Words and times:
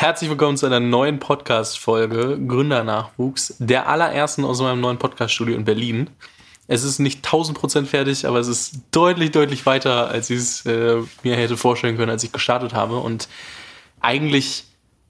Herzlich 0.00 0.30
willkommen 0.30 0.56
zu 0.56 0.64
einer 0.64 0.80
neuen 0.80 1.18
Podcast-Folge 1.18 2.38
Gründernachwuchs, 2.48 3.56
der 3.58 3.86
allerersten 3.86 4.46
aus 4.46 4.58
meinem 4.62 4.80
neuen 4.80 4.96
Podcast-Studio 4.96 5.54
in 5.54 5.66
Berlin. 5.66 6.08
Es 6.68 6.84
ist 6.84 7.00
nicht 7.00 7.22
1000% 7.26 7.84
fertig, 7.84 8.26
aber 8.26 8.38
es 8.38 8.48
ist 8.48 8.76
deutlich, 8.92 9.30
deutlich 9.30 9.66
weiter, 9.66 10.08
als 10.08 10.30
ich 10.30 10.38
es 10.38 10.64
äh, 10.64 11.02
mir 11.22 11.36
hätte 11.36 11.58
vorstellen 11.58 11.98
können, 11.98 12.10
als 12.10 12.24
ich 12.24 12.32
gestartet 12.32 12.72
habe. 12.72 12.96
Und 12.96 13.28
eigentlich 14.00 14.64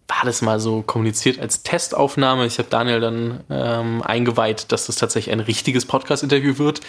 war 0.09 0.25
das 0.25 0.43
mal 0.43 0.59
so 0.59 0.83
kommuniziert 0.83 1.39
als 1.39 1.63
Testaufnahme. 1.63 2.45
Ich 2.47 2.59
habe 2.59 2.69
Daniel 2.69 2.99
dann 2.99 3.45
ähm, 3.49 4.03
eingeweiht, 4.03 4.73
dass 4.73 4.87
das 4.87 4.97
tatsächlich 4.97 5.33
ein 5.33 5.39
richtiges 5.39 5.87
Podcast-Interview 5.87 6.59
wird. 6.59 6.81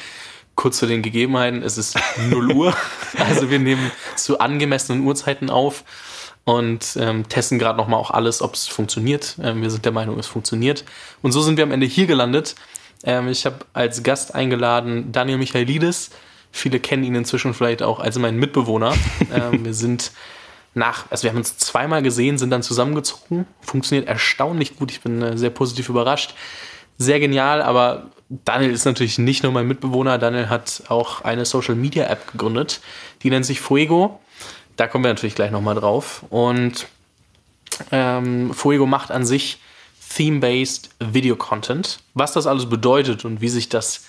Kurz 0.55 0.79
zu 0.79 0.87
den 0.87 1.03
Gegebenheiten, 1.03 1.61
es 1.61 1.77
ist 1.77 1.99
0 2.17 2.51
Uhr. 2.53 2.75
Also 3.19 3.51
wir 3.51 3.59
nehmen 3.59 3.91
zu 4.15 4.39
angemessenen 4.39 5.05
Uhrzeiten 5.05 5.51
auf 5.51 5.83
und 6.43 6.97
ähm, 6.99 7.27
testen 7.29 7.59
gerade 7.59 7.77
nochmal 7.77 7.99
auch 7.99 8.11
alles, 8.11 8.41
ob 8.41 8.55
es 8.55 8.67
funktioniert. 8.67 9.37
Ähm, 9.41 9.61
wir 9.61 9.69
sind 9.69 9.85
der 9.85 9.91
Meinung, 9.91 10.17
es 10.19 10.27
funktioniert. 10.27 10.83
Und 11.21 11.31
so 11.31 11.41
sind 11.41 11.57
wir 11.57 11.63
am 11.63 11.71
Ende 11.71 11.85
hier 11.85 12.07
gelandet. 12.07 12.55
Ähm, 13.03 13.27
ich 13.27 13.45
habe 13.45 13.57
als 13.73 14.03
Gast 14.03 14.33
eingeladen 14.33 15.11
Daniel 15.11 15.37
Michaelidis. 15.37 16.09
Viele 16.51 16.79
kennen 16.79 17.03
ihn 17.03 17.15
inzwischen 17.15 17.53
vielleicht 17.53 17.83
auch 17.83 17.99
als 17.99 18.17
meinen 18.17 18.39
Mitbewohner. 18.39 18.93
ähm, 19.33 19.65
wir 19.65 19.73
sind 19.73 20.11
nach, 20.73 21.05
also 21.09 21.23
wir 21.23 21.31
haben 21.31 21.37
uns 21.37 21.57
zweimal 21.57 22.01
gesehen, 22.01 22.37
sind 22.37 22.49
dann 22.49 22.63
zusammengezogen. 22.63 23.45
Funktioniert 23.61 24.07
erstaunlich 24.07 24.77
gut. 24.77 24.91
Ich 24.91 25.01
bin 25.01 25.21
äh, 25.21 25.37
sehr 25.37 25.49
positiv 25.49 25.89
überrascht. 25.89 26.33
Sehr 26.97 27.19
genial, 27.19 27.61
aber 27.61 28.07
Daniel 28.29 28.71
ist 28.71 28.85
natürlich 28.85 29.17
nicht 29.17 29.43
nur 29.43 29.51
mein 29.51 29.67
Mitbewohner. 29.67 30.17
Daniel 30.17 30.49
hat 30.49 30.83
auch 30.87 31.21
eine 31.21 31.45
Social 31.45 31.75
Media 31.75 32.05
App 32.05 32.31
gegründet. 32.31 32.81
Die 33.23 33.29
nennt 33.29 33.45
sich 33.45 33.59
Fuego. 33.59 34.19
Da 34.81 34.87
kommen 34.87 35.03
wir 35.03 35.11
natürlich 35.11 35.35
gleich 35.35 35.51
nochmal 35.51 35.75
drauf. 35.75 36.23
Und 36.31 36.87
ähm, 37.91 38.51
Fuego 38.51 38.87
macht 38.87 39.11
an 39.11 39.27
sich 39.27 39.59
Theme-Based 40.15 40.89
Video-Content. 40.99 41.99
Was 42.15 42.31
das 42.31 42.47
alles 42.47 42.67
bedeutet 42.67 43.23
und 43.23 43.41
wie 43.41 43.49
sich 43.49 43.69
das 43.69 44.05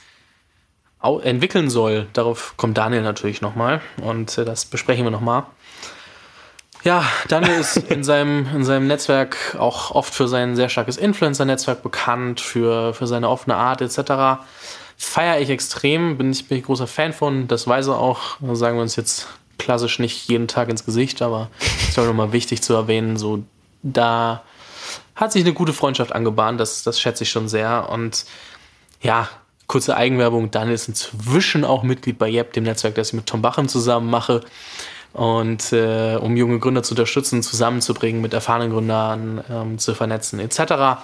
entwickeln 1.03 1.69
soll, 1.69 2.07
darauf 2.15 2.55
kommt 2.57 2.79
Daniel 2.79 3.03
natürlich 3.03 3.43
nochmal. 3.43 3.83
Und 4.01 4.39
äh, 4.39 4.47
das 4.47 4.65
besprechen 4.65 5.05
wir 5.05 5.11
nochmal. 5.11 5.43
Ja, 6.85 7.05
Daniel 7.29 7.61
ist 7.61 7.77
in 7.91 8.03
seinem, 8.03 8.49
in 8.57 8.65
seinem 8.65 8.87
Netzwerk 8.87 9.55
auch 9.59 9.91
oft 9.91 10.15
für 10.15 10.27
sein 10.27 10.57
sehr 10.57 10.71
starkes 10.71 10.97
Influencer-Netzwerk 10.97 11.83
bekannt, 11.83 12.41
für, 12.41 12.95
für 12.95 13.07
seine 13.07 13.29
offene 13.29 13.57
Art 13.57 13.83
etc. 13.83 14.43
Feiere 14.97 15.39
ich 15.39 15.51
extrem, 15.51 16.17
bin 16.17 16.33
ich, 16.33 16.49
bin 16.49 16.57
ich 16.57 16.65
großer 16.65 16.87
Fan 16.87 17.13
von, 17.13 17.47
das 17.47 17.67
weiß 17.67 17.89
er 17.89 17.99
auch, 17.99 18.39
sagen 18.55 18.79
wir 18.79 18.83
uns 18.83 18.97
jetzt 18.97 19.29
klassisch 19.63 19.99
nicht 19.99 20.29
jeden 20.29 20.49
Tag 20.49 20.69
ins 20.69 20.85
Gesicht, 20.85 21.23
aber 21.23 21.49
ist 21.89 21.99
auch 21.99 22.05
nochmal 22.05 22.33
wichtig 22.33 22.63
zu 22.63 22.75
erwähnen, 22.75 23.17
so 23.17 23.43
da 23.83 24.43
hat 25.15 25.33
sich 25.33 25.43
eine 25.43 25.53
gute 25.53 25.73
Freundschaft 25.73 26.13
angebahnt, 26.13 26.59
das, 26.61 26.83
das 26.83 27.01
schätze 27.01 27.25
ich 27.25 27.31
schon 27.31 27.49
sehr. 27.49 27.89
Und 27.89 28.25
ja, 29.01 29.29
kurze 29.67 29.97
Eigenwerbung, 29.97 30.51
Daniel 30.51 30.75
ist 30.75 30.89
inzwischen 30.89 31.65
auch 31.65 31.83
Mitglied 31.83 32.19
bei 32.19 32.31
Yep, 32.31 32.55
dem 32.55 32.65
Netzwerk, 32.65 32.95
das 32.95 33.09
ich 33.09 33.15
mit 33.15 33.27
Tom 33.27 33.43
Bachem 33.43 33.69
zusammen 33.69 34.11
mache. 34.11 34.43
Und 35.13 35.73
äh, 35.73 36.17
um 36.17 36.37
junge 36.37 36.59
Gründer 36.59 36.83
zu 36.83 36.95
unterstützen, 36.95 37.43
zusammenzubringen, 37.43 38.23
mit 38.23 38.33
erfahrenen 38.33 38.71
Gründern 38.71 39.45
ähm, 39.51 39.79
zu 39.79 39.95
vernetzen, 39.95 40.41
etc. 40.41 41.03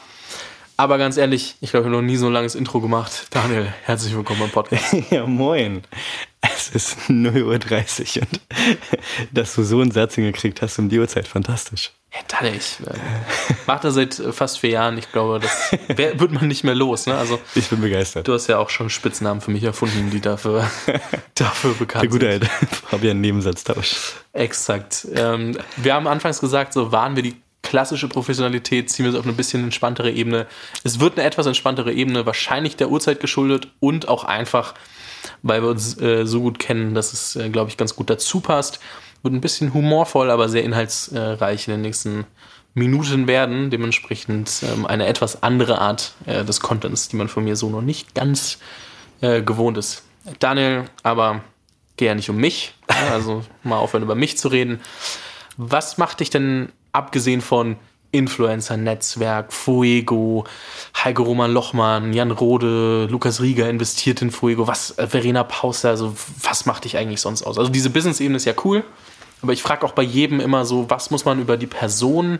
Aber 0.77 0.97
ganz 0.97 1.17
ehrlich, 1.17 1.56
ich 1.61 1.70
glaube, 1.70 1.86
ich 1.86 1.92
habe 1.92 2.03
noch 2.03 2.06
nie 2.06 2.17
so 2.17 2.27
ein 2.27 2.33
langes 2.33 2.55
Intro 2.55 2.81
gemacht. 2.81 3.27
Daniel, 3.31 3.73
herzlich 3.84 4.17
willkommen 4.17 4.41
beim 4.41 4.51
Podcast. 4.51 4.95
ja, 5.11 5.27
moin. 5.27 5.83
Es 6.41 6.69
ist 6.70 6.98
0.30 7.08 8.19
Uhr 8.19 8.22
und 8.22 8.41
dass 9.33 9.55
du 9.55 9.62
so 9.62 9.81
einen 9.81 9.91
Satz 9.91 10.14
hingekriegt 10.14 10.62
hast 10.62 10.78
um 10.78 10.89
die 10.89 10.98
Uhrzeit, 10.98 11.27
fantastisch. 11.27 11.92
Ja, 12.12 12.20
Daniel, 12.27 12.56
ich 12.56 12.78
äh, 12.86 12.95
mache 13.67 13.83
das 13.83 13.95
seit 13.95 14.14
fast 14.14 14.61
vier 14.61 14.70
Jahren. 14.70 14.97
Ich 14.97 15.12
glaube, 15.12 15.41
das 15.41 15.72
wär, 15.89 16.19
wird 16.19 16.33
man 16.33 16.48
nicht 16.48 16.64
mehr 16.64 16.75
los. 16.75 17.06
Ne? 17.06 17.17
Also, 17.17 17.39
ich 17.55 17.69
bin 17.69 17.80
begeistert. 17.80 18.27
Du 18.27 18.33
hast 18.33 18.47
ja 18.47 18.58
auch 18.58 18.70
schon 18.70 18.89
Spitznamen 18.89 19.41
für 19.41 19.50
mich 19.50 19.64
erfunden, 19.64 20.11
die 20.11 20.20
dafür, 20.20 20.70
dafür 21.35 21.74
bekannt 21.74 22.11
sind. 22.11 22.23
Der 22.23 22.39
gute 22.39 22.46
alte 22.46 22.67
Fabian 22.89 23.20
Nebensatztausch. 23.20 23.96
Exakt. 24.33 25.07
Ähm, 25.14 25.58
wir 25.77 25.95
haben 25.95 26.07
anfangs 26.07 26.41
gesagt, 26.41 26.73
so 26.73 26.92
waren 26.92 27.17
wir 27.17 27.23
die 27.23 27.36
klassische 27.62 28.08
Professionalität, 28.08 28.89
ziehen 28.89 29.05
wir 29.05 29.12
es 29.12 29.18
auf 29.18 29.24
eine 29.24 29.35
bisschen 29.35 29.62
entspanntere 29.64 30.11
Ebene. 30.11 30.46
Es 30.85 31.01
wird 31.01 31.18
eine 31.18 31.27
etwas 31.27 31.46
entspanntere 31.46 31.92
Ebene, 31.92 32.24
wahrscheinlich 32.24 32.77
der 32.77 32.89
Uhrzeit 32.89 33.20
geschuldet 33.20 33.68
und 33.80 34.08
auch 34.08 34.24
einfach, 34.24 34.74
weil 35.42 35.62
wir 35.62 35.68
uns 35.70 36.00
äh, 36.00 36.26
so 36.26 36.40
gut 36.40 36.58
kennen, 36.58 36.94
dass 36.94 37.12
es, 37.12 37.36
äh, 37.36 37.48
glaube 37.50 37.70
ich, 37.70 37.76
ganz 37.76 37.96
gut 37.96 38.10
dazu 38.10 38.40
passt. 38.40 38.80
Wird 39.22 39.34
ein 39.34 39.40
bisschen 39.40 39.74
humorvoll, 39.74 40.30
aber 40.30 40.48
sehr 40.48 40.64
inhaltsreich 40.64 41.66
in 41.66 41.74
den 41.74 41.80
nächsten 41.82 42.24
Minuten 42.74 43.26
werden. 43.26 43.70
Dementsprechend 43.70 44.62
ähm, 44.62 44.86
eine 44.86 45.06
etwas 45.06 45.42
andere 45.42 45.80
Art 45.80 46.14
äh, 46.26 46.44
des 46.44 46.60
Contents, 46.60 47.08
die 47.08 47.16
man 47.16 47.28
von 47.28 47.44
mir 47.44 47.56
so 47.56 47.68
noch 47.68 47.82
nicht 47.82 48.14
ganz 48.14 48.58
äh, 49.20 49.42
gewohnt 49.42 49.76
ist. 49.78 50.02
Daniel, 50.38 50.84
aber 51.02 51.42
geh 51.96 52.06
ja 52.06 52.14
nicht 52.14 52.30
um 52.30 52.36
mich, 52.36 52.74
also 53.12 53.44
mal 53.62 53.78
aufhören 53.78 54.02
über 54.02 54.14
mich 54.14 54.38
zu 54.38 54.48
reden. 54.48 54.80
Was 55.56 55.98
macht 55.98 56.20
dich 56.20 56.30
denn 56.30 56.70
abgesehen 56.92 57.40
von 57.40 57.76
Influencer-Netzwerk, 58.11 59.52
Fuego, 59.52 60.45
Heike 60.96 61.23
Roman 61.23 61.52
Lochmann, 61.52 62.13
Jan 62.13 62.30
Rode, 62.30 63.07
Lukas 63.11 63.42
Rieger 63.42 63.69
investiert 63.69 64.23
in 64.23 64.30
Fuego, 64.30 64.67
was, 64.67 64.96
äh, 64.98 65.07
Verena 65.07 65.45
Pauster, 65.45 65.91
also 65.91 66.14
was 66.42 66.67
macht 66.67 66.85
dich 66.85 66.97
eigentlich 66.97 67.20
sonst 67.20 67.42
aus? 67.42 67.58
Also 67.58 67.70
diese 67.70 67.91
Business-Ebene 67.91 68.36
ist 68.36 68.47
ja 68.47 68.55
cool, 68.64 68.85
aber 69.42 69.52
ich 69.52 69.63
frage 69.63 69.85
auch 69.85 69.92
bei 69.92 70.02
jedem 70.02 70.41
immer 70.41 70.64
so, 70.64 70.89
was 70.89 71.11
muss 71.11 71.24
man 71.24 71.41
über 71.41 71.57
die 71.57 71.67
Person, 71.67 72.39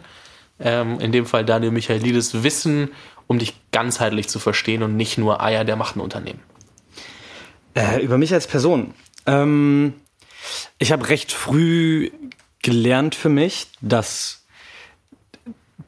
ähm, 0.61 0.99
in 1.01 1.13
dem 1.13 1.27
Fall 1.27 1.45
Daniel 1.45 1.73
Michaelidis, 1.73 2.43
wissen, 2.43 2.91
um 3.27 3.39
dich 3.39 3.55
ganzheitlich 3.71 4.29
zu 4.29 4.39
verstehen 4.39 4.83
und 4.83 4.97
nicht 4.97 5.19
nur, 5.19 5.41
ah 5.41 5.51
ja, 5.51 5.65
der 5.65 5.77
macht 5.77 5.97
ein 5.97 6.01
Unternehmen? 6.01 6.41
Äh, 7.75 8.03
über 8.03 8.19
mich 8.19 8.33
als 8.33 8.47
Person. 8.47 8.95
Ähm, 9.27 9.93
ich 10.79 10.93
habe 10.93 11.09
recht 11.09 11.33
früh 11.33 12.11
gelernt 12.63 13.15
für 13.15 13.29
mich, 13.29 13.69
dass 13.81 14.38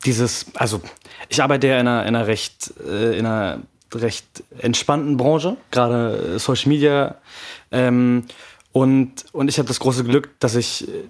dieses, 0.05 0.47
also 0.55 0.81
ich 1.29 1.43
arbeite 1.43 1.69
ja 1.69 1.81
in 1.81 1.87
einer, 1.87 2.07
in 2.07 2.15
einer 2.15 2.27
recht, 2.27 2.73
äh, 2.87 3.19
in 3.19 3.27
einer 3.27 3.61
recht 3.95 4.45
entspannten 4.59 5.17
Branche, 5.17 5.57
gerade 5.71 6.39
Social 6.39 6.69
Media. 6.69 7.17
Ähm, 7.71 8.25
und, 8.73 9.25
und 9.33 9.49
ich 9.49 9.59
habe 9.59 9.69
das 9.69 9.81
große 9.81 10.05
Glück, 10.05 10.31
dass 10.39 10.55
ich 10.55 10.89
äh, 10.89 11.09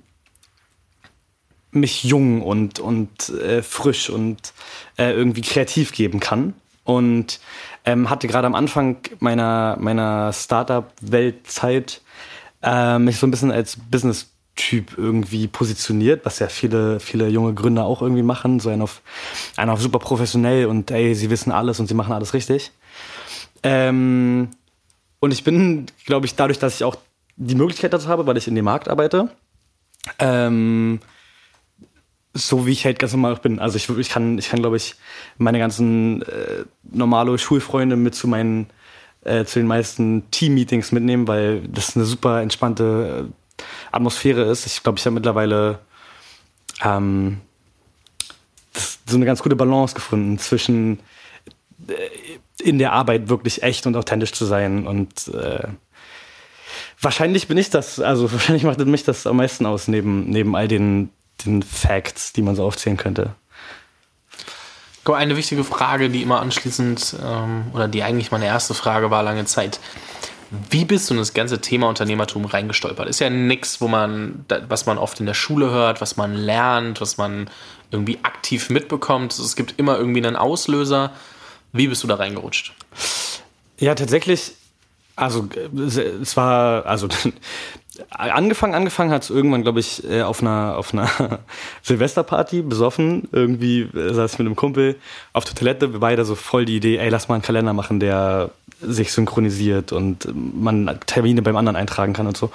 mich 1.72 2.04
jung 2.04 2.42
und, 2.42 2.80
und 2.80 3.28
äh, 3.28 3.62
frisch 3.62 4.10
und 4.10 4.52
äh, 4.96 5.12
irgendwie 5.12 5.42
kreativ 5.42 5.92
geben 5.92 6.20
kann. 6.20 6.54
Und 6.84 7.38
ähm, 7.84 8.10
hatte 8.10 8.26
gerade 8.26 8.46
am 8.46 8.54
Anfang 8.54 8.96
meiner, 9.20 9.76
meiner 9.78 10.32
Startup-Weltzeit 10.32 12.00
äh, 12.62 12.98
mich 12.98 13.18
so 13.18 13.26
ein 13.26 13.30
bisschen 13.30 13.52
als 13.52 13.76
Business 13.76 14.30
Typ 14.56 14.98
irgendwie 14.98 15.46
positioniert, 15.46 16.24
was 16.24 16.38
ja 16.38 16.48
viele, 16.48 17.00
viele 17.00 17.28
junge 17.28 17.54
Gründer 17.54 17.84
auch 17.84 18.02
irgendwie 18.02 18.22
machen. 18.22 18.60
So 18.60 18.68
einen 18.68 18.82
auf, 18.82 19.00
einen 19.56 19.70
auf 19.70 19.80
super 19.80 19.98
professionell 19.98 20.66
und 20.66 20.90
ey, 20.90 21.14
sie 21.14 21.30
wissen 21.30 21.52
alles 21.52 21.80
und 21.80 21.86
sie 21.86 21.94
machen 21.94 22.12
alles 22.12 22.34
richtig. 22.34 22.72
Ähm, 23.62 24.48
und 25.20 25.32
ich 25.32 25.44
bin, 25.44 25.86
glaube 26.06 26.26
ich, 26.26 26.34
dadurch, 26.34 26.58
dass 26.58 26.76
ich 26.76 26.84
auch 26.84 26.96
die 27.36 27.54
Möglichkeit 27.54 27.92
dazu 27.92 28.08
habe, 28.08 28.26
weil 28.26 28.36
ich 28.36 28.48
in 28.48 28.54
dem 28.54 28.64
Markt 28.64 28.88
arbeite, 28.88 29.30
ähm, 30.18 31.00
so 32.34 32.66
wie 32.66 32.72
ich 32.72 32.84
halt 32.84 32.98
ganz 32.98 33.12
normal 33.12 33.36
bin. 33.36 33.58
Also 33.58 33.76
ich, 33.76 33.88
ich 33.88 34.08
kann, 34.08 34.38
ich 34.38 34.50
kann, 34.50 34.60
glaube 34.60 34.76
ich, 34.76 34.94
meine 35.38 35.58
ganzen 35.58 36.22
äh, 36.22 36.64
normale 36.82 37.38
Schulfreunde 37.38 37.96
mit 37.96 38.14
zu 38.14 38.28
meinen 38.28 38.68
äh, 39.24 39.44
zu 39.44 39.58
den 39.58 39.66
meisten 39.66 40.30
Team-Meetings 40.30 40.92
mitnehmen, 40.92 41.28
weil 41.28 41.62
das 41.68 41.96
eine 41.96 42.04
super 42.04 42.40
entspannte 42.40 43.28
Atmosphäre 43.92 44.42
ist. 44.42 44.66
Ich 44.66 44.82
glaube, 44.82 44.98
ich 44.98 45.06
habe 45.06 45.14
mittlerweile 45.14 45.78
ähm, 46.82 47.40
so 49.06 49.16
eine 49.16 49.26
ganz 49.26 49.42
gute 49.42 49.56
Balance 49.56 49.94
gefunden 49.94 50.38
zwischen 50.38 51.00
äh, 51.88 51.94
in 52.62 52.78
der 52.78 52.92
Arbeit 52.92 53.28
wirklich 53.28 53.62
echt 53.62 53.86
und 53.86 53.96
authentisch 53.96 54.32
zu 54.32 54.44
sein 54.44 54.86
und 54.86 55.28
äh, 55.28 55.66
wahrscheinlich 57.00 57.48
bin 57.48 57.58
ich 57.58 57.70
das, 57.70 58.00
also 58.00 58.30
wahrscheinlich 58.32 58.64
macht 58.64 58.78
mich 58.78 59.04
das 59.04 59.26
am 59.26 59.36
meisten 59.36 59.66
aus, 59.66 59.88
neben, 59.88 60.28
neben 60.28 60.54
all 60.54 60.68
den, 60.68 61.10
den 61.44 61.62
Facts, 61.62 62.32
die 62.32 62.42
man 62.42 62.56
so 62.56 62.64
aufzählen 62.64 62.96
könnte. 62.96 63.34
Eine 65.12 65.36
wichtige 65.36 65.64
Frage, 65.64 66.08
die 66.08 66.22
immer 66.22 66.40
anschließend, 66.40 67.16
ähm, 67.20 67.64
oder 67.72 67.88
die 67.88 68.04
eigentlich 68.04 68.30
meine 68.30 68.46
erste 68.46 68.74
Frage 68.74 69.10
war 69.10 69.24
lange 69.24 69.44
Zeit. 69.44 69.80
Wie 70.50 70.84
bist 70.84 71.08
du 71.08 71.14
in 71.14 71.18
das 71.18 71.32
ganze 71.32 71.60
Thema 71.60 71.88
Unternehmertum 71.88 72.44
reingestolpert? 72.44 73.08
Ist 73.08 73.20
ja 73.20 73.30
nichts, 73.30 73.80
wo 73.80 73.86
man, 73.86 74.44
was 74.68 74.84
man 74.84 74.98
oft 74.98 75.20
in 75.20 75.26
der 75.26 75.34
Schule 75.34 75.70
hört, 75.70 76.00
was 76.00 76.16
man 76.16 76.34
lernt, 76.34 77.00
was 77.00 77.18
man 77.18 77.48
irgendwie 77.92 78.18
aktiv 78.22 78.68
mitbekommt. 78.70 79.32
Es 79.38 79.54
gibt 79.54 79.78
immer 79.78 79.96
irgendwie 79.96 80.24
einen 80.24 80.36
Auslöser. 80.36 81.12
Wie 81.72 81.86
bist 81.86 82.02
du 82.02 82.08
da 82.08 82.16
reingerutscht? 82.16 82.74
Ja, 83.78 83.94
tatsächlich 83.94 84.54
Also 85.16 85.48
es 85.76 86.36
war, 86.36 86.86
also 86.86 87.08
angefangen, 88.10 88.74
angefangen 88.74 89.10
hat 89.10 89.22
es 89.22 89.30
irgendwann, 89.30 89.62
glaube 89.62 89.80
ich, 89.80 90.08
äh, 90.08 90.22
auf 90.22 90.40
einer, 90.40 90.76
auf 90.76 90.92
einer 90.94 91.40
Silvesterparty 91.82 92.62
besoffen. 92.62 93.28
Irgendwie 93.30 93.82
äh, 93.82 94.14
saß 94.14 94.32
ich 94.32 94.38
mit 94.38 94.46
einem 94.46 94.56
Kumpel 94.56 94.96
auf 95.32 95.44
der 95.44 95.54
Toilette, 95.54 95.92
wir 95.92 96.00
beide 96.00 96.24
so 96.24 96.34
voll 96.34 96.64
die 96.64 96.76
Idee, 96.76 96.96
ey, 96.96 97.08
lass 97.08 97.28
mal 97.28 97.34
einen 97.34 97.42
Kalender 97.42 97.72
machen, 97.72 98.00
der 98.00 98.50
sich 98.80 99.12
synchronisiert 99.12 99.92
und 99.92 100.28
man 100.34 100.98
Termine 101.06 101.42
beim 101.42 101.56
anderen 101.56 101.76
eintragen 101.76 102.12
kann 102.12 102.26
und 102.26 102.36
so. 102.36 102.50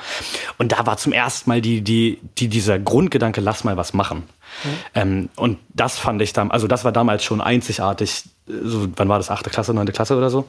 Und 0.58 0.72
da 0.72 0.86
war 0.86 0.98
zum 0.98 1.14
ersten 1.14 1.50
Mal 1.50 1.62
die, 1.62 1.82
die, 1.82 2.20
die 2.38 2.48
dieser 2.48 2.80
Grundgedanke, 2.80 3.42
lass 3.42 3.64
mal 3.64 3.78
was 3.78 3.94
machen. 3.94 4.24
Mhm. 4.64 4.70
Ähm, 4.94 5.30
und 5.36 5.60
das 5.70 5.98
fand 5.98 6.22
ich 6.22 6.34
dann, 6.34 6.52
also 6.52 6.68
das 6.68 6.84
war 6.84 6.92
damals 6.92 7.24
schon 7.24 7.42
einzigartig. 7.42 8.24
So, 8.48 8.88
wann 8.96 9.10
war 9.10 9.18
das? 9.18 9.30
Achte 9.30 9.50
Klasse, 9.50 9.74
neunte 9.74 9.92
Klasse 9.92 10.18
oder 10.18 10.30
so. 10.30 10.48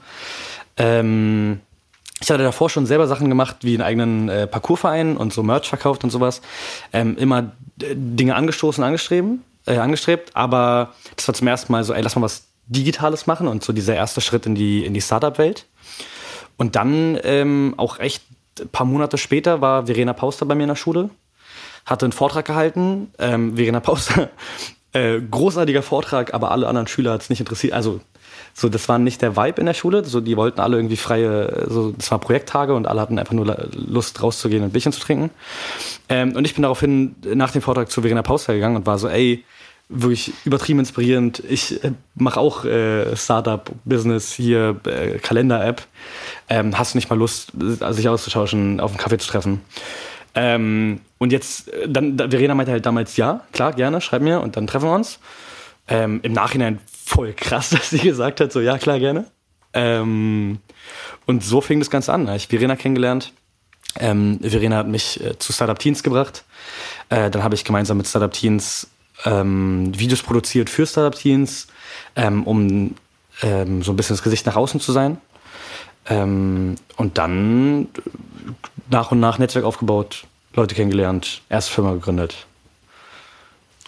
Ähm, 0.77 1.61
ich 2.21 2.31
hatte 2.31 2.43
davor 2.43 2.71
schon 2.71 2.87
selber 2.87 3.07
Sachen 3.07 3.29
gemacht, 3.29 3.57
wie 3.61 3.75
einen 3.75 3.83
eigenen 3.83 4.29
äh, 4.29 4.47
Parcoursverein 4.47 5.17
und 5.17 5.33
so 5.33 5.43
Merch 5.43 5.69
verkauft 5.69 6.03
und 6.05 6.11
sowas. 6.11 6.41
Ähm, 6.93 7.17
immer 7.19 7.53
äh, 7.83 7.95
Dinge 7.95 8.35
angestoßen, 8.35 8.83
angestreben, 8.83 9.43
äh, 9.67 9.77
angestrebt, 9.77 10.31
aber 10.35 10.95
das 11.17 11.29
war 11.29 11.35
zum 11.35 11.47
ersten 11.47 11.73
Mal 11.73 11.85
so, 11.85 11.93
ey, 11.93 12.03
lass 12.03 12.17
mal 12.17 12.23
was 12.23 12.45
Digitales 12.67 13.27
machen 13.27 13.49
und 13.49 13.63
so 13.65 13.73
dieser 13.73 13.95
erste 13.95 14.21
Schritt 14.21 14.47
in 14.47 14.55
die, 14.55 14.85
in 14.85 14.95
die 14.95 15.01
Startup-Welt. 15.01 15.67
Und 16.57 16.77
dann 16.77 17.19
ähm, 17.23 17.75
auch 17.77 17.99
echt 17.99 18.23
ein 18.61 18.69
paar 18.69 18.87
Monate 18.87 19.19
später 19.19 19.61
war 19.61 19.87
Verena 19.87 20.13
Pauster 20.13 20.47
bei 20.47 20.55
mir 20.55 20.65
in 20.65 20.69
der 20.69 20.77
Schule, 20.77 21.11
hatte 21.85 22.07
einen 22.07 22.13
Vortrag 22.13 22.47
gehalten. 22.47 23.13
Ähm, 23.19 23.57
Verena 23.57 23.81
Pauster, 23.81 24.31
äh, 24.93 25.21
großartiger 25.21 25.83
Vortrag, 25.83 26.35
aber 26.35 26.51
alle 26.51 26.67
anderen 26.67 26.89
Schüler 26.89 27.13
hat 27.13 27.23
es 27.23 27.31
nicht 27.31 27.41
interessiert. 27.41 27.75
Also 27.75 28.01
so, 28.55 28.69
das 28.69 28.89
war 28.89 28.99
nicht 28.99 29.21
der 29.21 29.37
Vibe 29.37 29.61
in 29.61 29.67
der 29.67 29.75
Schule. 29.75 30.05
So, 30.05 30.21
die 30.21 30.37
wollten 30.37 30.61
alle 30.61 30.77
irgendwie 30.77 30.97
freie, 30.97 31.67
so, 31.69 31.93
das 31.93 32.11
war 32.11 32.19
Projekttage 32.19 32.75
und 32.75 32.87
alle 32.87 33.01
hatten 33.03 33.19
einfach 33.19 33.35
nur 33.35 33.69
Lust 33.73 34.23
rauszugehen 34.23 34.63
und 34.63 34.71
ein 34.71 34.73
Bierchen 34.73 34.93
zu 34.93 35.01
trinken. 35.01 35.31
Ähm, 36.09 36.35
und 36.35 36.47
ich 36.47 36.55
bin 36.55 36.63
daraufhin 36.63 37.17
nach 37.35 37.51
dem 37.51 37.63
Vortrag 37.63 37.91
zu 37.91 38.01
Verena 38.01 38.23
Pauster 38.23 38.55
gegangen 38.55 38.77
und 38.77 38.87
war 38.87 38.99
so, 38.99 39.09
ey, 39.09 39.45
wirklich 39.89 40.33
übertrieben 40.45 40.81
inspirierend. 40.81 41.43
Ich 41.49 41.83
äh, 41.85 41.93
mache 42.15 42.41
auch 42.41 42.65
äh, 42.65 43.17
Startup-Business 43.17 44.33
hier, 44.33 44.81
äh, 44.85 45.19
Kalender-App. 45.19 45.87
Ähm, 46.49 46.77
hast 46.77 46.95
du 46.95 46.99
nicht 46.99 47.09
mal 47.09 47.17
Lust, 47.17 47.53
sich 47.91 48.09
auszutauschen, 48.09 48.81
auf 48.81 48.91
einen 48.91 48.99
Kaffee 48.99 49.19
zu 49.19 49.29
treffen? 49.29 49.61
Ähm, 50.35 51.01
und 51.19 51.33
jetzt, 51.33 51.73
äh, 51.73 51.89
dann, 51.89 52.19
Verena 52.19 52.55
meinte 52.55 52.73
halt 52.73 52.85
damals, 52.85 53.17
ja, 53.17 53.43
klar, 53.53 53.73
gerne, 53.73 54.01
schreib 54.01 54.23
mir 54.23 54.41
und 54.41 54.57
dann 54.57 54.67
treffen 54.67 54.89
wir 54.89 54.95
uns. 54.95 55.19
Ähm, 55.89 56.21
Im 56.23 56.33
Nachhinein 56.33 56.81
voll 57.05 57.33
krass, 57.33 57.71
dass 57.71 57.91
sie 57.91 58.01
gesagt 58.01 58.41
hat, 58.41 58.53
so 58.53 58.61
ja, 58.61 58.79
klar, 58.79 58.99
gerne. 58.99 59.27
Ähm, 59.73 60.59
und 61.27 61.45
so 61.45 61.61
fing 61.61 61.79
das 61.79 61.91
Ganze 61.91 62.13
an. 62.13 62.25
Da 62.25 62.33
habe 62.33 62.37
ich 62.39 62.49
Verena 62.49 62.77
kennengelernt. 62.77 63.33
Ähm, 63.99 64.41
Verena 64.43 64.77
hat 64.77 64.89
mich 64.89 65.25
äh, 65.25 65.39
zu 65.39 65.53
Startup 65.53 65.79
Teens 65.79 66.03
gebracht. 66.03 66.45
Äh, 67.09 67.31
dann 67.31 67.43
habe 67.43 67.55
ich 67.55 67.65
gemeinsam 67.65 67.97
mit 67.97 68.07
Startup 68.07 68.33
Teens 68.33 68.89
ähm, 69.25 69.99
Videos 69.99 70.23
produziert 70.23 70.71
für 70.71 70.87
Startup 70.87 71.19
Teens, 71.19 71.69
ähm, 72.15 72.45
um 72.45 72.95
ähm, 73.43 73.83
so 73.83 73.93
ein 73.93 73.97
bisschen 73.97 74.17
das 74.17 74.23
Gesicht 74.23 74.47
nach 74.47 74.57
außen 74.57 74.81
zu 74.81 74.93
sein. 74.93 75.19
Ähm, 76.09 76.77
und 76.97 77.19
dann 77.19 77.89
nach 78.91 79.11
und 79.11 79.21
nach 79.21 79.39
Netzwerk 79.39 79.65
aufgebaut, 79.65 80.25
Leute 80.55 80.75
kennengelernt, 80.75 81.43
erste 81.49 81.73
Firma 81.73 81.93
gegründet. 81.93 82.47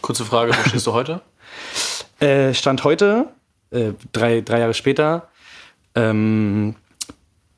Kurze 0.01 0.25
Frage, 0.25 0.53
wo 0.53 0.69
stehst 0.69 0.87
du 0.87 0.93
heute? 0.93 1.21
Äh, 2.21 2.53
Stand 2.53 2.83
heute, 2.83 3.29
äh, 3.71 3.93
drei, 4.11 4.41
drei 4.41 4.59
Jahre 4.59 4.75
später, 4.75 5.29
ähm, 5.95 6.75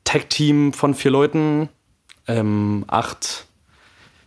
Tech-Team 0.03 0.73
von 0.73 0.93
vier 0.93 1.09
Leuten, 1.09 1.67
ähm, 2.27 2.85
acht 2.87 3.47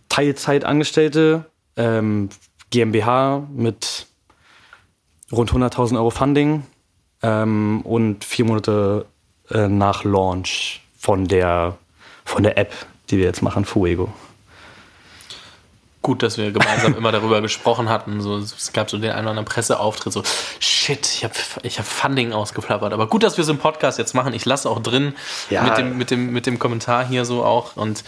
Teilzeitangestellte, 0.08 1.44
ähm, 1.76 2.31
GmbH 2.75 3.47
mit 3.55 4.06
rund 5.31 5.53
100.000 5.53 5.97
Euro 5.97 6.11
Funding 6.11 6.65
ähm, 7.23 7.82
und 7.82 8.25
vier 8.25 8.44
Monate 8.44 9.06
äh, 9.50 9.69
nach 9.69 10.03
Launch 10.03 10.82
von 10.99 11.29
der, 11.29 11.79
von 12.25 12.43
der 12.43 12.59
App, 12.59 12.75
die 13.11 13.19
wir 13.19 13.25
jetzt 13.25 13.43
machen, 13.43 13.65
Fuego 13.65 14.12
gut, 16.05 16.23
dass 16.23 16.37
wir 16.37 16.53
gemeinsam 16.53 16.94
immer 16.97 17.11
darüber 17.11 17.41
gesprochen 17.41 17.88
hatten. 17.88 18.21
So, 18.21 18.37
es 18.37 18.73
gab 18.73 18.91
so 18.91 18.99
den 18.99 19.11
einen 19.11 19.23
oder 19.23 19.31
anderen 19.31 19.47
Presseauftritt, 19.47 20.12
so, 20.12 20.23
shit, 20.61 21.09
ich 21.15 21.25
habe 21.25 21.35
ich 21.62 21.79
hab 21.79 21.87
Funding 21.87 22.32
ausgeplappert. 22.32 22.93
Aber 22.93 23.09
gut, 23.09 23.23
dass 23.23 23.38
wir 23.38 23.43
es 23.43 23.49
im 23.49 23.59
Podcast 23.59 23.99
jetzt 23.99 24.15
machen. 24.15 24.35
Ich 24.35 24.44
lasse 24.44 24.69
auch 24.69 24.81
drin 24.81 25.15
ja. 25.49 25.62
mit, 25.62 25.79
dem, 25.79 25.97
mit, 25.97 26.11
dem, 26.11 26.32
mit 26.32 26.47
dem 26.47 26.59
Kommentar 26.59 27.06
hier 27.06 27.25
so 27.25 27.43
auch. 27.43 27.77
Und 27.77 28.05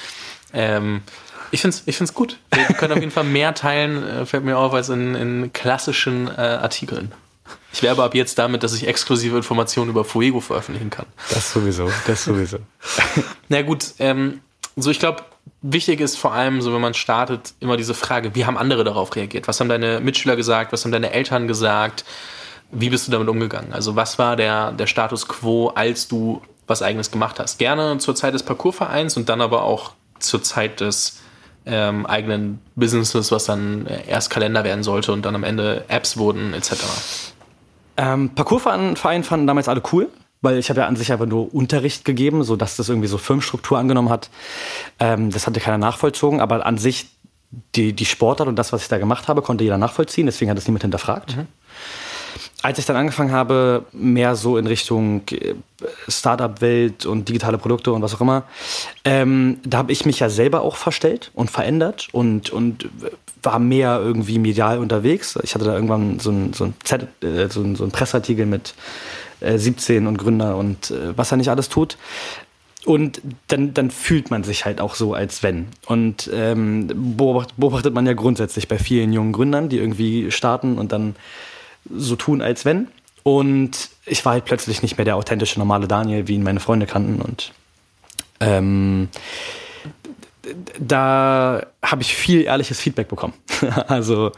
ähm, 0.53 1.03
ich 1.51 1.61
finde 1.61 1.77
es 1.77 1.83
ich 1.87 1.97
find's 1.97 2.15
gut. 2.15 2.39
Wir 2.53 2.65
können 2.77 2.93
auf 2.93 3.01
jeden 3.01 3.13
Fall 3.13 3.25
mehr 3.25 3.55
teilen, 3.55 4.03
äh, 4.07 4.27
fällt 4.27 4.45
mir 4.45 4.59
auf, 4.59 4.75
als 4.75 4.89
in, 4.89 5.15
in 5.15 5.53
klassischen 5.53 6.29
äh, 6.29 6.41
Artikeln. 6.41 7.13
Ich 7.73 7.83
werbe 7.83 8.03
ab 8.03 8.15
jetzt 8.15 8.39
damit, 8.39 8.63
dass 8.63 8.75
ich 8.75 8.89
exklusive 8.89 9.37
Informationen 9.37 9.91
über 9.91 10.05
Fuego 10.05 10.41
veröffentlichen 10.41 10.91
kann. 10.91 11.07
Das 11.31 11.53
sowieso, 11.53 11.91
das 12.07 12.25
sowieso. 12.25 12.59
Na 13.49 13.63
gut, 13.63 13.95
ähm, 13.99 14.41
so 14.77 14.91
ich 14.91 14.99
glaube, 14.99 15.23
wichtig 15.63 16.01
ist 16.01 16.17
vor 16.17 16.33
allem, 16.33 16.63
so 16.63 16.73
wenn 16.73 16.81
man 16.81 16.95
startet, 16.95 17.55
immer 17.61 17.77
diese 17.77 17.95
Frage, 17.95 18.35
wie 18.35 18.47
haben 18.47 18.57
andere 18.57 18.85
darauf 18.85 19.15
reagiert? 19.15 19.47
Was 19.49 19.61
haben 19.61 19.69
deine 19.69 20.01
Mitschüler 20.01 20.37
gesagt? 20.37 20.73
Was 20.73 20.85
haben 20.85 20.93
deine 20.93 21.13
Eltern 21.13 21.49
gesagt? 21.49 22.05
Wie 22.71 22.91
bist 22.91 23.07
du 23.07 23.13
damit 23.13 23.29
umgegangen? 23.29 23.73
Also 23.73 23.95
was 23.95 24.19
war 24.19 24.37
der, 24.37 24.73
der 24.73 24.87
Status 24.87 25.29
quo, 25.29 25.69
als 25.69 26.09
du 26.09 26.43
was 26.67 26.83
eigenes 26.83 27.11
gemacht 27.11 27.39
hast? 27.39 27.59
Gerne 27.59 27.99
zur 27.99 28.17
Zeit 28.17 28.35
des 28.35 28.43
Parcoursvereins 28.43 29.17
und 29.17 29.29
dann 29.29 29.41
aber 29.41 29.63
auch 29.63 29.93
zur 30.19 30.43
Zeit 30.43 30.81
des 30.81 31.21
ähm, 31.67 32.07
eigenen 32.07 32.61
Businesses, 32.75 33.31
was 33.33 33.45
dann 33.45 33.87
erst 33.87 34.31
Kalender 34.31 34.65
werden 34.65 34.83
sollte 34.83 35.13
und 35.13 35.27
dann 35.27 35.35
am 35.35 35.45
Ende 35.45 35.85
Apps 35.89 36.17
wurden 36.17 36.55
etc. 36.55 36.75
Ähm, 37.97 38.31
Parcoursverein 38.31 39.25
fanden 39.25 39.47
damals 39.47 39.69
alle 39.69 39.83
cool 39.93 40.09
weil 40.43 40.59
ich 40.59 40.71
habe 40.71 40.81
ja 40.81 40.87
an 40.87 40.97
sich 40.97 41.13
einfach 41.13 41.27
nur 41.27 41.53
Unterricht 41.55 42.05
gegeben, 42.05 42.45
so 42.45 42.57
dass 42.57 42.77
das 42.77 42.89
irgendwie 42.89 43.09
so 43.09 43.19
Firmenstruktur 43.19 43.79
angenommen 43.79 44.11
hat. 44.11 44.31
Ähm, 45.01 45.31
das 45.31 45.47
hatte 45.47 45.61
keiner 45.61 45.79
nachvollzogen, 45.79 46.41
aber 46.41 46.65
an 46.67 46.79
sich 46.79 47.07
die, 47.75 47.93
die 47.93 48.05
Sportart 48.05 48.49
und 48.49 48.57
das, 48.57 48.73
was 48.73 48.83
ich 48.83 48.89
da 48.89 48.99
gemacht 48.99 49.29
habe, 49.29 49.43
konnte 49.43 49.65
jeder 49.65 49.79
nachvollziehen, 49.79 50.27
deswegen 50.27 50.51
hat 50.51 50.59
es 50.59 50.67
niemand 50.67 50.83
hinterfragt. 50.83 51.37
Mhm. 51.37 51.47
Als 52.67 52.81
ich 52.81 52.85
dann 52.85 52.97
angefangen 52.97 53.31
habe, 53.31 53.85
mehr 53.93 54.35
so 54.35 54.57
in 54.59 54.67
Richtung 54.67 55.23
äh, 55.31 55.55
Startup-Welt 56.09 57.07
und 57.07 57.29
digitale 57.29 57.59
Produkte 57.59 57.93
und 57.93 58.03
was 58.03 58.13
auch 58.17 58.21
immer, 58.21 58.43
ähm, 59.05 59.59
da 59.63 59.79
habe 59.79 59.93
ich 59.93 60.05
mich 60.05 60.19
ja 60.19 60.29
selber 60.29 60.63
auch 60.63 60.75
verstellt 60.75 61.31
und 61.35 61.49
verändert 61.49 62.09
und, 62.11 62.51
und 62.51 62.89
war 63.41 63.61
mehr 63.61 64.01
irgendwie 64.03 64.41
medial 64.41 64.81
unterwegs. 64.81 65.39
Ich 65.45 65.55
hatte 65.55 65.65
da 65.65 65.75
irgendwann 65.75 66.19
so 66.19 66.33
ein, 66.33 66.55
so 66.55 66.65
ein, 66.65 66.75
Z, 66.83 67.07
äh, 67.23 67.47
so 67.49 67.61
ein, 67.61 67.77
so 67.77 67.85
ein 67.85 67.93
Pressartikel 67.93 68.47
mit 68.47 68.75
17 69.41 70.05
äh, 70.05 70.09
und 70.09 70.19
Gründer 70.19 70.57
und 70.57 70.91
äh, 70.91 71.17
was 71.17 71.31
er 71.31 71.37
nicht 71.37 71.51
alles 71.51 71.69
tut. 71.69 71.97
Und 72.85 73.21
dann, 73.47 73.75
dann 73.75 73.93
fühlt 73.93 74.33
man 74.33 74.43
sich 74.43 74.65
halt 74.65 74.81
auch 74.81 74.97
so, 74.97 75.15
als 75.15 75.45
wenn. 75.45 75.69
Und 75.87 76.29
ähm, 76.35 76.89
beobachtet 77.17 77.95
man 77.95 78.07
ja 78.07 78.15
grundsätzlich 78.15 78.67
bei 78.67 78.79
vielen 78.79 79.13
jungen 79.13 79.31
Gründern, 79.31 79.69
die 79.69 79.79
irgendwie 79.79 80.33
starten 80.33 80.79
und 80.79 80.91
dann 80.91 81.15
so 81.91 82.17
tun, 82.17 82.43
als 82.43 82.65
wenn. 82.65 82.89
Und 83.23 83.91
ich 84.05 84.25
war 84.25 84.33
halt 84.33 84.45
plötzlich 84.45 84.83
nicht 84.83 84.97
mehr 84.99 85.05
der 85.05 85.17
authentische, 85.17 85.59
normale 85.59 85.89
Daniel, 85.89 86.29
wie 86.29 86.35
ihn 86.35 86.43
meine 86.43 86.61
Freunde 86.61 86.87
kannten. 86.87 87.21
Und 87.21 87.53
ähm, 88.41 89.09
da 90.79 91.67
habe 91.83 92.03
ich 92.03 92.15
viel 92.15 92.43
ehrliches 92.43 92.81
Feedback 92.81 93.09
bekommen. 93.09 93.35
also 93.89 94.33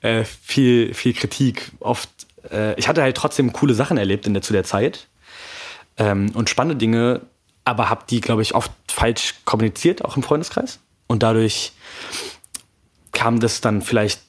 äh, 0.00 0.24
viel, 0.24 0.94
viel 0.94 1.12
Kritik, 1.12 1.70
oft 1.80 2.08
äh, 2.50 2.78
ich 2.78 2.88
hatte 2.88 3.02
halt 3.02 3.16
trotzdem 3.16 3.52
coole 3.52 3.74
Sachen 3.74 3.96
erlebt 3.96 4.26
in 4.26 4.34
der, 4.34 4.42
zu 4.42 4.52
der 4.52 4.64
Zeit 4.64 5.06
ähm, 5.96 6.30
und 6.34 6.50
spannende 6.50 6.76
Dinge, 6.76 7.22
aber 7.64 7.88
habe 7.88 8.04
die, 8.08 8.20
glaube 8.20 8.42
ich, 8.42 8.54
oft 8.54 8.70
falsch 8.88 9.34
kommuniziert, 9.44 10.04
auch 10.04 10.16
im 10.16 10.22
Freundeskreis. 10.22 10.80
Und 11.06 11.22
dadurch 11.22 11.72
kam 13.12 13.40
das 13.40 13.60
dann 13.60 13.82
vielleicht 13.82 14.20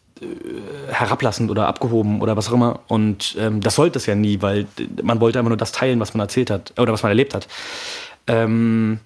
herablassend 0.90 1.52
oder 1.52 1.68
abgehoben 1.68 2.22
oder 2.22 2.38
was 2.38 2.50
auch 2.50 2.54
immer. 2.54 2.80
Und 2.88 3.36
ähm, 3.40 3.62
das 3.62 3.76
sollte 3.76 4.00
es 4.00 4.06
ja 4.06 4.16
nie, 4.16 4.42
weil 4.42 4.66
man 5.04 5.20
wollte 5.20 5.40
einfach 5.40 5.50
nur 5.50 5.58
das 5.58 5.72
teilen, 5.72 6.00
was 6.00 6.14
man 6.14 6.22
erzählt 6.22 6.50
hat 6.50 6.74
oder 6.78 6.94
was 6.94 7.04
man 7.04 7.12
erlebt 7.12 7.34
hat. 7.34 7.48
Ähm, 8.28 9.00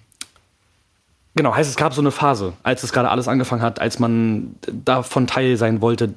Genau, 1.36 1.54
heißt, 1.54 1.70
es 1.70 1.76
gab 1.76 1.94
so 1.94 2.00
eine 2.00 2.10
Phase, 2.10 2.54
als 2.64 2.82
es 2.82 2.92
gerade 2.92 3.08
alles 3.08 3.28
angefangen 3.28 3.62
hat, 3.62 3.80
als 3.80 4.00
man 4.00 4.56
davon 4.66 5.28
Teil 5.28 5.56
sein 5.56 5.80
wollte, 5.80 6.12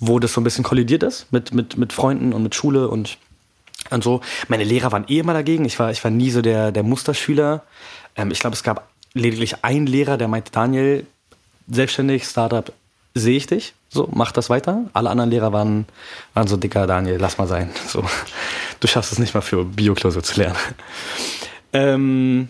wo 0.00 0.18
das 0.18 0.32
so 0.32 0.40
ein 0.40 0.44
bisschen 0.44 0.64
kollidiert 0.64 1.02
ist 1.02 1.30
mit, 1.30 1.52
mit, 1.52 1.76
mit 1.76 1.92
Freunden 1.92 2.32
und 2.32 2.42
mit 2.42 2.54
Schule 2.54 2.88
und, 2.88 3.18
und 3.90 4.02
so. 4.02 4.22
Meine 4.48 4.64
Lehrer 4.64 4.90
waren 4.90 5.04
eh 5.06 5.18
immer 5.18 5.34
dagegen. 5.34 5.66
Ich 5.66 5.78
war, 5.78 5.90
ich 5.90 6.02
war 6.02 6.10
nie 6.10 6.30
so 6.30 6.40
der, 6.40 6.72
der 6.72 6.82
Musterschüler. 6.82 7.62
Ähm, 8.16 8.30
ich 8.30 8.38
glaube, 8.38 8.54
es 8.54 8.62
gab 8.62 8.88
lediglich 9.12 9.64
einen 9.64 9.86
Lehrer, 9.86 10.16
der 10.16 10.28
meinte, 10.28 10.50
Daniel, 10.50 11.06
selbstständig, 11.70 12.24
Startup, 12.24 12.72
sehe 13.14 13.36
ich 13.36 13.46
dich. 13.46 13.74
So, 13.90 14.08
mach 14.12 14.32
das 14.32 14.50
weiter. 14.50 14.84
Alle 14.92 15.10
anderen 15.10 15.30
Lehrer 15.30 15.52
waren, 15.52 15.86
waren 16.34 16.46
so 16.46 16.56
dicker, 16.56 16.86
Daniel, 16.86 17.18
lass 17.18 17.38
mal 17.38 17.46
sein. 17.46 17.70
So, 17.86 18.04
du 18.80 18.86
schaffst 18.86 19.12
es 19.12 19.18
nicht 19.18 19.34
mal 19.34 19.40
für 19.40 19.64
Bioklose 19.64 20.22
zu 20.22 20.40
lernen. 20.40 20.58
Ähm, 21.72 22.48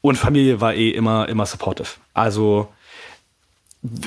und 0.00 0.16
Familie 0.16 0.60
war 0.60 0.74
eh 0.74 0.90
immer, 0.90 1.28
immer 1.28 1.46
supportive. 1.46 1.88
Also 2.12 2.68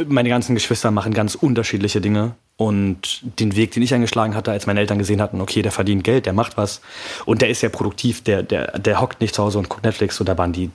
meine 0.08 0.30
ganzen 0.30 0.56
Geschwister 0.56 0.92
machen 0.92 1.14
ganz 1.14 1.36
unterschiedliche 1.36 2.02
Dinge. 2.02 2.36
Und 2.56 3.22
den 3.40 3.56
Weg, 3.56 3.72
den 3.72 3.84
ich 3.84 3.94
eingeschlagen 3.94 4.34
hatte, 4.34 4.52
als 4.52 4.66
meine 4.66 4.80
Eltern 4.80 4.98
gesehen 4.98 5.22
hatten, 5.22 5.42
okay, 5.42 5.62
der 5.62 5.72
verdient 5.72 6.04
Geld, 6.04 6.26
der 6.26 6.34
macht 6.34 6.58
was 6.58 6.82
und 7.26 7.44
der 7.44 7.50
ist 7.50 7.62
ja 7.62 7.70
produktiv, 7.70 8.24
der, 8.24 8.42
der, 8.42 8.80
der 8.80 9.00
hockt 9.00 9.22
nicht 9.22 9.36
zu 9.36 9.44
Hause 9.44 9.60
und 9.60 9.70
guckt 9.70 9.84
Netflix, 9.84 10.16
so 10.16 10.24
da 10.24 10.36
waren 10.40 10.54
die, 10.54 10.72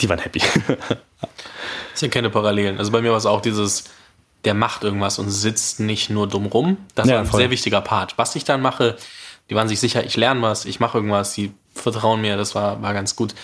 die 0.00 0.08
waren 0.08 0.20
happy. 0.20 0.40
ich 1.96 2.02
erkenne 2.04 2.30
Parallelen. 2.30 2.78
Also 2.78 2.92
bei 2.92 3.02
mir 3.02 3.10
war 3.10 3.18
es 3.18 3.26
auch 3.26 3.40
dieses, 3.40 3.84
der 4.44 4.54
macht 4.54 4.84
irgendwas 4.84 5.18
und 5.18 5.30
sitzt 5.30 5.80
nicht 5.80 6.10
nur 6.10 6.28
dumm 6.28 6.46
rum. 6.46 6.76
Das 6.94 7.08
ja, 7.08 7.14
war 7.14 7.20
ein 7.20 7.26
voll. 7.26 7.40
sehr 7.40 7.50
wichtiger 7.50 7.80
Part. 7.80 8.18
Was 8.18 8.36
ich 8.36 8.44
dann 8.44 8.60
mache, 8.60 8.96
die 9.50 9.54
waren 9.54 9.68
sich 9.68 9.80
sicher, 9.80 10.04
ich 10.04 10.16
lerne 10.16 10.42
was, 10.42 10.64
ich 10.64 10.80
mache 10.80 10.98
irgendwas, 10.98 11.34
die 11.34 11.52
vertrauen 11.74 12.20
mir, 12.20 12.36
das 12.36 12.54
war, 12.54 12.80
war 12.82 12.94
ganz 12.94 13.16
gut. 13.16 13.34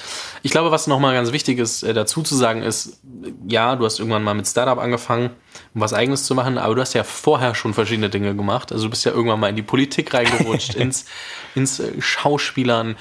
Ich 0.42 0.50
glaube, 0.50 0.70
was 0.70 0.86
nochmal 0.86 1.14
ganz 1.14 1.32
wichtig 1.32 1.58
ist, 1.58 1.82
äh, 1.82 1.92
dazu 1.92 2.22
zu 2.22 2.36
sagen, 2.36 2.62
ist, 2.62 3.00
ja, 3.46 3.76
du 3.76 3.84
hast 3.84 3.98
irgendwann 3.98 4.22
mal 4.22 4.34
mit 4.34 4.46
Startup 4.46 4.78
angefangen, 4.78 5.30
um 5.74 5.80
was 5.80 5.92
Eigenes 5.92 6.24
zu 6.24 6.34
machen, 6.34 6.56
aber 6.56 6.74
du 6.74 6.80
hast 6.80 6.94
ja 6.94 7.04
vorher 7.04 7.54
schon 7.54 7.74
verschiedene 7.74 8.08
Dinge 8.08 8.34
gemacht. 8.36 8.72
Also 8.72 8.84
du 8.84 8.90
bist 8.90 9.04
ja 9.04 9.12
irgendwann 9.12 9.40
mal 9.40 9.48
in 9.48 9.56
die 9.56 9.62
Politik 9.62 10.14
reingerutscht, 10.14 10.74
ins, 10.76 11.06
ins 11.54 11.80
äh, 11.80 12.00
Schauspielern. 12.00 12.96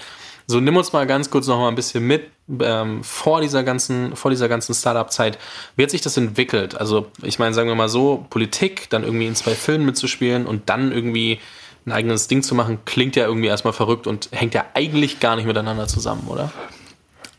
So, 0.50 0.60
nimm 0.60 0.76
uns 0.78 0.94
mal 0.94 1.06
ganz 1.06 1.30
kurz 1.30 1.46
noch 1.46 1.60
mal 1.60 1.68
ein 1.68 1.76
bisschen 1.76 2.08
mit 2.08 2.24
ähm, 2.60 3.04
vor 3.04 3.40
dieser 3.40 3.62
ganzen, 3.62 4.16
vor 4.16 4.32
dieser 4.32 4.50
ganzen 4.50 4.74
Startup-Zeit. 4.74 5.38
Wie 5.76 5.84
hat 5.84 5.92
sich 5.92 6.02
das 6.02 6.18
entwickelt? 6.18 6.74
Also, 6.74 7.06
ich 7.22 7.38
meine, 7.38 7.54
sagen 7.54 7.70
wir 7.70 7.76
mal 7.76 7.88
so, 7.88 8.26
Politik, 8.32 8.90
dann 8.90 9.04
irgendwie 9.04 9.28
in 9.28 9.36
zwei 9.36 9.54
Filmen 9.54 9.86
mitzuspielen 9.86 10.48
und 10.48 10.68
dann 10.68 10.92
irgendwie 10.92 11.40
ein 11.86 11.92
eigenes 11.92 12.28
Ding 12.28 12.42
zu 12.42 12.56
machen, 12.56 12.80
klingt 12.86 13.16
ja 13.16 13.28
irgendwie 13.28 13.48
erstmal 13.48 13.74
verrückt 13.74 14.08
und 14.08 14.30
hängt 14.32 14.56
ja 14.56 14.66
eigentlich 14.74 15.20
gar 15.20 15.36
nicht 15.36 15.46
miteinander 15.46 15.88
zusammen, 15.88 16.24
oder? 16.28 16.52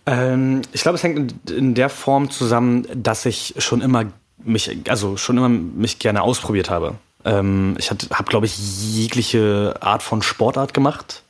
Ähm, 0.07 0.63
ich 0.71 0.83
glaube, 0.83 0.95
es 0.95 1.03
hängt 1.03 1.51
in 1.51 1.75
der 1.75 1.89
Form 1.89 2.31
zusammen, 2.31 2.87
dass 2.95 3.27
ich 3.27 3.55
schon 3.59 3.81
immer 3.81 4.05
mich, 4.45 4.71
also 4.89 5.17
schon 5.17 5.37
immer 5.37 5.49
mich 5.49 5.99
gerne 5.99 6.23
ausprobiert 6.23 6.71
habe. 6.71 6.95
Ähm, 7.25 7.75
ich 7.77 7.91
habe, 7.91 8.25
glaube 8.29 8.47
ich, 8.47 8.57
jegliche 8.57 9.75
Art 9.81 10.05
von 10.05 10.23
Sportart 10.23 10.75
gemacht. 10.75 11.25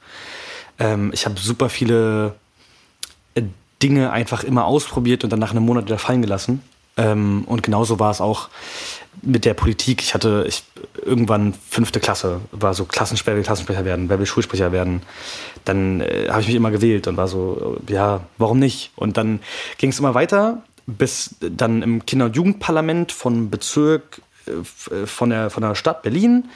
Ähm, 0.80 1.10
ich 1.14 1.26
habe 1.26 1.38
super 1.38 1.68
viele 1.68 2.34
äh, 3.34 3.42
Dinge 3.82 4.10
einfach 4.10 4.42
immer 4.42 4.64
ausprobiert 4.64 5.22
und 5.22 5.30
dann 5.30 5.38
nach 5.38 5.52
einem 5.52 5.64
Monat 5.64 5.84
wieder 5.84 5.98
fallen 5.98 6.22
gelassen. 6.22 6.62
Ähm, 6.96 7.44
und 7.46 7.62
genauso 7.62 8.00
war 8.00 8.10
es 8.10 8.20
auch 8.20 8.48
mit 9.22 9.44
der 9.44 9.54
Politik. 9.54 10.02
Ich 10.02 10.14
hatte 10.14 10.44
ich, 10.48 10.64
irgendwann 11.04 11.54
fünfte 11.68 12.00
Klasse, 12.00 12.40
war 12.52 12.74
so 12.74 12.84
Klassensprecher, 12.84 13.36
will 13.36 13.44
Klassensprecher 13.44 13.84
werden, 13.84 14.08
wer 14.08 14.18
will 14.18 14.26
Schulsprecher 14.26 14.72
werden. 14.72 15.02
Dann 15.64 16.00
äh, 16.00 16.28
habe 16.30 16.40
ich 16.40 16.48
mich 16.48 16.56
immer 16.56 16.70
gewählt 16.70 17.06
und 17.06 17.16
war 17.16 17.28
so, 17.28 17.76
ja, 17.88 18.20
warum 18.38 18.58
nicht? 18.58 18.90
Und 18.96 19.16
dann 19.16 19.40
ging 19.78 19.90
es 19.90 19.98
immer 19.98 20.14
weiter, 20.14 20.62
bis 20.86 21.36
dann 21.40 21.82
im 21.82 22.06
Kinder- 22.06 22.26
und 22.26 22.36
Jugendparlament 22.36 23.12
von 23.12 23.50
Bezirk, 23.50 24.22
äh, 24.46 25.06
von, 25.06 25.30
der, 25.30 25.50
von 25.50 25.62
der 25.62 25.74
Stadt 25.74 26.02
Berlin, 26.02 26.48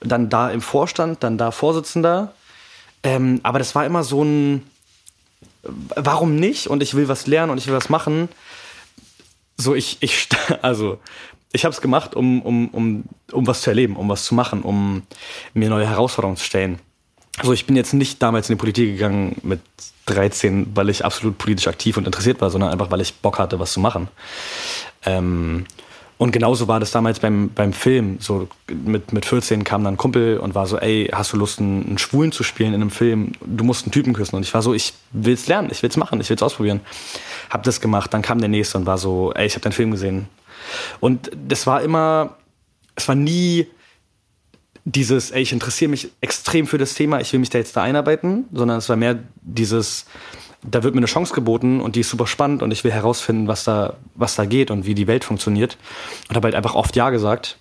dann 0.00 0.28
da 0.28 0.50
im 0.50 0.60
Vorstand, 0.60 1.22
dann 1.22 1.38
da 1.38 1.50
Vorsitzender. 1.50 2.32
Ähm, 3.02 3.40
aber 3.42 3.58
das 3.58 3.74
war 3.74 3.86
immer 3.86 4.04
so 4.04 4.22
ein, 4.22 4.62
warum 5.62 6.36
nicht? 6.36 6.66
Und 6.66 6.82
ich 6.82 6.94
will 6.94 7.08
was 7.08 7.26
lernen 7.26 7.50
und 7.50 7.58
ich 7.58 7.66
will 7.66 7.74
was 7.74 7.88
machen 7.88 8.28
so 9.60 9.74
ich, 9.74 9.98
ich, 10.00 10.28
also 10.62 10.98
ich 11.52 11.64
habe 11.64 11.72
es 11.72 11.80
gemacht, 11.80 12.14
um, 12.14 12.42
um, 12.42 12.68
um, 12.68 13.04
um 13.32 13.46
was 13.46 13.62
zu 13.62 13.70
erleben, 13.70 13.96
um 13.96 14.08
was 14.08 14.24
zu 14.24 14.34
machen, 14.34 14.62
um 14.62 15.02
mir 15.54 15.68
neue 15.68 15.88
Herausforderungen 15.88 16.36
zu 16.36 16.44
stellen. 16.44 16.78
Also 17.38 17.52
ich 17.52 17.66
bin 17.66 17.76
jetzt 17.76 17.94
nicht 17.94 18.22
damals 18.22 18.48
in 18.48 18.56
die 18.56 18.60
Politik 18.60 18.92
gegangen 18.92 19.36
mit 19.42 19.60
13, 20.06 20.72
weil 20.74 20.90
ich 20.90 21.04
absolut 21.04 21.38
politisch 21.38 21.68
aktiv 21.68 21.96
und 21.96 22.06
interessiert 22.06 22.40
war, 22.40 22.50
sondern 22.50 22.70
einfach, 22.70 22.90
weil 22.90 23.00
ich 23.00 23.14
Bock 23.14 23.38
hatte, 23.38 23.58
was 23.58 23.72
zu 23.72 23.80
machen. 23.80 24.08
Ähm, 25.06 25.66
und 26.20 26.32
genauso 26.32 26.68
war 26.68 26.80
das 26.80 26.90
damals 26.90 27.18
beim, 27.18 27.48
beim 27.48 27.72
Film. 27.72 28.18
So 28.20 28.46
mit, 28.68 29.14
mit 29.14 29.24
14 29.24 29.64
kam 29.64 29.84
dann 29.84 29.94
ein 29.94 29.96
Kumpel 29.96 30.36
und 30.36 30.54
war 30.54 30.66
so, 30.66 30.76
ey, 30.76 31.08
hast 31.10 31.32
du 31.32 31.38
Lust, 31.38 31.60
einen, 31.60 31.86
einen 31.86 31.96
Schwulen 31.96 32.30
zu 32.30 32.42
spielen 32.42 32.74
in 32.74 32.82
einem 32.82 32.90
Film? 32.90 33.32
Du 33.40 33.64
musst 33.64 33.86
einen 33.86 33.92
Typen 33.92 34.12
küssen. 34.12 34.36
Und 34.36 34.42
ich 34.42 34.52
war 34.52 34.60
so, 34.60 34.74
ich 34.74 34.92
will's 35.12 35.46
lernen, 35.46 35.70
ich 35.72 35.82
will's 35.82 35.96
machen, 35.96 36.20
ich 36.20 36.28
will's 36.28 36.42
ausprobieren. 36.42 36.80
Hab 37.48 37.62
das 37.62 37.80
gemacht, 37.80 38.12
dann 38.12 38.20
kam 38.20 38.38
der 38.38 38.50
nächste 38.50 38.76
und 38.76 38.84
war 38.84 38.98
so, 38.98 39.32
ey, 39.32 39.46
ich 39.46 39.54
habe 39.54 39.62
deinen 39.62 39.72
Film 39.72 39.92
gesehen. 39.92 40.28
Und 41.00 41.30
das 41.48 41.66
war 41.66 41.80
immer, 41.80 42.36
es 42.96 43.08
war 43.08 43.14
nie 43.14 43.68
dieses, 44.84 45.30
ey, 45.30 45.40
ich 45.40 45.54
interessiere 45.54 45.90
mich 45.90 46.10
extrem 46.20 46.66
für 46.66 46.76
das 46.76 46.92
Thema, 46.92 47.22
ich 47.22 47.32
will 47.32 47.40
mich 47.40 47.48
da 47.48 47.56
jetzt 47.56 47.74
da 47.78 47.82
einarbeiten, 47.82 48.44
sondern 48.52 48.76
es 48.76 48.90
war 48.90 48.96
mehr 48.96 49.20
dieses, 49.40 50.04
da 50.62 50.82
wird 50.82 50.94
mir 50.94 51.00
eine 51.00 51.06
Chance 51.06 51.34
geboten 51.34 51.80
und 51.80 51.96
die 51.96 52.00
ist 52.00 52.10
super 52.10 52.26
spannend 52.26 52.62
und 52.62 52.70
ich 52.70 52.84
will 52.84 52.92
herausfinden, 52.92 53.48
was 53.48 53.64
da, 53.64 53.94
was 54.14 54.34
da 54.34 54.44
geht 54.44 54.70
und 54.70 54.86
wie 54.86 54.94
die 54.94 55.06
Welt 55.06 55.24
funktioniert. 55.24 55.78
Und 56.28 56.36
habe 56.36 56.46
halt 56.46 56.54
einfach 56.54 56.74
oft 56.74 56.96
Ja 56.96 57.10
gesagt. 57.10 57.56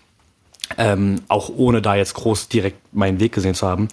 Ähm, 0.77 1.21
auch 1.29 1.49
ohne 1.49 1.81
da 1.81 1.95
jetzt 1.95 2.13
groß 2.13 2.47
direkt 2.47 2.93
meinen 2.93 3.19
Weg 3.19 3.31
gesehen 3.31 3.55
zu 3.55 3.67
haben. 3.67 3.87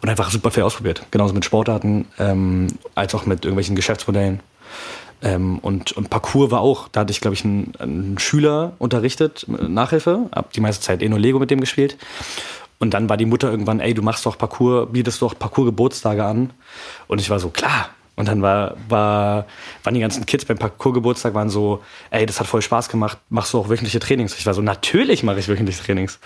Und 0.00 0.08
einfach 0.08 0.30
super 0.30 0.52
viel 0.52 0.62
ausprobiert. 0.62 1.04
Genauso 1.10 1.34
mit 1.34 1.44
Sportarten, 1.44 2.06
ähm, 2.18 2.68
als 2.94 3.14
auch 3.16 3.26
mit 3.26 3.44
irgendwelchen 3.44 3.74
Geschäftsmodellen. 3.74 4.40
Ähm, 5.22 5.58
und, 5.58 5.92
und 5.92 6.10
Parcours 6.10 6.50
war 6.50 6.60
auch, 6.60 6.88
da 6.88 7.00
hatte 7.00 7.10
ich, 7.10 7.20
glaube 7.20 7.34
ich, 7.34 7.44
einen, 7.44 7.72
einen, 7.78 8.18
Schüler 8.18 8.74
unterrichtet, 8.78 9.46
Nachhilfe, 9.48 10.28
hab 10.32 10.52
die 10.52 10.60
meiste 10.60 10.82
Zeit 10.82 11.02
eh 11.02 11.08
nur 11.08 11.18
Lego 11.18 11.38
mit 11.38 11.50
dem 11.50 11.60
gespielt. 11.60 11.96
Und 12.78 12.94
dann 12.94 13.08
war 13.08 13.16
die 13.16 13.26
Mutter 13.26 13.50
irgendwann, 13.50 13.80
ey, 13.80 13.94
du 13.94 14.02
machst 14.02 14.26
doch 14.26 14.38
Parcours, 14.38 14.88
bietest 14.92 15.22
doch 15.22 15.38
Parcours-Geburtstage 15.38 16.24
an. 16.24 16.50
Und 17.06 17.20
ich 17.20 17.30
war 17.30 17.38
so, 17.38 17.48
klar. 17.48 17.90
Und 18.14 18.28
dann 18.28 18.42
war, 18.42 18.76
war, 18.88 19.46
waren 19.84 19.94
die 19.94 20.00
ganzen 20.00 20.26
Kids 20.26 20.44
beim 20.44 20.58
Parcours-Geburtstag 20.58 21.34
waren 21.34 21.48
so, 21.48 21.82
ey, 22.10 22.26
das 22.26 22.40
hat 22.40 22.46
voll 22.46 22.60
Spaß 22.60 22.88
gemacht, 22.88 23.18
machst 23.30 23.54
du 23.54 23.58
auch 23.58 23.68
wöchentliche 23.68 24.00
Trainings? 24.00 24.36
Ich 24.38 24.44
war 24.44 24.54
so, 24.54 24.60
natürlich 24.60 25.22
mache 25.22 25.38
ich 25.38 25.48
wöchentliche 25.48 25.82
Trainings. 25.82 26.18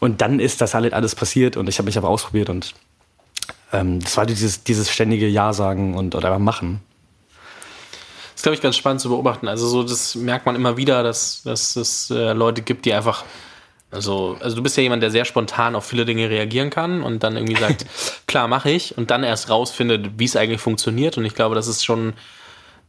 Und 0.00 0.20
dann 0.20 0.38
ist 0.38 0.60
das 0.60 0.74
alles, 0.74 0.92
alles 0.92 1.14
passiert 1.14 1.56
und 1.56 1.68
ich 1.68 1.78
habe 1.78 1.86
mich 1.86 1.96
aber 1.96 2.08
ausprobiert 2.08 2.50
und 2.50 2.74
ähm, 3.72 4.00
das 4.00 4.16
war 4.16 4.26
dieses, 4.26 4.64
dieses 4.64 4.90
ständige 4.90 5.26
Ja 5.26 5.52
sagen 5.52 5.94
und 5.94 6.14
oder 6.14 6.28
einfach 6.28 6.40
machen 6.40 6.80
glaube 8.44 8.54
ich, 8.54 8.60
ganz 8.60 8.76
spannend 8.76 9.00
zu 9.00 9.08
beobachten. 9.08 9.48
Also 9.48 9.66
so, 9.66 9.82
das 9.82 10.14
merkt 10.14 10.46
man 10.46 10.54
immer 10.54 10.76
wieder, 10.76 11.02
dass, 11.02 11.42
dass 11.44 11.76
es 11.76 12.10
äh, 12.10 12.34
Leute 12.34 12.60
gibt, 12.60 12.84
die 12.84 12.92
einfach 12.92 13.24
also, 13.94 14.36
also 14.40 14.56
du 14.56 14.62
bist 14.62 14.76
ja 14.76 14.82
jemand, 14.82 15.02
der 15.02 15.10
sehr 15.10 15.24
spontan 15.24 15.74
auf 15.74 15.84
viele 15.84 16.04
Dinge 16.04 16.28
reagieren 16.28 16.70
kann 16.70 17.02
und 17.02 17.22
dann 17.22 17.36
irgendwie 17.36 17.60
sagt, 17.60 17.86
klar, 18.26 18.48
mache 18.48 18.70
ich 18.70 18.96
und 18.98 19.10
dann 19.10 19.24
erst 19.24 19.48
rausfindet, 19.48 20.18
wie 20.18 20.24
es 20.24 20.36
eigentlich 20.36 20.60
funktioniert. 20.60 21.16
Und 21.16 21.24
ich 21.24 21.34
glaube, 21.34 21.54
das 21.54 21.66
ist 21.66 21.84
schon 21.84 22.14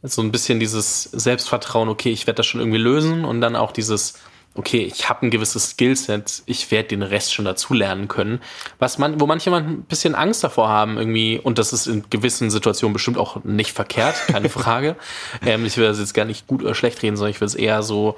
so 0.02 0.22
ein 0.22 0.32
bisschen 0.32 0.60
dieses 0.60 1.04
Selbstvertrauen, 1.04 1.88
okay, 1.88 2.10
ich 2.10 2.26
werde 2.26 2.36
das 2.36 2.46
schon 2.46 2.60
irgendwie 2.60 2.78
lösen 2.78 3.24
und 3.24 3.40
dann 3.40 3.56
auch 3.56 3.72
dieses, 3.72 4.14
okay, 4.54 4.82
ich 4.82 5.08
habe 5.08 5.26
ein 5.26 5.30
gewisses 5.30 5.70
Skillset, 5.70 6.42
ich 6.46 6.70
werde 6.70 6.88
den 6.88 7.02
Rest 7.02 7.34
schon 7.34 7.44
dazu 7.44 7.74
lernen 7.74 8.08
können. 8.08 8.40
Was 8.78 8.98
man, 8.98 9.20
wo 9.20 9.26
manche 9.26 9.54
ein 9.54 9.82
bisschen 9.82 10.14
Angst 10.14 10.44
davor 10.44 10.68
haben, 10.68 10.96
irgendwie, 10.98 11.38
und 11.38 11.58
das 11.58 11.72
ist 11.72 11.86
in 11.86 12.04
gewissen 12.10 12.50
Situationen 12.50 12.92
bestimmt 12.92 13.18
auch 13.18 13.44
nicht 13.44 13.72
verkehrt, 13.72 14.16
keine 14.28 14.48
Frage. 14.50 14.96
ähm, 15.44 15.64
ich 15.64 15.76
will 15.76 15.86
das 15.86 15.98
jetzt 15.98 16.14
gar 16.14 16.24
nicht 16.24 16.46
gut 16.46 16.62
oder 16.62 16.74
schlecht 16.74 17.02
reden, 17.02 17.16
sondern 17.16 17.30
ich 17.30 17.40
will 17.40 17.48
es 17.48 17.54
eher 17.54 17.82
so 17.82 18.16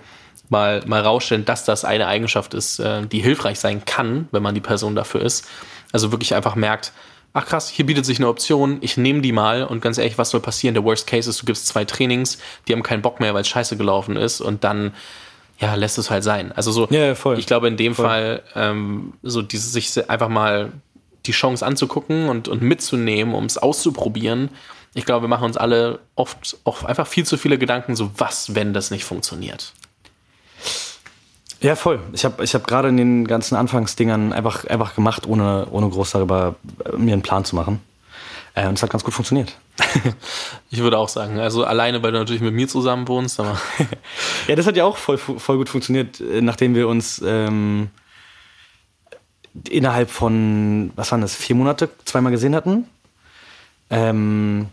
mal, 0.50 0.82
mal 0.86 1.02
rausstellen, 1.02 1.44
dass 1.44 1.64
das 1.64 1.84
eine 1.84 2.06
Eigenschaft 2.06 2.54
ist, 2.54 2.78
äh, 2.78 3.06
die 3.06 3.20
hilfreich 3.20 3.58
sein 3.58 3.84
kann, 3.84 4.28
wenn 4.30 4.42
man 4.42 4.54
die 4.54 4.60
Person 4.60 4.94
dafür 4.94 5.22
ist. 5.22 5.46
Also 5.92 6.12
wirklich 6.12 6.34
einfach 6.34 6.54
merkt, 6.54 6.92
ach 7.32 7.46
krass, 7.46 7.68
hier 7.68 7.86
bietet 7.86 8.04
sich 8.04 8.18
eine 8.18 8.28
Option, 8.28 8.78
ich 8.80 8.96
nehme 8.96 9.20
die 9.20 9.32
mal 9.32 9.64
und 9.64 9.80
ganz 9.80 9.98
ehrlich, 9.98 10.18
was 10.18 10.30
soll 10.30 10.40
passieren? 10.40 10.74
Der 10.74 10.84
Worst 10.84 11.06
Case 11.06 11.28
ist, 11.28 11.42
du 11.42 11.46
gibst 11.46 11.66
zwei 11.66 11.84
Trainings, 11.84 12.38
die 12.66 12.72
haben 12.72 12.82
keinen 12.82 13.02
Bock 13.02 13.20
mehr, 13.20 13.34
weil 13.34 13.42
es 13.42 13.48
scheiße 13.48 13.76
gelaufen 13.76 14.16
ist 14.16 14.40
und 14.40 14.64
dann 14.64 14.92
ja, 15.60 15.74
lässt 15.74 15.98
es 15.98 16.10
halt 16.10 16.24
sein. 16.24 16.52
Also 16.52 16.70
so, 16.70 16.86
ja, 16.90 17.14
voll. 17.14 17.38
ich 17.38 17.46
glaube 17.46 17.68
in 17.68 17.76
dem 17.76 17.94
voll. 17.94 18.06
Fall, 18.06 18.42
ähm, 18.54 19.12
so 19.22 19.42
dieses, 19.42 19.72
sich 19.72 20.08
einfach 20.08 20.28
mal 20.28 20.72
die 21.26 21.32
Chance 21.32 21.66
anzugucken 21.66 22.28
und, 22.28 22.48
und 22.48 22.62
mitzunehmen, 22.62 23.34
um 23.34 23.44
es 23.44 23.58
auszuprobieren. 23.58 24.50
Ich 24.94 25.04
glaube, 25.04 25.24
wir 25.24 25.28
machen 25.28 25.44
uns 25.44 25.56
alle 25.56 25.98
oft 26.14 26.56
auch 26.64 26.84
einfach 26.84 27.06
viel 27.06 27.26
zu 27.26 27.36
viele 27.36 27.58
Gedanken, 27.58 27.96
so 27.96 28.10
was, 28.16 28.54
wenn 28.54 28.72
das 28.72 28.90
nicht 28.90 29.04
funktioniert. 29.04 29.72
Ja, 31.60 31.74
voll. 31.74 32.00
Ich 32.12 32.24
habe 32.24 32.44
ich 32.44 32.54
hab 32.54 32.66
gerade 32.66 32.88
in 32.88 32.96
den 32.96 33.26
ganzen 33.26 33.56
Anfangsdingern 33.56 34.32
einfach, 34.32 34.64
einfach 34.66 34.94
gemacht, 34.94 35.26
ohne, 35.26 35.66
ohne 35.70 35.88
groß 35.88 36.12
darüber 36.12 36.54
äh, 36.84 36.96
mir 36.96 37.12
einen 37.12 37.22
Plan 37.22 37.44
zu 37.44 37.56
machen. 37.56 37.80
Äh, 38.54 38.68
und 38.68 38.74
es 38.74 38.82
hat 38.82 38.90
ganz 38.90 39.02
gut 39.02 39.14
funktioniert. 39.14 39.56
ich 40.70 40.78
würde 40.78 40.98
auch 40.98 41.08
sagen, 41.08 41.38
also 41.38 41.64
alleine, 41.64 42.02
weil 42.02 42.12
du 42.12 42.18
natürlich 42.18 42.42
mit 42.42 42.54
mir 42.54 42.68
zusammen 42.68 43.08
wohnst, 43.08 43.40
aber. 43.40 43.60
ja, 44.48 44.54
das 44.54 44.66
hat 44.66 44.76
ja 44.76 44.84
auch 44.84 44.96
voll, 44.96 45.18
voll 45.18 45.56
gut 45.56 45.68
funktioniert, 45.68 46.20
äh, 46.20 46.40
nachdem 46.40 46.76
wir 46.76 46.86
uns 46.86 47.20
ähm, 47.24 47.90
innerhalb 49.68 50.10
von, 50.10 50.92
was 50.94 51.10
waren 51.10 51.20
das, 51.20 51.34
vier 51.34 51.56
Monate 51.56 51.88
zweimal 52.04 52.30
gesehen 52.30 52.54
hatten. 52.54 52.86
Ähm, 53.90 54.68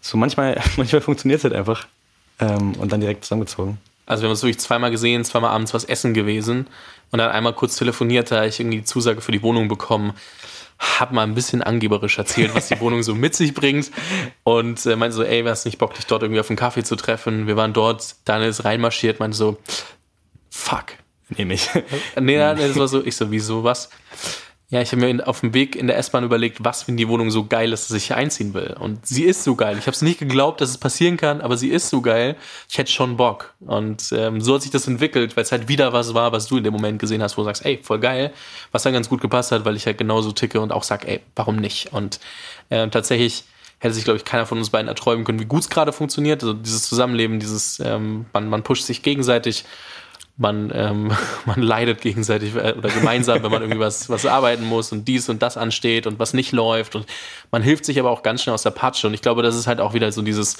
so 0.00 0.16
manchmal, 0.16 0.60
manchmal 0.76 1.02
funktioniert 1.02 1.38
es 1.38 1.44
halt 1.44 1.54
einfach. 1.54 1.86
Ähm, 2.40 2.72
und 2.74 2.90
dann 2.90 3.00
direkt 3.00 3.24
zusammengezogen. 3.24 3.78
Also 4.10 4.22
wir 4.22 4.26
haben 4.26 4.32
uns 4.32 4.42
wirklich 4.42 4.58
zweimal 4.58 4.90
gesehen, 4.90 5.24
zweimal 5.24 5.50
abends 5.50 5.72
was 5.72 5.84
essen 5.84 6.14
gewesen 6.14 6.66
und 7.10 7.18
dann 7.18 7.30
einmal 7.30 7.54
kurz 7.54 7.76
telefoniert, 7.76 8.30
da 8.30 8.44
ich 8.44 8.60
irgendwie 8.60 8.78
die 8.78 8.84
Zusage 8.84 9.20
für 9.20 9.32
die 9.32 9.42
Wohnung 9.42 9.68
bekommen 9.68 10.14
hab 10.80 11.12
mal 11.12 11.24
ein 11.24 11.34
bisschen 11.34 11.62
angeberisch 11.62 12.16
erzählt, 12.16 12.54
was 12.54 12.68
die 12.68 12.80
Wohnung 12.80 13.02
so 13.02 13.14
mit 13.14 13.34
sich 13.34 13.52
bringt 13.52 13.90
und 14.44 14.84
äh, 14.86 14.96
meinte 14.96 15.14
so, 15.14 15.22
ey, 15.22 15.44
wär's 15.44 15.66
nicht 15.66 15.78
Bock, 15.78 15.94
dich 15.94 16.06
dort 16.06 16.22
irgendwie 16.22 16.40
auf 16.40 16.48
einen 16.48 16.56
Kaffee 16.56 16.82
zu 16.82 16.96
treffen? 16.96 17.46
Wir 17.46 17.56
waren 17.56 17.74
dort, 17.74 18.16
Daniel 18.24 18.48
ist 18.48 18.64
reinmarschiert, 18.64 19.20
meinte 19.20 19.36
so, 19.36 19.58
fuck. 20.48 20.86
Nehme 21.36 21.54
ich. 21.54 21.68
Nee, 22.18 22.38
das 22.38 22.76
war 22.76 22.88
so, 22.88 23.04
ich 23.04 23.14
so, 23.14 23.30
wieso, 23.30 23.62
was? 23.62 23.90
Ja, 24.70 24.80
ich 24.80 24.92
habe 24.92 25.12
mir 25.12 25.26
auf 25.26 25.40
dem 25.40 25.52
Weg 25.52 25.74
in 25.74 25.88
der 25.88 25.98
S-Bahn 25.98 26.22
überlegt, 26.22 26.64
was, 26.64 26.86
wenn 26.86 26.96
die 26.96 27.08
Wohnung 27.08 27.32
so 27.32 27.44
geil 27.44 27.72
ist, 27.72 27.90
dass 27.90 27.96
ich 27.96 28.06
hier 28.06 28.16
einziehen 28.16 28.54
will. 28.54 28.76
Und 28.78 29.04
sie 29.04 29.24
ist 29.24 29.42
so 29.42 29.56
geil. 29.56 29.76
Ich 29.76 29.86
habe 29.86 29.96
es 29.96 30.02
nicht 30.02 30.20
geglaubt, 30.20 30.60
dass 30.60 30.70
es 30.70 30.78
passieren 30.78 31.16
kann, 31.16 31.40
aber 31.40 31.56
sie 31.56 31.70
ist 31.70 31.88
so 31.88 32.00
geil. 32.00 32.36
Ich 32.68 32.78
hätte 32.78 32.92
schon 32.92 33.16
Bock. 33.16 33.52
Und 33.58 34.12
ähm, 34.12 34.40
so 34.40 34.54
hat 34.54 34.62
sich 34.62 34.70
das 34.70 34.86
entwickelt, 34.86 35.36
weil 35.36 35.42
es 35.42 35.50
halt 35.50 35.66
wieder 35.66 35.92
was 35.92 36.14
war, 36.14 36.30
was 36.30 36.46
du 36.46 36.56
in 36.56 36.62
dem 36.62 36.72
Moment 36.72 37.00
gesehen 37.00 37.20
hast, 37.20 37.36
wo 37.36 37.42
du 37.42 37.46
sagst, 37.46 37.66
ey, 37.66 37.80
voll 37.82 37.98
geil. 37.98 38.32
Was 38.70 38.84
dann 38.84 38.92
ganz 38.92 39.08
gut 39.08 39.20
gepasst 39.20 39.50
hat, 39.50 39.64
weil 39.64 39.74
ich 39.74 39.86
halt 39.86 39.98
genauso 39.98 40.30
ticke 40.30 40.60
und 40.60 40.70
auch 40.70 40.84
sag, 40.84 41.04
ey, 41.04 41.20
warum 41.34 41.56
nicht? 41.56 41.92
Und 41.92 42.20
äh, 42.68 42.88
tatsächlich 42.88 43.42
hätte 43.80 43.94
sich, 43.94 44.04
glaube 44.04 44.18
ich, 44.18 44.24
keiner 44.24 44.46
von 44.46 44.58
uns 44.58 44.70
beiden 44.70 44.86
erträumen 44.86 45.24
können, 45.24 45.40
wie 45.40 45.46
gut 45.46 45.62
es 45.62 45.68
gerade 45.68 45.92
funktioniert. 45.92 46.44
Also 46.44 46.52
dieses 46.52 46.84
Zusammenleben, 46.84 47.40
dieses, 47.40 47.80
ähm, 47.80 48.26
man, 48.32 48.48
man 48.48 48.62
pusht 48.62 48.84
sich 48.84 49.02
gegenseitig 49.02 49.64
man, 50.36 50.70
ähm, 50.74 51.12
man 51.46 51.62
leidet 51.62 52.00
gegenseitig 52.00 52.54
äh, 52.54 52.74
oder 52.76 52.88
gemeinsam, 52.88 53.42
wenn 53.42 53.50
man 53.50 53.62
irgendwie 53.62 53.80
was, 53.80 54.08
was 54.08 54.26
arbeiten 54.26 54.64
muss 54.64 54.92
und 54.92 55.06
dies 55.06 55.28
und 55.28 55.42
das 55.42 55.56
ansteht 55.56 56.06
und 56.06 56.18
was 56.18 56.34
nicht 56.34 56.52
läuft. 56.52 56.96
Und 56.96 57.06
man 57.50 57.62
hilft 57.62 57.84
sich 57.84 57.98
aber 57.98 58.10
auch 58.10 58.22
ganz 58.22 58.42
schnell 58.42 58.54
aus 58.54 58.62
der 58.62 58.70
Patsche. 58.70 59.06
Und 59.06 59.14
ich 59.14 59.22
glaube, 59.22 59.42
das 59.42 59.56
ist 59.56 59.66
halt 59.66 59.80
auch 59.80 59.94
wieder 59.94 60.10
so 60.12 60.22
dieses, 60.22 60.56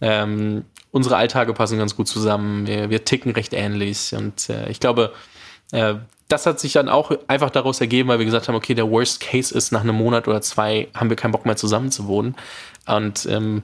ähm, 0.00 0.64
unsere 0.90 1.16
Alltage 1.16 1.52
passen 1.54 1.78
ganz 1.78 1.96
gut 1.96 2.08
zusammen, 2.08 2.66
wir, 2.66 2.90
wir 2.90 3.04
ticken 3.04 3.32
recht 3.32 3.52
ähnlich. 3.52 4.14
Und 4.14 4.48
äh, 4.50 4.68
ich 4.68 4.80
glaube, 4.80 5.12
äh, 5.72 5.94
das 6.28 6.46
hat 6.46 6.58
sich 6.58 6.72
dann 6.72 6.88
auch 6.88 7.12
einfach 7.28 7.50
daraus 7.50 7.80
ergeben, 7.80 8.08
weil 8.08 8.18
wir 8.18 8.26
gesagt 8.26 8.48
haben, 8.48 8.56
okay, 8.56 8.74
der 8.74 8.90
Worst 8.90 9.20
Case 9.20 9.54
ist, 9.54 9.70
nach 9.70 9.82
einem 9.82 9.94
Monat 9.94 10.26
oder 10.26 10.40
zwei 10.42 10.88
haben 10.94 11.08
wir 11.08 11.16
keinen 11.16 11.32
Bock 11.32 11.46
mehr 11.46 11.56
zusammen 11.56 11.90
zu 11.90 12.08
wohnen. 12.08 12.34
Und 12.86 13.26
ähm, 13.26 13.62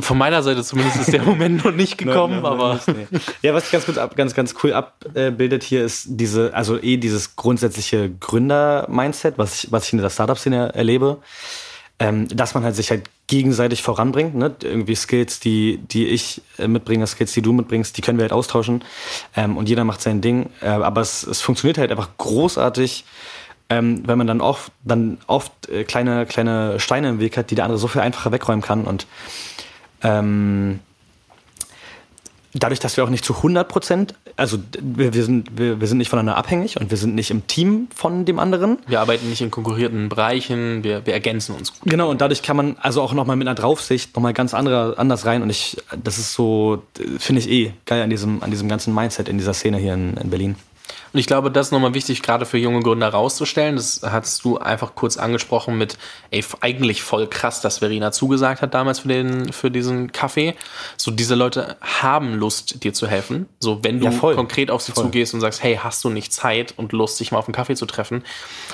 von 0.00 0.18
meiner 0.18 0.42
Seite 0.42 0.62
zumindest 0.62 1.00
ist 1.00 1.12
der 1.12 1.22
Moment 1.22 1.64
noch 1.64 1.72
nicht 1.72 1.98
gekommen, 1.98 2.36
no, 2.36 2.42
no, 2.42 2.48
aber. 2.48 2.74
Nicht, 2.74 3.12
nee. 3.12 3.18
Ja, 3.42 3.54
was 3.54 3.70
ganz, 3.70 3.86
gut 3.86 3.98
ab, 3.98 4.16
ganz, 4.16 4.34
ganz 4.34 4.54
cool 4.62 4.72
abbildet 4.72 5.62
hier 5.62 5.84
ist 5.84 6.06
diese, 6.08 6.54
also 6.54 6.80
eh 6.80 6.96
dieses 6.96 7.36
grundsätzliche 7.36 8.10
Gründer-Mindset, 8.10 9.38
was 9.38 9.64
ich, 9.64 9.72
was 9.72 9.86
ich 9.86 9.92
in 9.92 10.00
der 10.00 10.10
Startup-Szene 10.10 10.74
erlebe, 10.74 11.18
ähm, 11.98 12.28
dass 12.28 12.54
man 12.54 12.64
halt 12.64 12.76
sich 12.76 12.90
halt 12.90 13.08
gegenseitig 13.26 13.82
voranbringt, 13.82 14.34
ne? 14.34 14.54
Irgendwie 14.62 14.94
Skills, 14.94 15.40
die, 15.40 15.78
die 15.78 16.06
ich 16.06 16.40
äh, 16.58 16.68
mitbringe, 16.68 17.06
Skills, 17.06 17.32
die 17.32 17.42
du 17.42 17.52
mitbringst, 17.52 17.96
die 17.96 18.00
können 18.00 18.18
wir 18.18 18.22
halt 18.22 18.32
austauschen. 18.32 18.84
Ähm, 19.36 19.56
und 19.56 19.68
jeder 19.68 19.84
macht 19.84 20.00
sein 20.00 20.20
Ding. 20.20 20.50
Äh, 20.60 20.68
aber 20.68 21.00
es, 21.00 21.24
es 21.24 21.40
funktioniert 21.40 21.78
halt 21.78 21.90
einfach 21.90 22.08
großartig, 22.16 23.04
ähm, 23.68 24.02
wenn 24.06 24.16
man 24.16 24.26
dann 24.26 24.40
oft, 24.40 24.72
dann 24.84 25.18
oft 25.26 25.68
äh, 25.68 25.84
kleine, 25.84 26.24
kleine 26.24 26.80
Steine 26.80 27.10
im 27.10 27.20
Weg 27.20 27.36
hat, 27.36 27.50
die 27.50 27.54
der 27.54 27.64
andere 27.64 27.78
so 27.78 27.88
viel 27.88 28.00
einfacher 28.00 28.32
wegräumen 28.32 28.62
kann. 28.62 28.84
Und 28.84 29.06
ähm, 30.02 30.80
dadurch, 32.54 32.80
dass 32.80 32.96
wir 32.96 33.04
auch 33.04 33.10
nicht 33.10 33.24
zu 33.24 33.36
100 33.36 33.68
Prozent, 33.68 34.14
also 34.36 34.58
wir, 34.80 35.14
wir, 35.14 35.24
sind, 35.24 35.58
wir, 35.58 35.80
wir 35.80 35.86
sind 35.86 35.98
nicht 35.98 36.08
voneinander 36.08 36.36
abhängig 36.36 36.80
und 36.80 36.90
wir 36.90 36.96
sind 36.96 37.14
nicht 37.14 37.30
im 37.30 37.46
Team 37.46 37.88
von 37.94 38.24
dem 38.24 38.38
anderen. 38.38 38.78
Wir 38.86 39.00
arbeiten 39.00 39.28
nicht 39.28 39.40
in 39.40 39.50
konkurrierten 39.50 40.08
Bereichen, 40.08 40.82
wir, 40.84 41.06
wir 41.06 41.12
ergänzen 41.12 41.54
uns. 41.54 41.72
Gut. 41.72 41.90
Genau, 41.90 42.10
und 42.10 42.20
dadurch 42.20 42.42
kann 42.42 42.56
man 42.56 42.76
also 42.80 43.02
auch 43.02 43.12
nochmal 43.12 43.36
mit 43.36 43.46
einer 43.46 43.54
Draufsicht 43.54 44.14
nochmal 44.14 44.32
ganz 44.32 44.54
andere, 44.54 44.94
anders 44.98 45.26
rein 45.26 45.42
und 45.42 45.50
ich, 45.50 45.76
das 46.02 46.18
ist 46.18 46.32
so, 46.32 46.82
finde 47.18 47.40
ich 47.40 47.50
eh 47.50 47.72
geil 47.86 48.02
an 48.02 48.10
diesem, 48.10 48.42
an 48.42 48.50
diesem 48.50 48.68
ganzen 48.68 48.94
Mindset 48.94 49.28
in 49.28 49.38
dieser 49.38 49.54
Szene 49.54 49.78
hier 49.78 49.94
in, 49.94 50.16
in 50.16 50.30
Berlin. 50.30 50.56
Und 51.12 51.20
ich 51.20 51.26
glaube, 51.26 51.50
das 51.50 51.68
ist 51.68 51.72
nochmal 51.72 51.94
wichtig, 51.94 52.22
gerade 52.22 52.44
für 52.44 52.58
junge 52.58 52.80
Gründer 52.80 53.08
rauszustellen. 53.08 53.76
Das 53.76 54.00
hast 54.04 54.44
du 54.44 54.58
einfach 54.58 54.94
kurz 54.94 55.16
angesprochen 55.16 55.78
mit, 55.78 55.96
ey, 56.30 56.44
eigentlich 56.60 57.02
voll 57.02 57.26
krass, 57.26 57.60
dass 57.60 57.78
Verena 57.78 58.12
zugesagt 58.12 58.62
hat 58.62 58.74
damals 58.74 59.00
für, 59.00 59.08
den, 59.08 59.52
für 59.52 59.70
diesen 59.70 60.12
Kaffee. 60.12 60.54
So, 60.96 61.10
diese 61.10 61.34
Leute 61.34 61.76
haben 61.80 62.34
Lust, 62.34 62.84
dir 62.84 62.92
zu 62.92 63.06
helfen. 63.06 63.48
So, 63.60 63.82
wenn 63.82 64.00
du 64.00 64.06
ja, 64.06 64.34
konkret 64.34 64.70
auf 64.70 64.82
sie 64.82 64.92
voll. 64.92 65.04
zugehst 65.04 65.34
und 65.34 65.40
sagst, 65.40 65.62
hey, 65.62 65.78
hast 65.82 66.04
du 66.04 66.10
nicht 66.10 66.32
Zeit 66.32 66.74
und 66.76 66.92
Lust, 66.92 67.16
sich 67.16 67.32
mal 67.32 67.38
auf 67.38 67.46
einen 67.48 67.54
Kaffee 67.54 67.76
zu 67.76 67.86
treffen? 67.86 68.24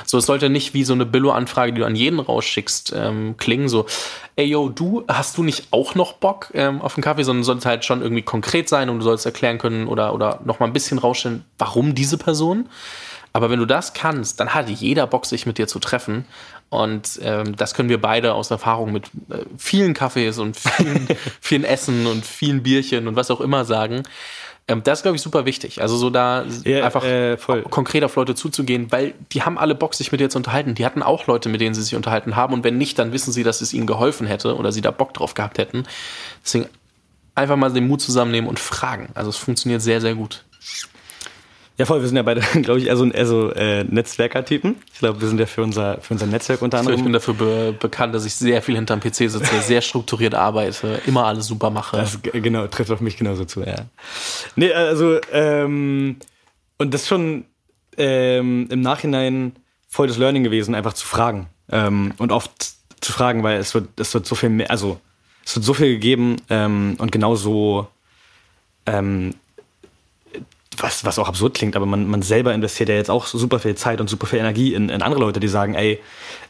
So, 0.04 0.18
es 0.18 0.26
sollte 0.26 0.50
nicht 0.50 0.74
wie 0.74 0.84
so 0.84 0.94
eine 0.94 1.06
Billo-Anfrage, 1.06 1.72
die 1.72 1.80
du 1.80 1.86
an 1.86 1.96
jeden 1.96 2.18
rausschickst, 2.18 2.92
ähm, 2.96 3.36
klingen. 3.36 3.68
So, 3.68 3.86
ey, 4.36 4.46
yo, 4.46 4.68
du, 4.68 5.04
hast 5.08 5.38
du 5.38 5.42
nicht 5.42 5.68
auch 5.70 5.94
noch 5.94 6.14
Bock 6.14 6.50
ähm, 6.54 6.80
auf 6.80 6.96
einen 6.96 7.04
Kaffee? 7.04 7.22
Sondern 7.22 7.44
sollte 7.44 7.68
halt 7.68 7.84
schon 7.84 8.02
irgendwie 8.02 8.22
konkret 8.22 8.68
sein 8.68 8.88
und 8.88 8.98
du 8.98 9.04
sollst 9.04 9.24
erklären 9.26 9.58
können 9.58 9.86
oder, 9.86 10.14
oder 10.14 10.40
noch 10.44 10.60
mal 10.60 10.66
ein 10.66 10.72
bisschen 10.72 10.98
rausstellen, 10.98 11.44
warum 11.58 11.94
diese 11.94 12.18
Person. 12.24 12.68
Aber 13.32 13.50
wenn 13.50 13.58
du 13.58 13.66
das 13.66 13.94
kannst, 13.94 14.40
dann 14.40 14.54
hat 14.54 14.68
jeder 14.68 15.06
Bock, 15.06 15.26
sich 15.26 15.44
mit 15.44 15.58
dir 15.58 15.66
zu 15.66 15.78
treffen. 15.78 16.24
Und 16.70 17.20
ähm, 17.22 17.56
das 17.56 17.74
können 17.74 17.88
wir 17.88 18.00
beide 18.00 18.34
aus 18.34 18.50
Erfahrung 18.50 18.92
mit 18.92 19.06
äh, 19.30 19.44
vielen 19.58 19.94
Kaffees 19.94 20.38
und 20.38 20.56
vielen, 20.56 21.08
vielen 21.40 21.64
Essen 21.64 22.06
und 22.06 22.24
vielen 22.24 22.62
Bierchen 22.62 23.06
und 23.06 23.16
was 23.16 23.30
auch 23.30 23.40
immer 23.40 23.64
sagen. 23.64 24.02
Ähm, 24.66 24.82
das 24.82 25.00
ist, 25.00 25.02
glaube 25.02 25.16
ich, 25.16 25.22
super 25.22 25.44
wichtig. 25.44 25.82
Also 25.82 25.96
so 25.96 26.10
da 26.10 26.44
ja, 26.64 26.84
einfach 26.84 27.04
äh, 27.04 27.36
konkret 27.70 28.02
auf 28.02 28.16
Leute 28.16 28.34
zuzugehen, 28.34 28.90
weil 28.90 29.14
die 29.32 29.42
haben 29.42 29.58
alle 29.58 29.74
Bock, 29.74 29.94
sich 29.94 30.10
mit 30.10 30.20
dir 30.20 30.30
zu 30.30 30.38
unterhalten. 30.38 30.74
Die 30.74 30.86
hatten 30.86 31.02
auch 31.02 31.26
Leute, 31.26 31.48
mit 31.48 31.60
denen 31.60 31.74
sie 31.74 31.82
sich 31.82 31.94
unterhalten 31.94 32.34
haben. 32.34 32.54
Und 32.54 32.64
wenn 32.64 32.78
nicht, 32.78 32.98
dann 32.98 33.12
wissen 33.12 33.32
sie, 33.32 33.42
dass 33.42 33.60
es 33.60 33.72
ihnen 33.74 33.86
geholfen 33.86 34.26
hätte 34.26 34.56
oder 34.56 34.72
sie 34.72 34.80
da 34.80 34.90
Bock 34.90 35.12
drauf 35.12 35.34
gehabt 35.34 35.58
hätten. 35.58 35.84
Deswegen 36.42 36.66
einfach 37.34 37.56
mal 37.56 37.72
den 37.72 37.86
Mut 37.86 38.00
zusammennehmen 38.00 38.48
und 38.48 38.58
fragen. 38.58 39.10
Also 39.14 39.30
es 39.30 39.36
funktioniert 39.36 39.82
sehr, 39.82 40.00
sehr 40.00 40.14
gut. 40.14 40.44
Ja, 41.76 41.86
voll. 41.86 42.00
Wir 42.00 42.06
sind 42.06 42.16
ja 42.16 42.22
beide, 42.22 42.40
glaube 42.62 42.78
ich, 42.78 42.86
eher 42.86 42.96
so, 42.96 43.10
eher 43.10 43.26
so 43.26 43.50
äh, 43.52 43.84
Netzwerker-Typen. 43.84 44.76
Ich 44.92 45.00
glaube, 45.00 45.20
wir 45.20 45.28
sind 45.28 45.40
ja 45.40 45.46
für 45.46 45.62
unser, 45.62 46.00
für 46.00 46.14
unser 46.14 46.26
Netzwerk 46.26 46.62
unter 46.62 46.78
anderem. 46.78 46.98
Ich 46.98 47.04
bin 47.04 47.12
dafür 47.12 47.34
be 47.34 47.74
bekannt, 47.78 48.14
dass 48.14 48.24
ich 48.24 48.34
sehr 48.34 48.62
viel 48.62 48.76
hinterm 48.76 49.00
PC 49.00 49.14
sitze, 49.14 49.60
sehr 49.60 49.80
strukturiert 49.80 50.34
arbeite, 50.34 51.00
immer 51.06 51.26
alles 51.26 51.46
super 51.46 51.70
mache. 51.70 51.96
Das 51.96 52.18
genau, 52.22 52.66
trifft 52.68 52.90
auf 52.90 53.00
mich 53.00 53.16
genauso 53.16 53.44
zu, 53.44 53.62
ja. 53.62 53.86
Nee, 54.54 54.72
also, 54.72 55.18
ähm, 55.32 56.16
und 56.78 56.94
das 56.94 57.02
ist 57.02 57.08
schon 57.08 57.44
ähm, 57.96 58.68
im 58.70 58.80
Nachhinein 58.80 59.56
voll 59.88 60.06
das 60.06 60.18
Learning 60.18 60.44
gewesen, 60.44 60.74
einfach 60.74 60.92
zu 60.92 61.06
fragen. 61.06 61.48
Ähm, 61.70 62.12
und 62.18 62.30
oft 62.30 62.50
zu 63.00 63.12
fragen, 63.12 63.42
weil 63.42 63.58
es 63.58 63.74
wird, 63.74 63.88
es 63.98 64.14
wird 64.14 64.26
so 64.26 64.34
viel 64.34 64.48
mehr, 64.48 64.70
also 64.70 65.00
es 65.44 65.56
wird 65.56 65.64
so 65.64 65.74
viel 65.74 65.88
gegeben 65.88 66.36
ähm, 66.50 66.96
und 66.98 67.12
genauso 67.12 67.88
ähm, 68.86 69.34
was, 70.78 71.04
was 71.04 71.18
auch 71.18 71.28
absurd 71.28 71.54
klingt, 71.54 71.76
aber 71.76 71.86
man, 71.86 72.06
man 72.06 72.22
selber 72.22 72.54
investiert 72.54 72.88
ja 72.88 72.94
jetzt 72.94 73.10
auch 73.10 73.26
super 73.26 73.58
viel 73.58 73.74
Zeit 73.74 74.00
und 74.00 74.08
super 74.08 74.26
viel 74.26 74.38
Energie 74.38 74.74
in, 74.74 74.88
in 74.88 75.02
andere 75.02 75.20
Leute, 75.20 75.40
die 75.40 75.48
sagen, 75.48 75.74
ey, 75.74 76.00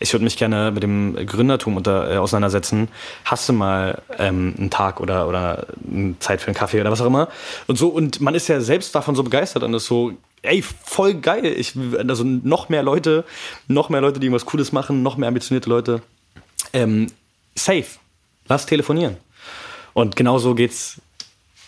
ich 0.00 0.12
würde 0.12 0.24
mich 0.24 0.36
gerne 0.36 0.70
mit 0.70 0.82
dem 0.82 1.14
Gründertum 1.26 1.76
unter, 1.76 2.10
äh, 2.10 2.16
auseinandersetzen. 2.16 2.88
Hast 3.24 3.48
du 3.48 3.52
mal 3.52 4.02
ähm, 4.18 4.54
einen 4.58 4.70
Tag 4.70 5.00
oder, 5.00 5.28
oder 5.28 5.66
Zeit 6.20 6.40
für 6.40 6.48
einen 6.48 6.56
Kaffee 6.56 6.80
oder 6.80 6.90
was 6.90 7.00
auch 7.00 7.06
immer? 7.06 7.28
Und 7.66 7.76
so, 7.78 7.88
und 7.88 8.20
man 8.20 8.34
ist 8.34 8.48
ja 8.48 8.60
selbst 8.60 8.94
davon 8.94 9.14
so 9.14 9.22
begeistert 9.22 9.62
und 9.62 9.74
ist 9.74 9.86
so, 9.86 10.12
ey, 10.42 10.62
voll 10.62 11.14
geil. 11.14 11.46
Ich, 11.46 11.74
also 11.96 12.24
noch 12.24 12.68
mehr 12.68 12.82
Leute, 12.82 13.24
noch 13.68 13.88
mehr 13.88 14.00
Leute, 14.00 14.20
die 14.20 14.26
irgendwas 14.26 14.46
Cooles 14.46 14.72
machen, 14.72 15.02
noch 15.02 15.16
mehr 15.16 15.28
ambitionierte 15.28 15.68
Leute. 15.68 16.02
Ähm, 16.72 17.06
safe. 17.54 17.86
Lass 18.46 18.66
telefonieren. 18.66 19.16
Und 19.94 20.16
genauso 20.16 20.54
geht's 20.54 21.00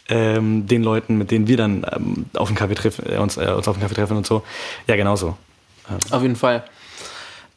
ähm, 0.09 0.67
den 0.67 0.83
Leuten, 0.83 1.17
mit 1.17 1.31
denen 1.31 1.47
wir 1.49 1.57
dann 1.57 1.87
ähm, 1.91 2.27
auf 2.35 2.49
den 2.49 2.57
Kaffee 2.57 2.75
treffen, 2.75 3.11
äh, 3.11 3.19
uns, 3.19 3.37
äh, 3.37 3.47
uns 3.51 3.67
auf 3.69 3.77
den 3.77 3.83
Kaffee 3.83 3.95
treffen 3.95 4.17
und 4.17 4.27
so. 4.27 4.43
Ja, 4.87 4.97
genauso. 4.97 5.37
Ähm. 5.91 5.99
Auf 6.11 6.23
jeden 6.23 6.37
Fall. 6.37 6.65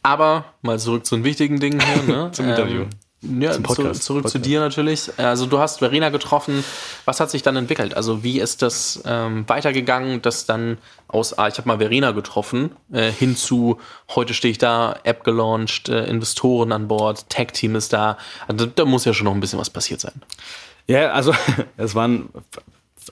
Aber 0.01 0.45
mal 0.62 0.79
zurück 0.79 1.05
zu 1.05 1.15
den 1.15 1.25
wichtigen 1.25 1.59
Dingen 1.59 1.81
hier. 1.81 2.03
Ne? 2.03 2.31
Zum 2.31 2.49
Interview. 2.49 2.81
Ähm, 2.81 3.41
ja, 3.41 3.51
Zum 3.51 3.63
Podcast. 3.63 4.01
Zu, 4.01 4.07
zurück 4.07 4.23
Podcast. 4.23 4.43
zu 4.43 4.49
dir 4.49 4.62
natürlich. 4.62 5.12
Also 5.17 5.45
du 5.45 5.59
hast 5.59 5.79
Verena 5.79 6.09
getroffen. 6.09 6.63
Was 7.03 7.19
hat 7.19 7.29
sich 7.29 7.41
dann 7.41 7.57
entwickelt? 7.57 7.93
Also 7.93 8.23
wie 8.23 8.39
ist 8.39 8.62
das 8.62 9.01
ähm, 9.05 9.43
weitergegangen, 9.47 10.21
dass 10.21 10.45
dann 10.45 10.77
aus, 11.09 11.38
ah, 11.38 11.49
ich 11.49 11.57
habe 11.57 11.67
mal 11.67 11.79
Verena 11.79 12.12
getroffen, 12.12 12.71
äh, 12.93 13.12
hin 13.12 13.35
zu, 13.35 13.77
heute 14.15 14.33
stehe 14.33 14.53
ich 14.53 14.57
da, 14.57 14.95
App 15.03 15.25
gelauncht, 15.25 15.89
äh, 15.89 16.05
Investoren 16.05 16.71
an 16.71 16.88
Bord, 16.88 17.29
Tech-Team 17.29 17.75
ist 17.75 17.91
da. 17.91 18.17
Also, 18.47 18.65
da 18.65 18.85
muss 18.85 19.03
ja 19.03 19.13
schon 19.13 19.25
noch 19.25 19.33
ein 19.33 19.41
bisschen 19.41 19.59
was 19.59 19.69
passiert 19.69 19.99
sein. 19.99 20.21
Ja, 20.89 21.12
also 21.12 21.34
es 21.78 21.93
waren 21.93 22.30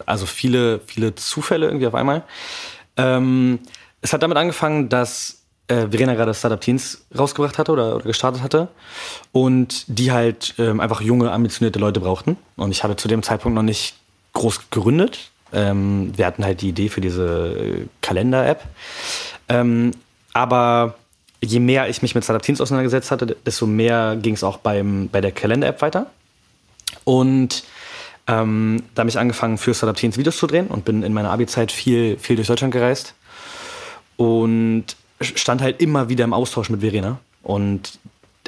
also 0.05 0.25
viele, 0.25 0.79
viele 0.79 1.13
Zufälle 1.15 1.67
irgendwie 1.67 1.85
auf 1.85 1.93
einmal. 1.93 2.23
Ähm, 2.97 3.59
es 4.01 4.13
hat 4.13 4.23
damit 4.23 4.37
angefangen, 4.37 4.89
dass 4.89 5.43
äh, 5.67 5.87
Verena 5.87 6.15
gerade 6.15 6.33
Startup 6.33 6.59
Teens 6.59 7.05
rausgebracht 7.17 7.59
hatte 7.59 7.71
oder, 7.71 7.95
oder 7.95 8.05
gestartet 8.05 8.41
hatte 8.41 8.69
und 9.31 9.85
die 9.87 10.11
halt 10.11 10.55
ähm, 10.57 10.79
einfach 10.79 11.01
junge, 11.01 11.31
ambitionierte 11.31 11.77
Leute 11.77 11.99
brauchten. 11.99 12.37
Und 12.55 12.71
ich 12.71 12.83
hatte 12.83 12.95
zu 12.95 13.07
dem 13.07 13.21
Zeitpunkt 13.21 13.55
noch 13.55 13.63
nicht 13.63 13.95
groß 14.33 14.71
gegründet. 14.71 15.29
Ähm, 15.53 16.13
wir 16.17 16.25
hatten 16.25 16.43
halt 16.43 16.61
die 16.61 16.69
Idee 16.69 16.89
für 16.89 17.01
diese 17.01 17.57
äh, 17.57 17.85
Kalender-App. 18.01 18.63
Ähm, 19.49 19.91
aber 20.33 20.95
je 21.43 21.59
mehr 21.59 21.89
ich 21.89 22.01
mich 22.01 22.15
mit 22.15 22.23
Startup 22.23 22.41
Teens 22.41 22.59
auseinandergesetzt 22.59 23.11
hatte, 23.11 23.37
desto 23.45 23.67
mehr 23.67 24.17
ging 24.19 24.33
es 24.33 24.43
auch 24.43 24.57
beim, 24.57 25.09
bei 25.09 25.21
der 25.21 25.31
Kalender-App 25.31 25.83
weiter. 25.83 26.07
Und 27.07 27.63
ähm, 28.27 28.83
da 28.93 28.99
habe 28.99 29.09
ich 29.09 29.17
angefangen, 29.17 29.57
für 29.57 29.73
Startup 29.73 29.95
Teens 29.95 30.17
Videos 30.17 30.35
zu 30.35 30.45
drehen 30.45 30.67
und 30.67 30.83
bin 30.83 31.03
in 31.03 31.13
meiner 31.13 31.31
Abi-Zeit 31.31 31.71
viel, 31.71 32.17
viel 32.17 32.35
durch 32.35 32.49
Deutschland 32.49 32.73
gereist. 32.73 33.13
Und 34.17 34.83
stand 35.21 35.61
halt 35.61 35.81
immer 35.81 36.09
wieder 36.09 36.25
im 36.25 36.33
Austausch 36.33 36.69
mit 36.69 36.81
Verena. 36.81 37.19
und 37.43 37.97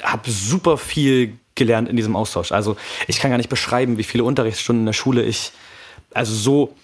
habe 0.03 0.29
super 0.29 0.77
viel 0.77 1.37
gelernt 1.55 1.87
in 1.87 1.95
diesem 1.95 2.17
Austausch. 2.17 2.51
Also 2.51 2.75
ich 3.07 3.19
kann 3.19 3.31
gar 3.31 3.37
nicht 3.37 3.49
beschreiben, 3.49 3.97
wie 3.97 4.03
viele 4.03 4.25
Unterrichtsstunden 4.25 4.81
in 4.81 4.85
der 4.87 4.93
Schule 4.93 5.23
ich, 5.23 5.53
also 6.13 6.33
so, 6.33 6.75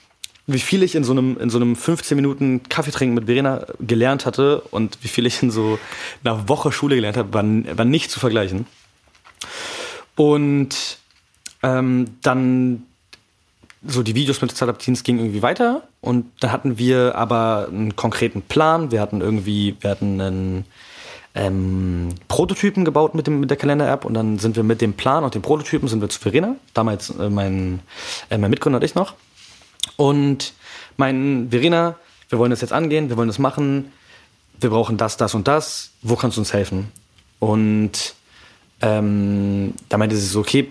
wie 0.48 0.60
viel 0.60 0.82
ich 0.82 0.96
in 0.96 1.04
so 1.04 1.12
einem, 1.12 1.38
in 1.38 1.50
so 1.50 1.58
einem 1.58 1.76
15 1.76 2.16
Minuten 2.16 2.64
Kaffee 2.70 2.92
trinken 2.92 3.16
mit 3.16 3.26
Verena 3.26 3.66
gelernt 3.82 4.26
hatte 4.26 4.62
und 4.72 4.98
wie 5.02 5.10
viel 5.10 5.26
ich 5.26 5.44
in 5.44 5.52
so 5.52 5.78
einer 6.24 6.48
Woche 6.48 6.72
Schule 6.72 6.96
gelernt 6.96 7.18
habe, 7.18 7.34
war, 7.34 7.44
war 7.78 7.86
nicht 7.86 8.12
zu 8.12 8.22
vergleichen. 8.22 8.66
Und 10.16 11.00
ähm, 11.63 12.18
dann 12.22 12.84
so 13.88 14.04
die 14.04 14.15
Videos 14.15 14.41
mit 14.41 14.52
Startup 14.52 14.78
Teens 14.78 15.04
gingen 15.04 15.20
irgendwie 15.20 15.41
weiter 15.41 15.84
und 16.02 16.32
dann 16.39 16.52
hatten 16.52 16.78
wir 16.78 17.15
aber 17.15 17.68
einen 17.70 17.96
konkreten 17.96 18.41
Plan. 18.41 18.91
Wir 18.91 19.02
hatten 19.02 19.22
irgendwie, 19.22 19.76
wir 19.80 19.91
hatten 19.91 20.20
einen 20.20 20.65
ähm, 21.36 22.10
Prototypen 22.28 22.86
gebaut 22.86 23.13
mit, 23.13 23.28
dem, 23.28 23.41
mit 23.41 23.50
der 23.50 23.58
Kalender-App 23.58 24.06
und 24.06 24.13
dann 24.13 24.39
sind 24.39 24.56
wir 24.56 24.63
mit 24.63 24.82
dem 24.82 24.94
Plan 24.94 25.24
und 25.24 25.36
dem 25.36 25.41
Prototypen 25.41 25.88
sind 25.88 26.02
wir 26.02 26.10
zu 26.10 26.20
Verena, 26.20 26.56
damals 26.74 27.10
äh, 27.12 27.30
mein, 27.30 27.82
äh, 28.30 28.38
mein 28.38 28.50
Mitgründer 28.50 28.78
und 28.78 28.84
ich 28.84 28.96
noch. 28.96 29.13
Und 29.98 30.54
mein 30.98 31.50
Verena, 31.52 31.96
wir 32.30 32.39
wollen 32.39 32.52
das 32.52 32.62
jetzt 32.62 32.74
angehen, 32.74 33.10
wir 33.10 33.18
wollen 33.18 33.28
das 33.28 33.39
machen, 33.39 33.91
wir 34.60 34.70
brauchen 34.70 34.98
das, 34.98 35.18
das 35.18 35.36
und 35.36 35.48
das, 35.48 35.91
wo 36.02 36.15
kannst 36.15 36.38
du 36.38 36.41
uns 36.41 36.54
helfen? 36.54 36.91
Und 37.39 38.15
ähm, 38.82 39.74
da 39.89 39.98
meinte 39.98 40.15
sie 40.15 40.26
so, 40.26 40.39
okay, 40.39 40.70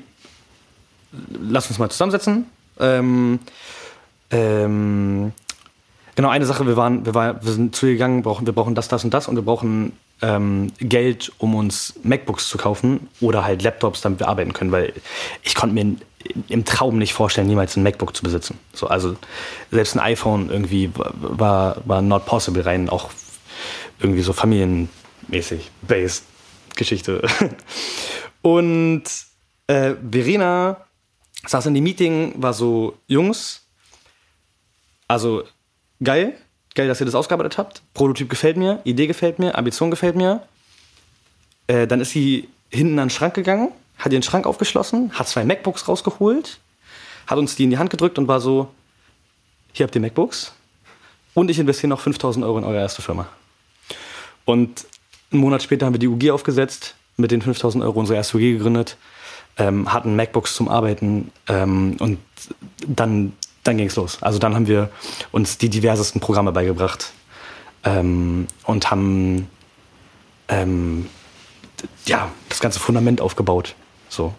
lass 1.30 1.68
uns 1.68 1.78
mal 1.78 1.90
zusammensetzen. 1.90 2.46
Ähm, 2.78 3.38
ähm, 4.30 5.32
genau, 6.16 6.28
eine 6.28 6.46
Sache, 6.46 6.66
wir 6.66 6.76
waren, 6.76 7.06
wir, 7.06 7.14
war, 7.14 7.44
wir 7.44 7.52
sind 7.52 7.76
zu 7.76 7.86
ihr 7.86 7.92
gegangen, 7.92 8.22
brauchen, 8.22 8.46
wir 8.46 8.52
brauchen 8.52 8.74
das, 8.74 8.88
das 8.88 9.04
und 9.04 9.14
das 9.14 9.28
und 9.28 9.36
wir 9.36 9.42
brauchen 9.42 9.92
ähm, 10.22 10.72
Geld, 10.78 11.32
um 11.38 11.54
uns 11.54 11.94
MacBooks 12.02 12.48
zu 12.48 12.58
kaufen 12.58 13.08
oder 13.20 13.44
halt 13.44 13.62
Laptops, 13.62 14.00
damit 14.00 14.20
wir 14.20 14.28
arbeiten 14.28 14.52
können, 14.52 14.72
weil 14.72 14.92
ich 15.42 15.54
konnte 15.54 15.74
mir 15.74 15.96
im 16.48 16.64
Traum 16.64 16.98
nicht 16.98 17.12
vorstellen, 17.12 17.46
niemals 17.46 17.76
ein 17.76 17.82
MacBook 17.82 18.16
zu 18.16 18.22
besitzen. 18.22 18.58
So, 18.72 18.86
also 18.86 19.16
selbst 19.70 19.94
ein 19.94 20.00
iPhone 20.00 20.50
irgendwie 20.50 20.90
war, 20.94 21.76
war 21.84 22.00
not 22.02 22.26
possible, 22.26 22.64
rein 22.64 22.88
auch 22.88 23.10
irgendwie 24.00 24.22
so 24.22 24.32
familienmäßig, 24.32 25.70
based 25.82 26.24
Geschichte. 26.74 27.26
Und 28.42 29.04
äh, 29.66 29.94
Verena 30.10 30.83
saß 31.46 31.66
in 31.66 31.74
dem 31.74 31.84
Meeting, 31.84 32.34
war 32.36 32.52
so, 32.52 32.96
Jungs, 33.06 33.62
also 35.08 35.44
geil, 36.02 36.34
geil, 36.74 36.88
dass 36.88 37.00
ihr 37.00 37.06
das 37.06 37.14
ausgearbeitet 37.14 37.58
habt. 37.58 37.82
Prototyp 37.94 38.30
gefällt 38.30 38.56
mir, 38.56 38.80
Idee 38.84 39.06
gefällt 39.06 39.38
mir, 39.38 39.56
Ambition 39.56 39.90
gefällt 39.90 40.16
mir. 40.16 40.42
Äh, 41.66 41.86
dann 41.86 42.00
ist 42.00 42.10
sie 42.10 42.48
hinten 42.70 42.98
an 42.98 43.08
den 43.08 43.10
Schrank 43.10 43.34
gegangen, 43.34 43.72
hat 43.98 44.12
ihren 44.12 44.22
Schrank 44.22 44.46
aufgeschlossen, 44.46 45.12
hat 45.12 45.28
zwei 45.28 45.44
MacBooks 45.44 45.88
rausgeholt, 45.88 46.58
hat 47.26 47.38
uns 47.38 47.56
die 47.56 47.64
in 47.64 47.70
die 47.70 47.78
Hand 47.78 47.90
gedrückt 47.90 48.18
und 48.18 48.28
war 48.28 48.40
so, 48.40 48.68
hier 49.72 49.84
habt 49.84 49.94
ihr 49.94 50.00
MacBooks 50.00 50.52
und 51.34 51.50
ich 51.50 51.58
investiere 51.58 51.88
noch 51.88 52.00
5000 52.00 52.44
Euro 52.44 52.58
in 52.58 52.64
eure 52.64 52.78
erste 52.78 53.02
Firma. 53.02 53.28
Und 54.44 54.86
einen 55.30 55.40
Monat 55.40 55.62
später 55.62 55.86
haben 55.86 55.94
wir 55.94 55.98
die 55.98 56.08
UG 56.08 56.30
aufgesetzt, 56.30 56.94
mit 57.16 57.30
den 57.30 57.42
5000 57.42 57.82
Euro 57.84 58.00
unsere 58.00 58.16
erste 58.16 58.36
UG 58.36 58.40
gegründet, 58.40 58.96
ähm, 59.56 59.92
hatten 59.92 60.16
MacBooks 60.16 60.54
zum 60.54 60.68
Arbeiten 60.68 61.30
ähm, 61.48 61.96
und 62.00 62.18
dann 62.86 63.32
dann 63.64 63.78
ging 63.78 63.88
es 63.88 63.96
los. 63.96 64.18
Also 64.20 64.38
dann 64.38 64.54
haben 64.54 64.68
wir 64.68 64.90
uns 65.32 65.58
die 65.58 65.70
diversesten 65.70 66.20
Programme 66.20 66.52
beigebracht 66.52 67.12
ähm, 67.82 68.46
und 68.64 68.90
haben 68.90 69.48
ähm, 70.48 71.08
ja, 72.06 72.30
das 72.50 72.60
ganze 72.60 72.78
Fundament 72.78 73.20
aufgebaut. 73.20 73.74
So. 74.08 74.34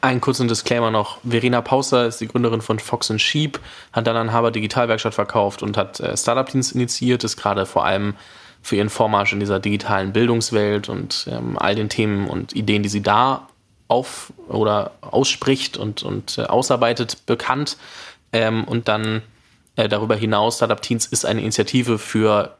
Einen 0.00 0.20
kurzen 0.20 0.48
Disclaimer 0.48 0.90
noch. 0.90 1.18
Verena 1.28 1.60
Pauser 1.60 2.06
ist 2.06 2.20
die 2.20 2.28
Gründerin 2.28 2.60
von 2.60 2.78
Fox 2.78 3.12
Sheep, 3.16 3.60
hat 3.92 4.06
dann 4.06 4.16
an 4.16 4.32
Harvard 4.32 4.56
Digitalwerkstatt 4.56 5.14
verkauft 5.14 5.62
und 5.62 5.76
hat 5.76 6.00
äh, 6.00 6.16
Startup-Dienst 6.16 6.72
initiiert, 6.72 7.22
ist 7.24 7.36
gerade 7.36 7.66
vor 7.66 7.84
allem 7.84 8.14
für 8.62 8.76
ihren 8.76 8.90
Vormarsch 8.90 9.32
in 9.32 9.40
dieser 9.40 9.58
digitalen 9.58 10.12
Bildungswelt 10.12 10.88
und 10.88 11.28
ähm, 11.30 11.58
all 11.58 11.74
den 11.74 11.88
Themen 11.88 12.28
und 12.28 12.54
Ideen, 12.54 12.84
die 12.84 12.88
sie 12.88 13.02
da 13.02 13.48
auf 13.92 14.32
oder 14.48 14.92
ausspricht 15.02 15.76
und, 15.76 16.02
und 16.02 16.38
äh, 16.38 16.44
ausarbeitet, 16.44 17.26
bekannt. 17.26 17.76
Ähm, 18.32 18.64
und 18.64 18.88
dann 18.88 19.20
äh, 19.76 19.86
darüber 19.88 20.16
hinaus, 20.16 20.56
Startup 20.56 20.80
Teens 20.80 21.04
ist 21.06 21.26
eine 21.26 21.42
Initiative 21.42 21.98
für 21.98 22.56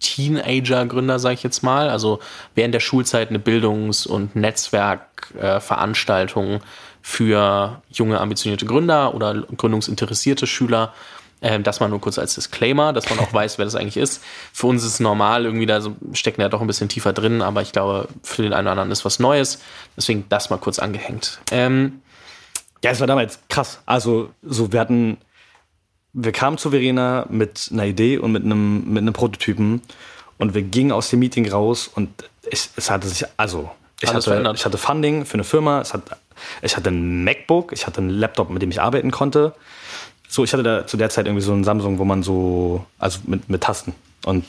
Teenager-Gründer, 0.00 1.20
sage 1.20 1.34
ich 1.34 1.44
jetzt 1.44 1.62
mal. 1.62 1.88
Also 1.88 2.18
während 2.56 2.74
der 2.74 2.80
Schulzeit 2.80 3.28
eine 3.28 3.38
Bildungs- 3.38 4.04
und 4.06 4.34
Netzwerkveranstaltung 4.34 6.54
äh, 6.54 6.60
für 7.02 7.82
junge, 7.88 8.20
ambitionierte 8.20 8.66
Gründer 8.66 9.14
oder 9.14 9.44
gründungsinteressierte 9.56 10.48
Schüler. 10.48 10.92
Ähm, 11.42 11.62
das 11.62 11.80
mal 11.80 11.88
nur 11.88 12.00
kurz 12.00 12.18
als 12.18 12.34
Disclaimer, 12.34 12.92
dass 12.92 13.10
man 13.10 13.18
auch 13.18 13.32
weiß, 13.32 13.58
wer 13.58 13.64
das 13.64 13.74
eigentlich 13.74 13.96
ist. 13.96 14.22
Für 14.52 14.68
uns 14.68 14.82
ist 14.82 14.94
es 14.94 15.00
normal, 15.00 15.44
irgendwie 15.44 15.66
da 15.66 15.80
so, 15.80 15.94
stecken 16.12 16.40
ja 16.40 16.48
doch 16.48 16.60
ein 16.60 16.66
bisschen 16.66 16.88
tiefer 16.88 17.12
drin, 17.12 17.42
aber 17.42 17.62
ich 17.62 17.72
glaube, 17.72 18.08
für 18.22 18.42
den 18.42 18.52
einen 18.52 18.66
oder 18.66 18.72
anderen 18.72 18.90
ist 18.90 19.04
was 19.04 19.18
Neues. 19.18 19.60
Deswegen 19.96 20.24
das 20.28 20.50
mal 20.50 20.56
kurz 20.56 20.78
angehängt. 20.78 21.40
Ähm, 21.50 22.00
ja, 22.82 22.90
es 22.90 23.00
war 23.00 23.06
damals 23.06 23.40
krass. 23.48 23.80
Also, 23.84 24.30
so, 24.42 24.72
wir 24.72 24.80
hatten, 24.80 25.18
wir 26.12 26.32
kamen 26.32 26.56
zu 26.56 26.70
Verena 26.70 27.26
mit 27.28 27.68
einer 27.72 27.84
Idee 27.84 28.18
und 28.18 28.32
mit 28.32 28.44
einem, 28.44 28.90
mit 28.92 29.02
einem 29.02 29.12
Prototypen 29.12 29.82
und 30.38 30.54
wir 30.54 30.62
gingen 30.62 30.92
aus 30.92 31.10
dem 31.10 31.20
Meeting 31.20 31.50
raus 31.50 31.90
und 31.94 32.10
ich, 32.50 32.70
es 32.76 32.90
hatte 32.90 33.08
sich, 33.08 33.26
also, 33.36 33.70
ich 34.00 34.12
hatte, 34.12 34.52
ich 34.54 34.64
hatte 34.64 34.78
Funding 34.78 35.24
für 35.24 35.34
eine 35.34 35.44
Firma, 35.44 35.80
es 35.80 35.94
hat, 35.94 36.02
ich 36.62 36.76
hatte 36.76 36.90
ein 36.90 37.24
MacBook, 37.24 37.72
ich 37.72 37.86
hatte 37.86 38.00
einen 38.00 38.10
Laptop, 38.10 38.50
mit 38.50 38.60
dem 38.60 38.70
ich 38.70 38.80
arbeiten 38.80 39.10
konnte. 39.10 39.54
So, 40.28 40.44
ich 40.44 40.52
hatte 40.52 40.62
da 40.62 40.86
zu 40.86 40.96
der 40.96 41.10
Zeit 41.10 41.26
irgendwie 41.26 41.44
so 41.44 41.52
ein 41.52 41.64
Samsung, 41.64 41.98
wo 41.98 42.04
man 42.04 42.22
so, 42.22 42.84
also 42.98 43.20
mit, 43.26 43.48
mit 43.48 43.62
Tasten. 43.62 43.94
Und 44.24 44.44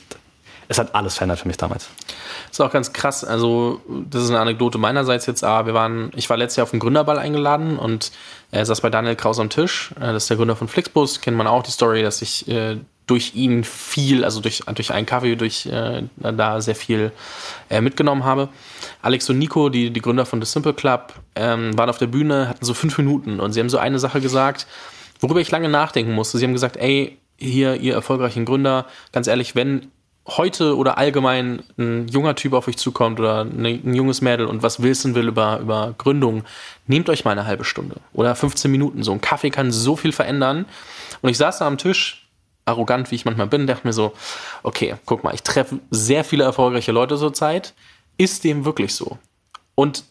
es 0.68 0.78
hat 0.78 0.94
alles 0.94 1.14
verändert 1.14 1.38
für 1.40 1.48
mich 1.48 1.56
damals. 1.56 1.88
Das 2.48 2.58
ist 2.58 2.60
auch 2.60 2.70
ganz 2.70 2.92
krass. 2.92 3.24
Also, 3.24 3.80
das 4.10 4.24
ist 4.24 4.30
eine 4.30 4.40
Anekdote 4.40 4.78
meinerseits 4.78 5.26
jetzt, 5.26 5.42
aber 5.42 5.66
wir 5.66 5.74
waren, 5.74 6.10
ich 6.14 6.28
war 6.28 6.36
letztes 6.36 6.56
Jahr 6.56 6.64
auf 6.64 6.70
den 6.70 6.80
Gründerball 6.80 7.18
eingeladen 7.18 7.78
und 7.78 8.12
er 8.50 8.66
saß 8.66 8.80
bei 8.82 8.90
Daniel 8.90 9.16
Kraus 9.16 9.38
am 9.38 9.48
Tisch. 9.50 9.92
Äh, 9.96 10.12
das 10.12 10.24
ist 10.24 10.30
der 10.30 10.36
Gründer 10.36 10.56
von 10.56 10.68
Flixbus. 10.68 11.20
Kennt 11.20 11.36
man 11.36 11.46
auch 11.46 11.62
die 11.62 11.70
Story, 11.70 12.02
dass 12.02 12.20
ich 12.22 12.48
äh, 12.48 12.76
durch 13.06 13.34
ihn 13.34 13.64
viel, 13.64 14.24
also 14.24 14.40
durch, 14.40 14.62
durch 14.74 14.92
einen 14.92 15.06
Kaffee, 15.06 15.34
durch 15.34 15.66
äh, 15.66 16.02
da 16.16 16.60
sehr 16.60 16.74
viel 16.74 17.12
äh, 17.70 17.80
mitgenommen 17.80 18.24
habe. 18.24 18.50
Alex 19.00 19.28
und 19.30 19.38
Nico, 19.38 19.70
die, 19.70 19.90
die 19.90 20.00
Gründer 20.02 20.26
von 20.26 20.42
The 20.42 20.46
Simple 20.46 20.74
Club, 20.74 21.14
ähm, 21.34 21.76
waren 21.78 21.88
auf 21.88 21.98
der 21.98 22.06
Bühne, 22.06 22.48
hatten 22.48 22.64
so 22.64 22.74
fünf 22.74 22.98
Minuten 22.98 23.40
und 23.40 23.52
sie 23.52 23.60
haben 23.60 23.70
so 23.70 23.78
eine 23.78 23.98
Sache 23.98 24.20
gesagt, 24.20 24.66
worüber 25.20 25.40
ich 25.40 25.50
lange 25.50 25.68
nachdenken 25.68 26.12
musste. 26.12 26.38
Sie 26.38 26.44
haben 26.44 26.52
gesagt, 26.52 26.76
ey, 26.76 27.18
hier, 27.36 27.76
ihr 27.76 27.94
erfolgreichen 27.94 28.44
Gründer, 28.44 28.86
ganz 29.12 29.26
ehrlich, 29.26 29.54
wenn 29.54 29.90
heute 30.26 30.76
oder 30.76 30.98
allgemein 30.98 31.62
ein 31.78 32.06
junger 32.08 32.34
Typ 32.34 32.52
auf 32.52 32.68
euch 32.68 32.76
zukommt 32.76 33.18
oder 33.18 33.42
ein 33.42 33.94
junges 33.94 34.20
Mädel 34.20 34.46
und 34.46 34.62
was 34.62 34.82
wissen 34.82 35.14
will 35.14 35.28
über, 35.28 35.58
über 35.60 35.94
Gründung, 35.96 36.44
nehmt 36.86 37.08
euch 37.08 37.24
mal 37.24 37.32
eine 37.32 37.46
halbe 37.46 37.64
Stunde 37.64 37.96
oder 38.12 38.34
15 38.34 38.70
Minuten. 38.70 39.02
So 39.02 39.12
ein 39.12 39.20
Kaffee 39.20 39.50
kann 39.50 39.72
so 39.72 39.96
viel 39.96 40.12
verändern. 40.12 40.66
Und 41.22 41.30
ich 41.30 41.38
saß 41.38 41.58
da 41.58 41.66
am 41.66 41.78
Tisch, 41.78 42.28
arrogant 42.66 43.10
wie 43.10 43.14
ich 43.14 43.24
manchmal 43.24 43.46
bin, 43.46 43.66
dachte 43.66 43.86
mir 43.86 43.94
so, 43.94 44.12
okay, 44.62 44.96
guck 45.06 45.24
mal, 45.24 45.34
ich 45.34 45.42
treffe 45.42 45.78
sehr 45.90 46.24
viele 46.24 46.44
erfolgreiche 46.44 46.92
Leute 46.92 47.16
zurzeit. 47.16 47.72
Ist 48.18 48.44
dem 48.44 48.64
wirklich 48.64 48.94
so? 48.94 49.16
Und 49.74 50.04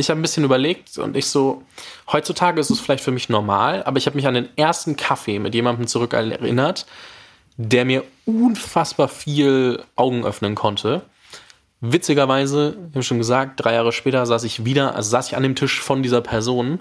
ich 0.00 0.08
habe 0.10 0.20
ein 0.20 0.22
bisschen 0.22 0.44
überlegt 0.44 0.96
und 0.96 1.16
ich 1.16 1.26
so, 1.26 1.62
heutzutage 2.10 2.60
ist 2.60 2.70
es 2.70 2.78
vielleicht 2.78 3.02
für 3.02 3.10
mich 3.10 3.28
normal, 3.28 3.82
aber 3.82 3.98
ich 3.98 4.06
habe 4.06 4.16
mich 4.16 4.28
an 4.28 4.34
den 4.34 4.48
ersten 4.56 4.96
Kaffee 4.96 5.40
mit 5.40 5.54
jemandem 5.54 5.88
zurück 5.88 6.12
erinnert, 6.12 6.86
der 7.56 7.84
mir 7.84 8.04
unfassbar 8.24 9.08
viel 9.08 9.82
Augen 9.96 10.24
öffnen 10.24 10.54
konnte. 10.54 11.02
Witzigerweise, 11.80 12.76
ich 12.90 12.94
habe 12.94 13.02
schon 13.02 13.18
gesagt, 13.18 13.64
drei 13.64 13.74
Jahre 13.74 13.90
später 13.90 14.24
saß 14.24 14.44
ich 14.44 14.64
wieder, 14.64 14.94
also 14.94 15.10
saß 15.10 15.28
ich 15.28 15.36
an 15.36 15.42
dem 15.42 15.56
Tisch 15.56 15.80
von 15.80 16.04
dieser 16.04 16.20
Person. 16.20 16.78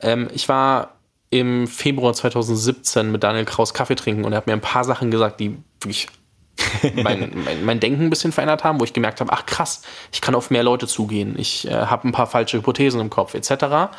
Ähm, 0.00 0.28
ich 0.34 0.46
war 0.50 0.96
im 1.30 1.66
Februar 1.66 2.12
2017 2.12 3.10
mit 3.10 3.22
Daniel 3.22 3.46
Kraus 3.46 3.72
Kaffee 3.72 3.94
trinken 3.94 4.24
und 4.24 4.32
er 4.32 4.36
hat 4.36 4.46
mir 4.46 4.52
ein 4.52 4.60
paar 4.60 4.84
Sachen 4.84 5.10
gesagt, 5.10 5.40
die 5.40 5.56
wirklich 5.80 6.08
mein, 6.94 7.32
mein, 7.34 7.64
mein, 7.64 7.80
Denken 7.80 8.04
ein 8.04 8.10
bisschen 8.10 8.32
verändert 8.32 8.64
haben, 8.64 8.80
wo 8.80 8.84
ich 8.84 8.92
gemerkt 8.92 9.20
habe, 9.20 9.32
ach 9.32 9.46
krass, 9.46 9.82
ich 10.12 10.20
kann 10.20 10.34
auf 10.34 10.50
mehr 10.50 10.62
Leute 10.62 10.86
zugehen, 10.86 11.34
ich 11.38 11.66
äh, 11.66 11.72
habe 11.72 12.08
ein 12.08 12.12
paar 12.12 12.26
falsche 12.26 12.58
Hypothesen 12.58 13.00
im 13.00 13.10
Kopf 13.10 13.34
etc. 13.34 13.92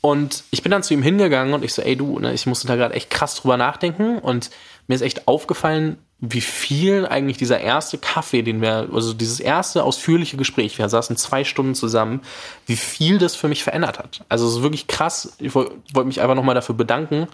Und 0.00 0.44
ich 0.50 0.62
bin 0.62 0.70
dann 0.70 0.82
zu 0.82 0.94
ihm 0.94 1.02
hingegangen 1.02 1.54
und 1.54 1.64
ich 1.64 1.74
so, 1.74 1.82
ey 1.82 1.96
du, 1.96 2.18
ne, 2.18 2.32
ich 2.32 2.46
musste 2.46 2.66
da 2.66 2.76
gerade 2.76 2.94
echt 2.94 3.10
krass 3.10 3.36
drüber 3.36 3.56
nachdenken 3.56 4.18
und 4.18 4.50
mir 4.86 4.94
ist 4.94 5.02
echt 5.02 5.28
aufgefallen, 5.28 5.98
wie 6.20 6.40
viel 6.42 7.06
eigentlich 7.06 7.38
dieser 7.38 7.60
erste 7.60 7.96
Kaffee, 7.96 8.42
den 8.42 8.60
wir, 8.60 8.88
also 8.92 9.14
dieses 9.14 9.40
erste 9.40 9.84
ausführliche 9.84 10.36
Gespräch, 10.36 10.78
wir 10.78 10.88
saßen 10.88 11.16
zwei 11.16 11.44
Stunden 11.44 11.74
zusammen, 11.74 12.20
wie 12.66 12.76
viel 12.76 13.18
das 13.18 13.36
für 13.36 13.48
mich 13.48 13.64
verändert 13.64 13.98
hat. 13.98 14.22
Also 14.28 14.46
es 14.46 14.56
ist 14.56 14.62
wirklich 14.62 14.86
krass. 14.86 15.34
Ich 15.38 15.54
wollte 15.54 15.72
wollt 15.94 16.06
mich 16.06 16.20
einfach 16.20 16.34
nochmal 16.34 16.54
dafür 16.54 16.74
bedanken. 16.74 17.26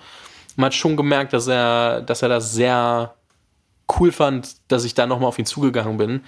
Man 0.55 0.66
hat 0.66 0.75
schon 0.75 0.96
gemerkt, 0.96 1.33
dass 1.33 1.49
er, 1.49 2.01
dass 2.03 2.22
er 2.22 2.29
das 2.29 2.53
sehr 2.53 3.14
cool 3.99 4.12
fand, 4.12 4.57
dass 4.68 4.85
ich 4.85 4.94
da 4.94 5.07
nochmal 5.07 5.29
auf 5.29 5.38
ihn 5.38 5.46
zugegangen 5.46 5.96
bin. 5.96 6.25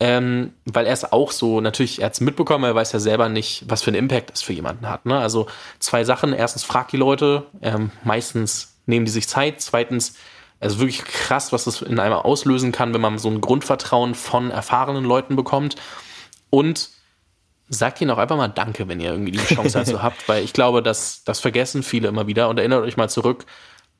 ähm, 0.00 0.52
weil 0.64 0.86
er 0.86 0.92
es 0.92 1.12
auch 1.12 1.30
so, 1.30 1.60
natürlich, 1.60 2.00
er 2.00 2.06
hat 2.06 2.14
es 2.14 2.20
mitbekommen, 2.20 2.64
er 2.64 2.74
weiß 2.74 2.92
ja 2.92 2.98
selber 2.98 3.28
nicht, 3.28 3.64
was 3.68 3.82
für 3.82 3.90
einen 3.90 3.96
Impact 3.96 4.32
das 4.32 4.42
für 4.42 4.52
jemanden 4.52 4.88
hat. 4.88 5.06
Ne? 5.06 5.16
Also 5.18 5.46
zwei 5.78 6.04
Sachen. 6.04 6.32
Erstens, 6.32 6.64
frag 6.64 6.88
die 6.88 6.96
Leute. 6.96 7.46
Ähm, 7.62 7.90
meistens 8.02 8.74
nehmen 8.86 9.06
die 9.06 9.12
sich 9.12 9.28
Zeit. 9.28 9.60
Zweitens, 9.60 10.16
also 10.60 10.78
wirklich 10.80 11.04
krass, 11.04 11.52
was 11.52 11.64
das 11.64 11.80
in 11.80 12.00
einem 12.00 12.14
auslösen 12.14 12.72
kann, 12.72 12.92
wenn 12.92 13.00
man 13.00 13.18
so 13.18 13.30
ein 13.30 13.40
Grundvertrauen 13.40 14.14
von 14.14 14.50
erfahrenen 14.50 15.04
Leuten 15.04 15.36
bekommt. 15.36 15.76
Und 16.50 16.90
sagt 17.68 18.00
ihnen 18.00 18.10
auch 18.10 18.18
einfach 18.18 18.36
mal 18.36 18.48
Danke, 18.48 18.88
wenn 18.88 19.00
ihr 19.00 19.10
irgendwie 19.10 19.32
die 19.32 19.38
Chance 19.38 19.78
dazu 19.78 20.02
habt, 20.02 20.28
weil 20.28 20.44
ich 20.44 20.52
glaube, 20.52 20.82
dass 20.82 21.24
das 21.24 21.40
vergessen 21.40 21.82
viele 21.82 22.08
immer 22.08 22.26
wieder 22.26 22.48
und 22.48 22.58
erinnert 22.58 22.82
euch 22.82 22.96
mal 22.96 23.08
zurück, 23.08 23.46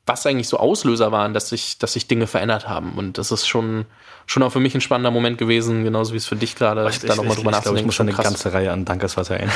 was 0.07 0.27
eigentlich 0.27 0.49
so 0.49 0.59
Auslöser 0.59 1.12
waren, 1.12 1.33
dass 1.33 1.49
sich, 1.49 1.79
dass 1.79 1.95
sich 1.95 2.07
Dinge 2.07 2.27
verändert 2.27 2.69
haben. 2.69 2.93
Und 2.93 3.17
das 3.17 3.33
ist 3.33 3.47
schon, 3.47 3.87
schon 4.27 4.43
auch 4.43 4.51
für 4.51 4.61
mich 4.61 4.75
ein 4.75 4.83
spannender 4.83 5.11
Moment 5.11 5.38
gewesen, 5.38 5.83
genauso 5.83 6.12
wie 6.12 6.19
es 6.19 6.27
für 6.27 6.37
dich 6.37 6.57
gerade 6.57 6.87
ich, 6.88 6.99
da 6.99 7.17
nochmal 7.17 7.37
drüber 7.37 7.51
ich, 7.51 7.57
nachzudenken. 7.57 7.81
Ich 7.81 7.87
muss 7.87 7.95
schon 7.95 8.09
eine 8.09 8.14
krass. 8.14 8.27
ganze 8.27 8.53
Reihe 8.53 8.71
an 8.71 8.85
Dankeswasser 8.85 9.37
ein. 9.37 9.51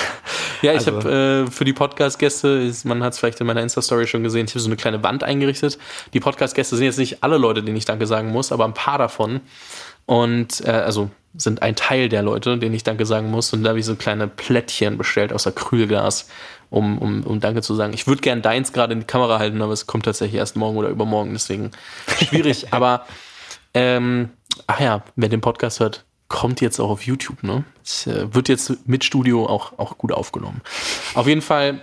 Ja, 0.61 0.73
ich 0.73 0.89
also. 0.89 0.97
habe 0.97 1.45
äh, 1.47 1.51
für 1.53 1.65
die 1.65 1.73
Podcast-Gäste, 1.73 2.73
man 2.83 3.05
hat 3.05 3.13
es 3.13 3.21
vielleicht 3.21 3.41
in 3.41 3.47
meiner 3.47 3.63
Insta-Story 3.63 4.09
schon 4.09 4.25
gesehen, 4.25 4.47
ich 4.47 4.53
habe 4.53 4.61
so 4.61 4.69
eine 4.69 4.77
kleine 4.77 5.03
Wand 5.05 5.23
eingerichtet. 5.23 5.79
Die 6.15 6.21
Podcast-Gäste 6.21 6.75
sind 6.77 6.87
jetzt 6.87 6.99
nicht 6.99 7.23
alle 7.23 7.39
Leute, 7.39 7.63
denen 7.63 7.77
ich 7.77 7.85
Danke 7.85 8.09
sagen 8.09 8.31
muss, 8.31 8.51
aber 8.51 8.65
ein 8.65 8.75
paar 8.75 8.99
davon. 8.99 9.41
Und 10.07 10.67
äh, 10.67 10.71
also 10.71 11.11
sind 11.35 11.63
ein 11.63 11.77
Teil 11.77 12.09
der 12.09 12.23
Leute, 12.23 12.59
denen 12.59 12.75
ich 12.75 12.85
Danke 12.85 13.07
sagen 13.07 13.31
muss. 13.31 13.53
Und 13.53 13.63
da 13.63 13.71
habe 13.71 13.79
ich 13.79 13.85
so 13.85 13.95
kleine 13.95 14.29
Plättchen 14.29 14.99
bestellt 14.99 15.33
aus 15.33 15.47
Acrylglas, 15.47 16.29
um, 16.71 16.99
um, 16.99 17.23
um 17.23 17.41
Danke 17.41 17.63
zu 17.63 17.75
sagen. 17.75 17.93
Ich 17.93 18.07
würde 18.07 18.23
gern 18.23 18.43
deins 18.43 18.73
gerade 18.73 18.93
in 18.93 19.01
die 19.01 19.07
Kamera 19.07 19.39
halten, 19.39 19.63
aber 19.63 19.73
es 19.73 19.87
kommt 19.87 20.05
tatsächlich 20.05 20.39
erst 20.39 20.57
morgen 20.57 20.77
oder 20.77 20.89
übermorgen, 20.89 21.33
deswegen 21.33 21.71
schwierig. 22.07 22.69
aber 22.73 23.07
ähm, 23.75 24.31
ach 24.67 24.81
ja, 24.81 25.05
wer 25.17 25.29
den 25.29 25.41
Podcast 25.41 25.81
hört, 25.81 26.05
kommt 26.29 26.61
jetzt 26.61 26.79
auch 26.81 26.91
auf 26.91 27.03
YouTube, 27.03 27.43
ne? 27.43 27.65
Es 27.85 28.07
äh, 28.07 28.35
wird 28.35 28.49
jetzt 28.49 28.87
mit 28.87 29.05
Studio 29.05 29.47
auch, 29.47 29.79
auch 29.79 29.99
gut 29.99 30.13
aufgenommen. 30.13 30.61
Auf 31.15 31.27
jeden 31.27 31.43
Fall, 31.43 31.81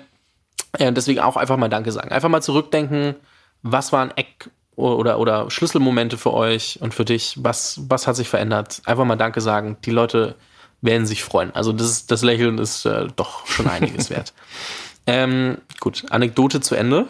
äh, 0.77 0.91
deswegen 0.91 1.19
auch 1.19 1.35
einfach 1.35 1.57
mal 1.57 1.69
Danke 1.69 1.91
sagen. 1.91 2.11
Einfach 2.11 2.29
mal 2.29 2.41
zurückdenken, 2.41 3.15
was 3.63 3.91
waren 3.91 4.11
Eck 4.15 4.49
oder, 4.75 5.19
oder 5.19 5.49
Schlüsselmomente 5.49 6.17
für 6.17 6.33
euch 6.33 6.79
und 6.81 6.93
für 6.93 7.05
dich? 7.05 7.35
Was, 7.41 7.79
was 7.87 8.07
hat 8.07 8.15
sich 8.15 8.29
verändert? 8.29 8.81
Einfach 8.85 9.05
mal 9.05 9.15
Danke 9.15 9.41
sagen. 9.41 9.77
Die 9.85 9.91
Leute 9.91 10.35
werden 10.81 11.05
sich 11.05 11.23
freuen. 11.23 11.53
Also 11.55 11.71
das, 11.71 12.05
das 12.05 12.21
Lächeln 12.21 12.57
ist 12.57 12.85
äh, 12.85 13.07
doch 13.15 13.45
schon 13.47 13.67
einiges 13.67 14.09
wert. 14.09 14.33
Ähm, 15.07 15.59
gut, 15.79 16.03
Anekdote 16.09 16.61
zu 16.61 16.73
Ende. 16.73 17.05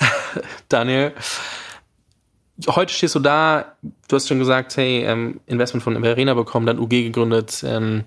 Daniel, 0.70 1.12
heute 2.68 2.92
stehst 2.92 3.14
du 3.14 3.20
da, 3.20 3.76
du 3.82 4.16
hast 4.16 4.28
schon 4.28 4.38
gesagt, 4.38 4.76
hey, 4.78 5.04
ähm, 5.04 5.40
Investment 5.44 5.82
von 5.82 6.00
Verena 6.02 6.32
bekommen, 6.32 6.64
dann 6.64 6.78
UG 6.78 6.88
gegründet. 6.88 7.62
Ähm, 7.66 8.04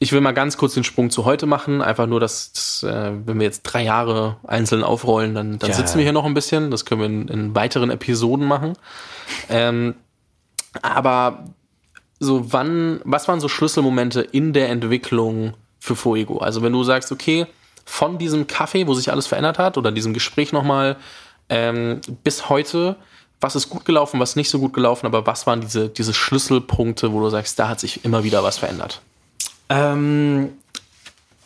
ich 0.00 0.12
will 0.12 0.20
mal 0.20 0.32
ganz 0.32 0.56
kurz 0.56 0.74
den 0.74 0.84
Sprung 0.84 1.10
zu 1.10 1.24
heute 1.24 1.46
machen. 1.46 1.82
Einfach 1.82 2.06
nur, 2.06 2.20
dass, 2.20 2.52
dass 2.52 2.82
äh, 2.84 3.12
wenn 3.24 3.38
wir 3.38 3.46
jetzt 3.46 3.62
drei 3.62 3.82
Jahre 3.82 4.36
einzeln 4.46 4.84
aufrollen, 4.84 5.34
dann, 5.34 5.58
dann 5.58 5.70
ja. 5.70 5.76
sitzen 5.76 5.98
wir 5.98 6.04
hier 6.04 6.12
noch 6.12 6.24
ein 6.24 6.34
bisschen. 6.34 6.70
Das 6.70 6.84
können 6.84 7.00
wir 7.00 7.06
in, 7.06 7.28
in 7.28 7.54
weiteren 7.54 7.90
Episoden 7.90 8.46
machen. 8.46 8.74
Ähm, 9.48 9.94
aber 10.82 11.44
so 12.20 12.52
wann, 12.52 13.00
was 13.04 13.26
waren 13.26 13.40
so 13.40 13.48
Schlüsselmomente 13.48 14.20
in 14.20 14.52
der 14.52 14.68
Entwicklung 14.68 15.54
für 15.80 15.96
Fuego? 15.96 16.38
Also 16.38 16.62
wenn 16.62 16.72
du 16.72 16.84
sagst, 16.84 17.10
okay, 17.10 17.46
von 17.84 18.18
diesem 18.18 18.46
Kaffee, 18.46 18.86
wo 18.86 18.94
sich 18.94 19.10
alles 19.10 19.26
verändert 19.26 19.58
hat, 19.58 19.78
oder 19.78 19.90
diesem 19.90 20.14
Gespräch 20.14 20.52
nochmal, 20.52 20.96
ähm, 21.48 22.00
bis 22.22 22.48
heute, 22.48 22.96
was 23.40 23.56
ist 23.56 23.70
gut 23.70 23.84
gelaufen, 23.84 24.20
was 24.20 24.36
nicht 24.36 24.50
so 24.50 24.58
gut 24.58 24.74
gelaufen, 24.74 25.06
aber 25.06 25.26
was 25.26 25.46
waren 25.46 25.60
diese, 25.60 25.88
diese 25.88 26.12
Schlüsselpunkte, 26.12 27.12
wo 27.12 27.20
du 27.20 27.30
sagst, 27.30 27.58
da 27.58 27.68
hat 27.68 27.80
sich 27.80 28.04
immer 28.04 28.24
wieder 28.24 28.44
was 28.44 28.58
verändert? 28.58 29.00
Ähm, 29.68 30.50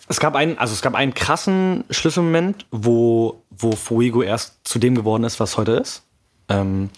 es 0.08 0.20
gab 0.20 0.34
einen, 0.34 0.58
also 0.58 0.72
es 0.74 0.82
gab 0.82 0.94
einen 0.94 1.14
krassen 1.14 1.84
Schlüsselmoment, 1.90 2.66
wo, 2.70 3.42
wo 3.50 3.72
Fuego 3.72 4.22
erst 4.22 4.56
zu 4.64 4.78
dem 4.78 4.94
geworden 4.94 5.24
ist, 5.24 5.40
was 5.40 5.56
heute 5.56 5.72
ist. 5.72 6.02
Ähm, 6.48 6.90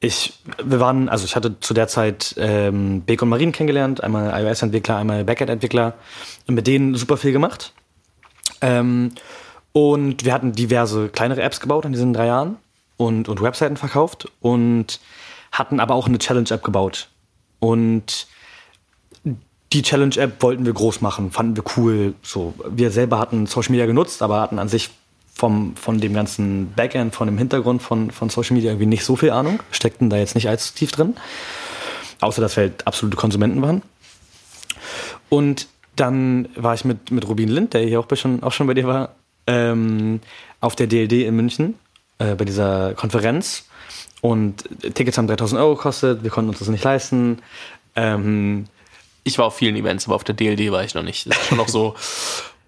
ich, 0.00 0.34
wir 0.62 0.78
waren, 0.78 1.08
also 1.08 1.24
ich 1.24 1.34
hatte 1.34 1.58
zu 1.60 1.74
der 1.74 1.88
Zeit 1.88 2.34
ähm, 2.38 3.02
Beek 3.02 3.22
und 3.22 3.30
Marien 3.30 3.52
kennengelernt, 3.52 4.04
einmal 4.04 4.30
iOS-Entwickler, 4.40 4.96
einmal 4.96 5.24
Backend-Entwickler, 5.24 5.94
mit 6.46 6.66
denen 6.66 6.94
super 6.94 7.16
viel 7.16 7.32
gemacht. 7.32 7.72
Ähm, 8.60 9.12
und 9.72 10.24
wir 10.24 10.32
hatten 10.32 10.52
diverse 10.52 11.08
kleinere 11.08 11.42
Apps 11.42 11.60
gebaut 11.60 11.84
in 11.84 11.92
diesen 11.92 12.12
drei 12.12 12.26
Jahren 12.26 12.56
und, 12.96 13.28
und 13.28 13.42
Webseiten 13.42 13.76
verkauft 13.76 14.30
und 14.40 15.00
hatten 15.52 15.80
aber 15.80 15.94
auch 15.94 16.06
eine 16.06 16.18
Challenge-App 16.18 16.62
gebaut. 16.62 17.08
Und 17.58 18.26
die 19.76 19.82
Challenge-App 19.82 20.42
wollten 20.42 20.64
wir 20.64 20.72
groß 20.72 21.02
machen, 21.02 21.30
fanden 21.30 21.54
wir 21.56 21.64
cool. 21.76 22.14
So, 22.22 22.54
wir 22.68 22.90
selber 22.90 23.18
hatten 23.18 23.46
Social 23.46 23.72
Media 23.72 23.84
genutzt, 23.84 24.22
aber 24.22 24.40
hatten 24.40 24.58
an 24.58 24.68
sich 24.68 24.88
vom, 25.34 25.76
von 25.76 26.00
dem 26.00 26.14
ganzen 26.14 26.72
Backend, 26.72 27.14
von 27.14 27.26
dem 27.26 27.36
Hintergrund 27.36 27.82
von, 27.82 28.10
von 28.10 28.30
Social 28.30 28.54
Media 28.54 28.70
irgendwie 28.70 28.86
nicht 28.86 29.04
so 29.04 29.16
viel 29.16 29.30
Ahnung, 29.30 29.60
steckten 29.70 30.08
da 30.08 30.16
jetzt 30.16 30.34
nicht 30.34 30.48
allzu 30.48 30.72
tief 30.74 30.92
drin. 30.92 31.14
Außer, 32.20 32.40
dass 32.40 32.56
wir 32.56 32.62
halt 32.62 32.86
absolute 32.86 33.18
Konsumenten 33.18 33.60
waren. 33.60 33.82
Und 35.28 35.66
dann 35.94 36.48
war 36.54 36.72
ich 36.72 36.86
mit, 36.86 37.10
mit 37.10 37.28
Rubin 37.28 37.50
Lind, 37.50 37.74
der 37.74 37.82
hier 37.82 38.00
auch, 38.00 38.06
schon, 38.16 38.42
auch 38.42 38.52
schon 38.52 38.66
bei 38.66 38.72
dir 38.72 38.86
war, 38.86 39.14
ähm, 39.46 40.20
auf 40.62 40.74
der 40.74 40.86
DLD 40.86 41.26
in 41.26 41.36
München, 41.36 41.74
äh, 42.18 42.34
bei 42.34 42.46
dieser 42.46 42.94
Konferenz. 42.94 43.66
Und 44.22 44.64
Tickets 44.94 45.18
haben 45.18 45.26
3000 45.26 45.60
Euro 45.60 45.74
gekostet, 45.74 46.22
wir 46.22 46.30
konnten 46.30 46.48
uns 46.48 46.60
das 46.60 46.68
nicht 46.68 46.82
leisten. 46.82 47.42
Ähm, 47.94 48.68
ich 49.26 49.38
war 49.38 49.46
auf 49.46 49.56
vielen 49.56 49.74
Events, 49.74 50.06
aber 50.06 50.14
auf 50.14 50.24
der 50.24 50.36
DLD 50.36 50.70
war 50.70 50.84
ich 50.84 50.94
noch 50.94 51.02
nicht. 51.02 51.28
Das 51.28 51.36
ist 51.36 51.48
schon 51.48 51.58
noch 51.58 51.68
so, 51.68 51.94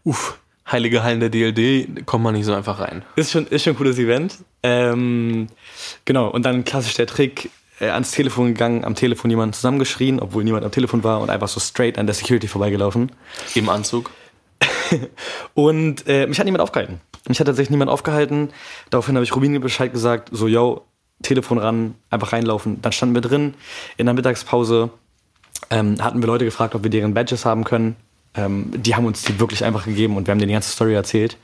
uff, 0.03 0.39
heilige 0.71 1.05
Hallen 1.05 1.21
der 1.21 1.31
DLD, 1.31 2.05
kommt 2.05 2.25
man 2.25 2.35
nicht 2.35 2.47
so 2.47 2.53
einfach 2.53 2.81
rein. 2.81 3.05
Ist 3.15 3.31
schon, 3.31 3.47
ist 3.47 3.63
schon 3.63 3.75
ein 3.75 3.77
cooles 3.77 3.99
Event. 3.99 4.39
Ähm, 4.65 5.47
genau, 6.05 6.29
und 6.29 6.45
dann 6.45 6.65
klassisch 6.65 6.95
der 6.95 7.07
Trick, 7.07 7.51
äh, 7.79 7.91
ans 7.91 8.11
Telefon 8.11 8.49
gegangen, 8.49 8.85
am 8.85 8.97
Telefon 8.97 9.31
jemanden 9.31 9.53
zusammengeschrien, 9.53 10.19
obwohl 10.19 10.43
niemand 10.43 10.65
am 10.65 10.73
Telefon 10.73 11.05
war 11.05 11.21
und 11.21 11.31
einfach 11.31 11.47
so 11.47 11.61
straight 11.61 11.97
an 11.97 12.07
der 12.07 12.15
Security 12.15 12.49
vorbeigelaufen. 12.49 13.13
Im 13.55 13.69
Anzug. 13.69 14.11
und 15.55 16.09
äh, 16.09 16.27
mich 16.27 16.41
hat 16.41 16.45
niemand 16.45 16.63
aufgehalten. 16.63 17.01
Mich 17.29 17.39
hat 17.39 17.47
tatsächlich 17.47 17.71
niemand 17.71 17.89
aufgehalten. 17.91 18.51
Daraufhin 18.91 19.15
habe 19.15 19.25
ich 19.25 19.35
Rubin 19.35 19.61
Bescheid 19.61 19.93
gesagt, 19.93 20.31
so, 20.33 20.49
yo, 20.49 20.85
Telefon 21.23 21.59
ran, 21.59 21.95
einfach 22.11 22.33
reinlaufen. 22.33 22.83
Dann 22.83 22.91
standen 22.91 23.15
wir 23.15 23.23
drin 23.23 23.55
in 23.97 24.07
der 24.07 24.15
Mittagspause 24.15 24.91
ähm, 25.71 26.03
hatten 26.03 26.23
wir 26.23 26.27
Leute 26.27 26.45
gefragt, 26.45 26.75
ob 26.75 26.83
wir 26.83 26.91
deren 26.91 27.15
Badges 27.15 27.45
haben 27.45 27.65
können. 27.65 27.97
Ähm, 28.35 28.71
die 28.75 28.95
haben 28.95 29.07
uns 29.07 29.23
die 29.23 29.41
wirklich 29.41 29.65
einfach 29.65 29.85
gegeben 29.85 30.17
und 30.17 30.27
wir 30.27 30.33
haben 30.33 30.39
denen 30.39 30.49
die 30.49 30.55
ganze 30.55 30.71
Story 30.71 30.95
erzählt. 30.95 31.37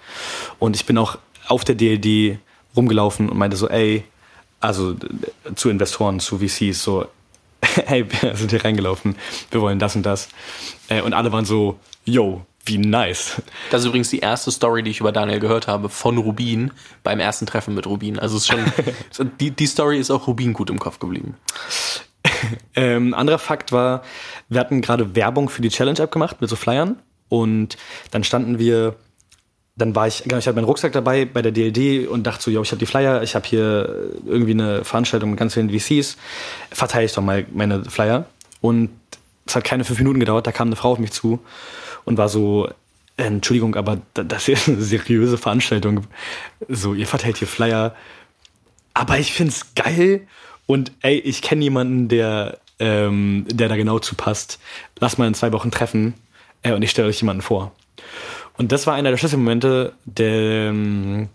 Und 0.58 0.76
ich 0.76 0.86
bin 0.86 0.98
auch 0.98 1.18
auf 1.48 1.64
der 1.64 1.74
DLD 1.74 2.38
rumgelaufen 2.76 3.28
und 3.28 3.38
meinte 3.38 3.56
so, 3.56 3.68
ey, 3.68 4.04
also 4.60 4.94
zu 5.54 5.68
Investoren, 5.68 6.20
zu 6.20 6.38
VCs, 6.38 6.82
so, 6.82 7.06
hey, 7.86 8.06
wir 8.20 8.36
sind 8.36 8.50
hier 8.50 8.64
reingelaufen, 8.64 9.16
wir 9.50 9.60
wollen 9.60 9.78
das 9.78 9.96
und 9.96 10.04
das. 10.04 10.28
Äh, 10.88 11.02
und 11.02 11.12
alle 11.12 11.32
waren 11.32 11.44
so, 11.44 11.78
yo, 12.04 12.44
wie 12.66 12.78
nice. 12.78 13.42
Das 13.70 13.82
ist 13.82 13.88
übrigens 13.88 14.08
die 14.08 14.20
erste 14.20 14.50
Story, 14.50 14.82
die 14.82 14.90
ich 14.90 15.00
über 15.00 15.12
Daniel 15.12 15.38
gehört 15.38 15.66
habe, 15.66 15.90
von 15.90 16.16
Rubin 16.16 16.70
beim 17.02 17.20
ersten 17.20 17.44
Treffen 17.46 17.74
mit 17.74 17.86
Rubin. 17.86 18.18
Also 18.18 18.36
es 18.36 18.48
ist 18.48 18.48
schon, 18.48 19.30
die, 19.40 19.50
die 19.50 19.66
Story 19.66 19.98
ist 19.98 20.10
auch 20.10 20.26
Rubin 20.26 20.54
gut 20.54 20.70
im 20.70 20.78
Kopf 20.78 20.98
geblieben. 20.98 21.34
ähm, 22.74 23.14
anderer 23.14 23.38
Fakt 23.38 23.72
war, 23.72 24.02
wir 24.48 24.60
hatten 24.60 24.80
gerade 24.80 25.14
Werbung 25.14 25.48
für 25.48 25.62
die 25.62 25.68
Challenge-App 25.68 26.10
gemacht 26.10 26.40
mit 26.40 26.50
so 26.50 26.56
Flyern 26.56 26.96
und 27.28 27.76
dann 28.10 28.24
standen 28.24 28.58
wir, 28.58 28.96
dann 29.76 29.94
war 29.94 30.06
ich, 30.06 30.22
genau, 30.22 30.38
ich 30.38 30.46
hatte 30.46 30.56
meinen 30.56 30.64
Rucksack 30.64 30.92
dabei 30.92 31.24
bei 31.24 31.42
der 31.42 31.52
DLD 31.52 32.08
und 32.08 32.26
dachte 32.26 32.42
so, 32.42 32.50
ja, 32.50 32.60
ich 32.60 32.70
habe 32.70 32.78
die 32.78 32.86
Flyer, 32.86 33.22
ich 33.22 33.34
habe 33.34 33.46
hier 33.46 34.12
irgendwie 34.26 34.52
eine 34.52 34.84
Veranstaltung 34.84 35.30
mit 35.30 35.38
ganz 35.38 35.54
vielen 35.54 35.70
VCs, 35.70 36.16
verteile 36.70 37.04
ich 37.04 37.12
doch 37.12 37.22
mal 37.22 37.46
meine 37.52 37.84
Flyer 37.84 38.26
und 38.60 38.90
es 39.46 39.54
hat 39.54 39.64
keine 39.64 39.84
fünf 39.84 39.98
Minuten 39.98 40.20
gedauert, 40.20 40.46
da 40.46 40.52
kam 40.52 40.68
eine 40.68 40.76
Frau 40.76 40.92
auf 40.92 40.98
mich 40.98 41.12
zu 41.12 41.40
und 42.04 42.16
war 42.16 42.28
so, 42.28 42.68
Entschuldigung, 43.16 43.76
aber 43.76 43.98
das 44.14 44.48
ist 44.48 44.68
eine 44.68 44.80
seriöse 44.80 45.38
Veranstaltung. 45.38 46.06
So, 46.68 46.94
ihr 46.94 47.06
verteilt 47.06 47.36
hier 47.36 47.46
Flyer. 47.46 47.94
Aber 48.92 49.18
ich 49.18 49.32
find's 49.32 49.74
geil 49.74 50.26
und 50.66 50.92
ey, 51.02 51.18
ich 51.18 51.42
kenne 51.42 51.62
jemanden, 51.62 52.08
der, 52.08 52.58
ähm, 52.78 53.46
der 53.48 53.68
da 53.68 53.76
genau 53.76 53.98
zu 53.98 54.14
passt. 54.14 54.58
Lass 54.98 55.18
mal 55.18 55.26
in 55.26 55.34
zwei 55.34 55.52
Wochen 55.52 55.70
treffen 55.70 56.14
äh, 56.62 56.72
und 56.72 56.82
ich 56.82 56.90
stelle 56.90 57.08
euch 57.08 57.20
jemanden 57.20 57.42
vor. 57.42 57.72
Und 58.56 58.72
das 58.72 58.86
war 58.86 58.94
einer 58.94 59.10
der 59.10 59.16
Schlüsselmomente, 59.16 59.92
der, 60.04 60.68
ähm, 60.68 61.28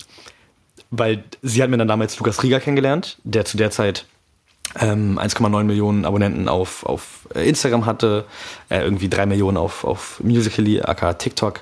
weil 0.90 1.24
sie 1.42 1.62
hat 1.62 1.70
mir 1.70 1.78
dann 1.78 1.88
damals 1.88 2.18
Lukas 2.18 2.42
Rieger 2.44 2.60
kennengelernt, 2.60 3.18
der 3.24 3.46
zu 3.46 3.58
der 3.58 3.72
Zeit 3.72 4.06
ähm, 4.80 5.20
1,9 5.20 5.64
Millionen 5.64 6.06
Abonnenten 6.06 6.48
auf, 6.48 6.86
auf 6.86 7.28
Instagram 7.34 7.86
hatte, 7.86 8.26
äh, 8.70 8.82
irgendwie 8.82 9.10
3 9.10 9.26
Millionen 9.26 9.58
auf, 9.58 9.84
auf 9.84 10.20
Musical.ly, 10.24 10.82
aka 10.82 11.14
TikTok. 11.14 11.62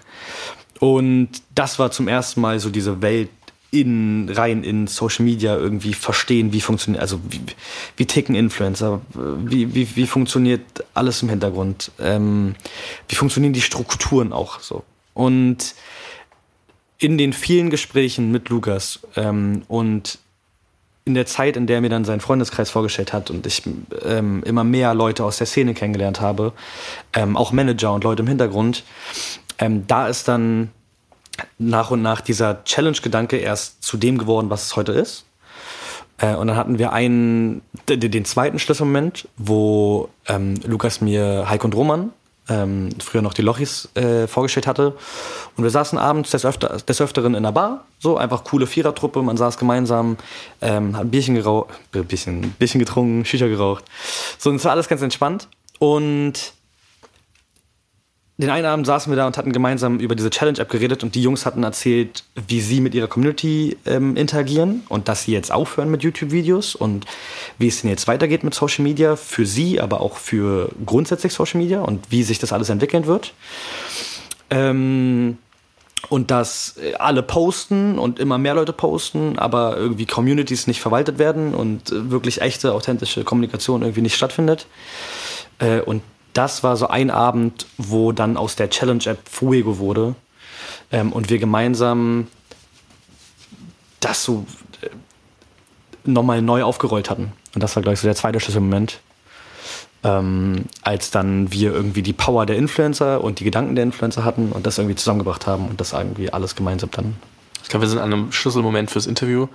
Und 0.80 1.30
das 1.56 1.80
war 1.80 1.92
zum 1.92 2.08
ersten 2.08 2.42
Mal 2.42 2.60
so 2.60 2.70
diese 2.70 3.02
Welt, 3.02 3.30
in, 3.72 4.30
rein 4.30 4.64
in 4.64 4.88
Social 4.88 5.26
Media 5.26 5.56
irgendwie 5.56 5.94
verstehen, 5.94 6.54
wie 6.54 6.62
funktioniert, 6.62 7.02
also 7.02 7.20
wie, 7.30 7.42
wie 7.98 8.06
ticken 8.06 8.36
Influencer, 8.36 9.02
wie, 9.14 9.74
wie, 9.76 9.96
wie 9.96 10.08
funktioniert 10.08 10.62
alles 10.94 11.22
im 11.22 11.30
Hintergrund, 11.30 11.92
ähm, 12.00 12.56
wie 13.10 13.16
funktionieren 13.16 13.54
die 13.54 13.62
Strukturen 13.62 14.32
auch 14.32 14.60
so. 14.62 14.84
Und 15.14 15.76
in 17.00 17.18
den 17.18 17.34
vielen 17.34 17.70
Gesprächen 17.70 18.32
mit 18.32 18.50
Lukas 18.50 19.00
ähm, 19.16 19.64
und 19.68 20.20
in 21.06 21.14
der 21.14 21.26
Zeit, 21.26 21.56
in 21.56 21.68
der 21.68 21.78
er 21.78 21.82
mir 21.82 21.90
dann 21.90 22.06
seinen 22.06 22.20
Freundeskreis 22.20 22.70
vorgestellt 22.70 23.14
hat 23.14 23.30
und 23.30 23.46
ich 23.46 23.64
ähm, 24.04 24.44
immer 24.44 24.64
mehr 24.64 24.94
Leute 24.94 25.24
aus 25.24 25.38
der 25.38 25.48
Szene 25.48 25.74
kennengelernt 25.74 26.20
habe, 26.20 26.54
ähm, 27.14 27.38
auch 27.38 27.52
Manager 27.52 27.94
und 27.94 28.04
Leute 28.04 28.24
im 28.24 28.28
Hintergrund, 28.28 28.84
ähm, 29.58 29.88
da 29.88 30.08
ist 30.08 30.28
dann 30.28 30.70
nach 31.58 31.92
und 31.92 32.02
nach 32.02 32.22
dieser 32.22 32.64
Challenge-Gedanke 32.64 33.38
erst 33.38 33.84
zu 33.84 33.98
dem 33.98 34.18
geworden, 34.18 34.50
was 34.50 34.66
es 34.66 34.76
heute 34.76 34.92
ist. 34.92 35.26
Äh, 36.18 36.36
und 36.36 36.48
dann 36.48 36.56
hatten 36.56 36.80
wir 36.80 36.94
einen, 36.94 37.62
den 37.88 38.26
zweiten 38.26 38.60
Schlüsselmoment, 38.60 39.28
wo 39.38 40.10
ähm, 40.28 40.56
Lukas 40.66 41.02
mir 41.02 41.50
Heiko 41.50 41.66
und 41.66 41.76
Roman, 41.76 42.12
ähm, 42.50 42.90
früher 43.00 43.22
noch 43.22 43.34
die 43.34 43.42
Lochis, 43.42 43.90
äh, 43.96 44.28
vorgestellt 44.28 44.68
hatte. 44.68 44.94
Und 45.56 45.64
wir 45.64 45.72
saßen 45.72 45.98
abends 45.98 46.32
des, 46.32 46.46
Öfter, 46.46 46.78
des 46.78 47.02
Öfteren 47.02 47.34
in 47.34 47.46
einer 47.46 47.52
Bar, 47.52 47.86
so 48.00 48.18
einfach 48.18 48.44
coole 48.44 48.68
Vierertruppe, 48.68 49.22
man 49.22 49.38
saß 49.38 49.58
gemeinsam, 49.58 50.18
ähm, 50.62 50.96
hat 50.96 51.06
ein 51.06 51.12
Bierchen 51.12 51.36
geraucht, 51.36 51.70
äh, 51.94 52.02
Bierchen, 52.02 52.52
Bierchen 52.58 52.80
getrunken, 52.80 53.26
Shisha 53.26 53.48
geraucht. 53.48 53.86
So, 54.38 54.50
und 54.50 54.58
es 54.58 54.66
war 54.66 54.72
alles 54.72 54.88
ganz 54.88 55.02
entspannt. 55.02 55.48
Und 55.80 56.54
den 58.38 58.52
einen 58.52 58.68
Abend 58.68 58.86
saßen 58.86 59.12
wir 59.12 59.18
da 59.18 59.26
und 59.26 59.36
hatten 59.36 59.52
gemeinsam 59.52 60.00
über 60.00 60.16
diese 60.16 60.30
Challenge-App 60.30 60.70
geredet 60.70 61.04
und 61.04 61.16
die 61.16 61.24
Jungs 61.24 61.46
hatten 61.46 61.64
erzählt, 61.64 62.24
wie 62.48 62.62
sie 62.62 62.82
mit 62.82 62.94
ihrer 62.94 63.08
Community 63.08 63.78
ähm, 63.86 64.16
interagieren 64.16 64.84
und 64.90 65.08
dass 65.08 65.24
sie 65.24 65.32
jetzt 65.32 65.52
aufhören 65.52 65.90
mit 65.90 66.04
YouTube-Videos 66.04 66.76
und 66.76 67.06
wie 67.58 67.68
es 67.68 67.82
denn 67.82 67.90
jetzt 67.90 68.08
weitergeht 68.08 68.44
mit 68.44 68.54
Social 68.54 68.84
Media 68.84 69.16
für 69.16 69.48
sie, 69.48 69.82
aber 69.82 70.02
auch 70.02 70.18
für 70.18 70.70
grundsätzlich 70.86 71.34
Social 71.34 71.60
Media 71.60 71.82
und 71.82 72.12
wie 72.12 72.22
sich 72.22 72.38
das 72.38 72.54
alles 72.54 72.70
entwickeln 72.70 73.08
wird. 73.08 73.34
Ähm, 74.52 75.40
und 76.10 76.30
dass 76.30 76.76
alle 77.00 77.24
posten 77.24 77.98
und 77.98 78.20
immer 78.20 78.38
mehr 78.38 78.54
Leute 78.54 78.72
posten, 78.72 79.40
aber 79.40 79.76
irgendwie 79.78 80.06
Communities 80.06 80.68
nicht 80.68 80.80
verwaltet 80.80 81.18
werden 81.18 81.56
und 81.56 81.92
wirklich 81.92 82.40
echte, 82.42 82.74
authentische 82.74 83.24
Kommunikation 83.24 83.82
irgendwie 83.82 84.02
nicht 84.02 84.16
stattfindet. 84.16 84.68
Äh, 85.58 85.82
und 85.82 86.04
das 86.38 86.64
war 86.64 86.78
so 86.78 86.88
ein 86.88 87.10
Abend, 87.10 87.66
wo 87.78 88.12
dann 88.12 88.38
aus 88.38 88.56
der 88.56 88.70
Challenge-App 88.70 89.28
Fuego 89.28 89.80
wurde 89.80 90.16
ähm, 90.92 91.12
und 91.12 91.30
wir 91.30 91.40
gemeinsam 91.40 92.28
das 94.00 94.24
so 94.24 94.46
äh, 94.82 94.90
nochmal 96.06 96.44
neu 96.44 96.64
aufgerollt 96.64 97.10
hatten. 97.10 97.34
Und 97.56 97.64
das 97.64 97.76
war, 97.76 97.82
glaube 97.82 97.96
ich, 97.96 98.00
so 98.00 98.08
der 98.08 98.16
zweite 98.16 98.40
Schlüsselmoment. 98.40 99.00
Ähm, 100.04 100.66
als 100.84 101.10
dann 101.10 101.52
wir 101.52 101.74
irgendwie 101.74 102.04
die 102.04 102.14
Power 102.14 102.46
der 102.46 102.56
Influencer 102.56 103.24
und 103.24 103.40
die 103.40 103.44
Gedanken 103.44 103.74
der 103.74 103.84
Influencer 103.84 104.24
hatten 104.24 104.52
und 104.52 104.68
das 104.68 104.78
irgendwie 104.78 104.96
zusammengebracht 104.96 105.48
haben 105.48 105.68
und 105.68 105.82
das 105.82 105.94
irgendwie 105.94 106.32
alles 106.32 106.56
gemeinsam 106.56 106.92
dann. 106.92 107.16
Ich 107.64 107.70
glaube, 107.70 107.86
wir 107.86 107.90
sind 107.90 107.98
an 107.98 108.14
einem 108.14 108.32
Schlüsselmoment 108.32 108.92
fürs 108.92 109.08
Interview 109.08 109.48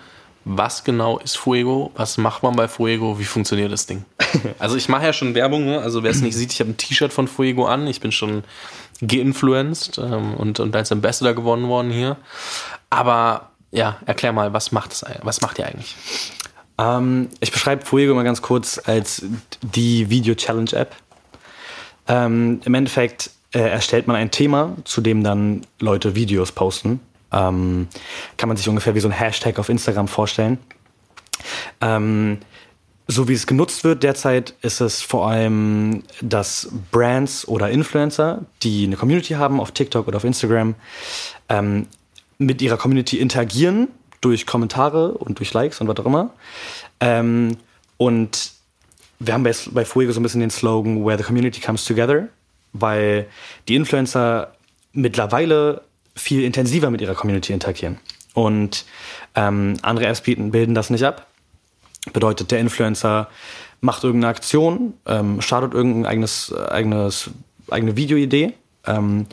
was 0.44 0.84
genau 0.84 1.18
ist 1.18 1.36
Fuego, 1.36 1.92
was 1.94 2.18
macht 2.18 2.42
man 2.42 2.56
bei 2.56 2.68
Fuego, 2.68 3.18
wie 3.18 3.24
funktioniert 3.24 3.72
das 3.72 3.86
Ding. 3.86 4.04
Also 4.58 4.76
ich 4.76 4.88
mache 4.88 5.04
ja 5.04 5.12
schon 5.12 5.34
Werbung, 5.34 5.66
ne? 5.66 5.80
also 5.80 6.02
wer 6.02 6.10
es 6.10 6.22
nicht 6.22 6.34
sieht, 6.36 6.52
ich 6.52 6.60
habe 6.60 6.70
ein 6.70 6.76
T-Shirt 6.76 7.12
von 7.12 7.28
Fuego 7.28 7.66
an, 7.66 7.86
ich 7.86 8.00
bin 8.00 8.12
schon 8.12 8.44
geinfluenced 9.00 9.98
ähm, 9.98 10.34
und, 10.34 10.58
und 10.58 10.74
als 10.74 10.90
Ambassador 10.90 11.34
gewonnen 11.34 11.68
worden 11.68 11.90
hier. 11.90 12.16
Aber 12.88 13.50
ja, 13.70 13.98
erklär 14.06 14.32
mal, 14.32 14.52
was 14.52 14.72
macht, 14.72 14.92
das, 14.92 15.04
was 15.22 15.42
macht 15.42 15.58
ihr 15.58 15.66
eigentlich? 15.66 15.96
Ähm, 16.78 17.28
ich 17.40 17.52
beschreibe 17.52 17.84
Fuego 17.84 18.14
mal 18.14 18.22
ganz 18.22 18.42
kurz 18.42 18.80
als 18.84 19.24
die 19.60 20.08
Video-Challenge-App. 20.08 20.94
Ähm, 22.08 22.60
Im 22.64 22.74
Endeffekt 22.74 23.30
äh, 23.52 23.60
erstellt 23.60 24.06
man 24.06 24.16
ein 24.16 24.30
Thema, 24.30 24.76
zu 24.84 25.00
dem 25.00 25.22
dann 25.22 25.62
Leute 25.78 26.14
Videos 26.14 26.52
posten 26.52 27.00
ähm, 27.32 27.88
kann 28.36 28.48
man 28.48 28.56
sich 28.56 28.68
ungefähr 28.68 28.94
wie 28.94 29.00
so 29.00 29.08
ein 29.08 29.12
Hashtag 29.12 29.58
auf 29.58 29.68
Instagram 29.68 30.08
vorstellen. 30.08 30.58
Ähm, 31.80 32.38
so 33.08 33.28
wie 33.28 33.34
es 33.34 33.46
genutzt 33.46 33.84
wird 33.84 34.02
derzeit, 34.02 34.54
ist 34.62 34.80
es 34.80 35.02
vor 35.02 35.28
allem, 35.28 36.02
dass 36.20 36.68
Brands 36.90 37.46
oder 37.48 37.70
Influencer, 37.70 38.44
die 38.62 38.84
eine 38.84 38.96
Community 38.96 39.34
haben 39.34 39.60
auf 39.60 39.72
TikTok 39.72 40.06
oder 40.08 40.18
auf 40.18 40.24
Instagram, 40.24 40.74
ähm, 41.48 41.88
mit 42.38 42.62
ihrer 42.62 42.76
Community 42.76 43.18
interagieren 43.18 43.88
durch 44.20 44.46
Kommentare 44.46 45.12
und 45.12 45.38
durch 45.38 45.52
Likes 45.52 45.80
und 45.80 45.88
was 45.88 45.98
auch 45.98 46.06
immer. 46.06 46.30
Ähm, 47.00 47.56
und 47.96 48.52
wir 49.18 49.34
haben 49.34 49.42
bei, 49.42 49.54
bei 49.72 49.84
Fuego 49.84 50.12
so 50.12 50.20
ein 50.20 50.22
bisschen 50.22 50.40
den 50.40 50.50
Slogan 50.50 51.04
Where 51.04 51.18
the 51.18 51.24
Community 51.24 51.60
Comes 51.60 51.84
Together, 51.84 52.28
weil 52.72 53.26
die 53.68 53.74
Influencer 53.74 54.54
mittlerweile 54.92 55.82
viel 56.14 56.44
intensiver 56.44 56.90
mit 56.90 57.00
ihrer 57.00 57.14
Community 57.14 57.52
interagieren. 57.52 57.98
Und 58.34 58.84
ähm, 59.34 59.76
andere 59.82 60.06
Apps 60.06 60.22
bieten, 60.22 60.50
bilden 60.50 60.74
das 60.74 60.90
nicht 60.90 61.04
ab. 61.04 61.26
Bedeutet, 62.12 62.50
der 62.50 62.60
Influencer 62.60 63.28
macht 63.80 64.04
irgendeine 64.04 64.30
Aktion, 64.30 64.94
ähm, 65.06 65.40
startet 65.40 65.74
irgendein 65.74 66.06
eigenes, 66.06 66.54
eigenes, 66.54 67.30
eigene 67.70 67.96
Videoidee 67.96 68.54
ähm, 68.86 69.26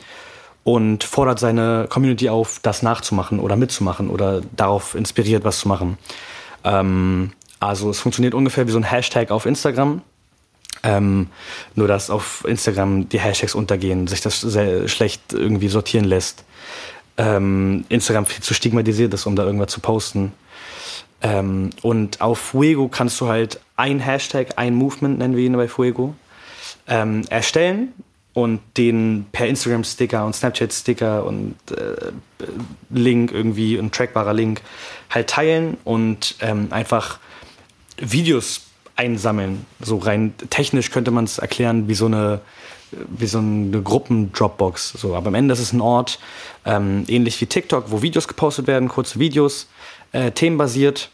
und 0.64 1.04
fordert 1.04 1.38
seine 1.38 1.86
Community 1.88 2.28
auf, 2.28 2.58
das 2.60 2.82
nachzumachen 2.82 3.40
oder 3.40 3.56
mitzumachen 3.56 4.10
oder 4.10 4.42
darauf 4.56 4.94
inspiriert, 4.94 5.44
was 5.44 5.60
zu 5.60 5.68
machen. 5.68 5.98
Ähm, 6.64 7.32
also 7.58 7.90
es 7.90 8.00
funktioniert 8.00 8.34
ungefähr 8.34 8.66
wie 8.66 8.72
so 8.72 8.78
ein 8.78 8.84
Hashtag 8.84 9.30
auf 9.30 9.46
Instagram. 9.46 10.02
Ähm, 10.82 11.28
nur 11.74 11.88
dass 11.88 12.08
auf 12.08 12.44
Instagram 12.48 13.08
die 13.10 13.20
Hashtags 13.20 13.54
untergehen, 13.54 14.06
sich 14.06 14.22
das 14.22 14.40
sehr 14.40 14.88
schlecht 14.88 15.32
irgendwie 15.32 15.68
sortieren 15.68 16.06
lässt 16.06 16.44
ähm, 17.20 17.84
Instagram 17.88 18.24
viel 18.26 18.42
zu 18.42 18.54
stigmatisiert 18.54 19.12
ist, 19.12 19.26
um 19.26 19.36
da 19.36 19.44
irgendwas 19.44 19.70
zu 19.70 19.80
posten. 19.80 20.32
Ähm, 21.22 21.70
und 21.82 22.20
auf 22.22 22.38
Fuego 22.38 22.88
kannst 22.88 23.20
du 23.20 23.28
halt 23.28 23.60
ein 23.76 24.00
Hashtag, 24.00 24.54
ein 24.56 24.74
Movement, 24.74 25.18
nennen 25.18 25.36
wir 25.36 25.44
ihn 25.44 25.56
bei 25.56 25.68
Fuego, 25.68 26.14
ähm, 26.88 27.22
erstellen 27.28 27.92
und 28.32 28.60
den 28.78 29.26
per 29.32 29.46
Instagram-Sticker 29.48 30.24
und 30.24 30.34
Snapchat-Sticker 30.34 31.24
und 31.26 31.56
äh, 31.72 32.12
Link 32.88 33.32
irgendwie, 33.32 33.76
ein 33.76 33.90
trackbarer 33.90 34.32
Link, 34.32 34.62
halt 35.10 35.28
teilen 35.28 35.76
und 35.84 36.36
ähm, 36.40 36.68
einfach 36.70 37.18
Videos 37.98 38.62
einsammeln. 39.00 39.64
So 39.80 39.96
rein 39.96 40.34
technisch 40.50 40.90
könnte 40.90 41.10
man 41.10 41.24
es 41.24 41.38
erklären 41.38 41.88
wie 41.88 41.94
so 41.94 42.06
eine 42.06 42.40
wie 42.92 43.26
so 43.26 43.38
eine 43.38 43.82
Gruppen-Dropbox. 43.82 44.94
So. 44.98 45.14
Aber 45.14 45.28
am 45.28 45.34
Ende 45.34 45.52
ist 45.52 45.60
es 45.60 45.72
ein 45.72 45.80
Ort, 45.80 46.18
ähm, 46.64 47.04
ähnlich 47.08 47.40
wie 47.40 47.46
TikTok, 47.46 47.90
wo 47.90 48.02
Videos 48.02 48.26
gepostet 48.26 48.66
werden, 48.66 48.88
kurze 48.88 49.20
Videos, 49.20 49.68
äh, 50.12 50.32
themenbasiert 50.32 51.10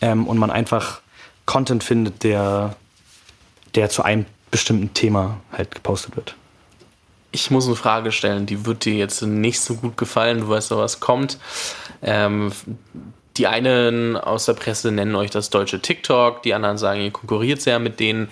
ähm, 0.00 0.26
und 0.26 0.38
man 0.38 0.50
einfach 0.50 1.00
Content 1.46 1.84
findet, 1.84 2.24
der, 2.24 2.74
der 3.76 3.90
zu 3.90 4.02
einem 4.02 4.26
bestimmten 4.50 4.92
Thema 4.92 5.40
halt 5.52 5.72
gepostet 5.72 6.16
wird. 6.16 6.34
Ich 7.30 7.52
muss 7.52 7.66
eine 7.66 7.76
Frage 7.76 8.10
stellen, 8.10 8.46
die 8.46 8.66
wird 8.66 8.84
dir 8.84 8.94
jetzt 8.94 9.22
nicht 9.22 9.60
so 9.60 9.76
gut 9.76 9.96
gefallen, 9.96 10.40
du 10.40 10.48
weißt 10.48 10.72
doch, 10.72 10.78
was 10.78 10.98
kommt. 10.98 11.38
Ähm, 12.02 12.50
die 13.36 13.46
einen 13.46 14.16
aus 14.16 14.46
der 14.46 14.54
Presse 14.54 14.90
nennen 14.92 15.14
euch 15.14 15.30
das 15.30 15.50
deutsche 15.50 15.80
TikTok, 15.80 16.42
die 16.42 16.54
anderen 16.54 16.78
sagen, 16.78 17.00
ihr 17.00 17.10
konkurriert 17.10 17.60
sehr 17.60 17.78
mit 17.78 18.00
denen. 18.00 18.28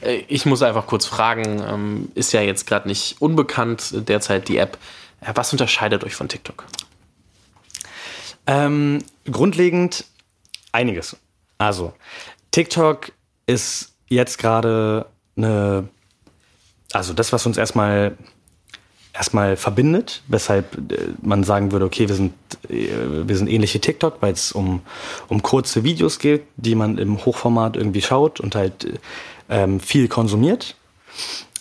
Äh, 0.00 0.22
ich 0.28 0.46
muss 0.46 0.62
einfach 0.62 0.86
kurz 0.86 1.06
fragen, 1.06 1.62
ähm, 1.66 2.12
ist 2.14 2.32
ja 2.32 2.40
jetzt 2.40 2.66
gerade 2.66 2.88
nicht 2.88 3.20
unbekannt 3.20 4.08
derzeit 4.08 4.48
die 4.48 4.58
App. 4.58 4.78
Äh, 5.20 5.32
was 5.34 5.52
unterscheidet 5.52 6.04
euch 6.04 6.14
von 6.14 6.28
TikTok? 6.28 6.64
Ähm, 8.46 9.02
grundlegend 9.30 10.04
einiges. 10.72 11.16
Also, 11.58 11.92
TikTok 12.50 13.12
ist 13.46 13.94
jetzt 14.08 14.38
gerade 14.38 15.06
eine, 15.36 15.88
also 16.92 17.12
das, 17.12 17.32
was 17.32 17.46
uns 17.46 17.56
erstmal 17.56 18.16
erstmal 19.16 19.56
verbindet, 19.56 20.22
weshalb 20.28 20.92
äh, 20.92 21.08
man 21.22 21.44
sagen 21.44 21.72
würde, 21.72 21.84
okay, 21.84 22.08
wir 22.08 22.14
sind, 22.14 22.32
wir 22.68 23.36
sind 23.36 23.48
ähnliche 23.48 23.80
TikTok, 23.80 24.16
weil 24.20 24.32
es 24.32 24.52
um, 24.52 24.80
um 25.28 25.42
kurze 25.42 25.84
Videos 25.84 26.18
geht, 26.18 26.42
die 26.56 26.74
man 26.74 26.98
im 26.98 27.24
Hochformat 27.24 27.76
irgendwie 27.76 28.02
schaut 28.02 28.40
und 28.40 28.54
halt 28.54 28.98
ähm, 29.48 29.80
viel 29.80 30.08
konsumiert. 30.08 30.74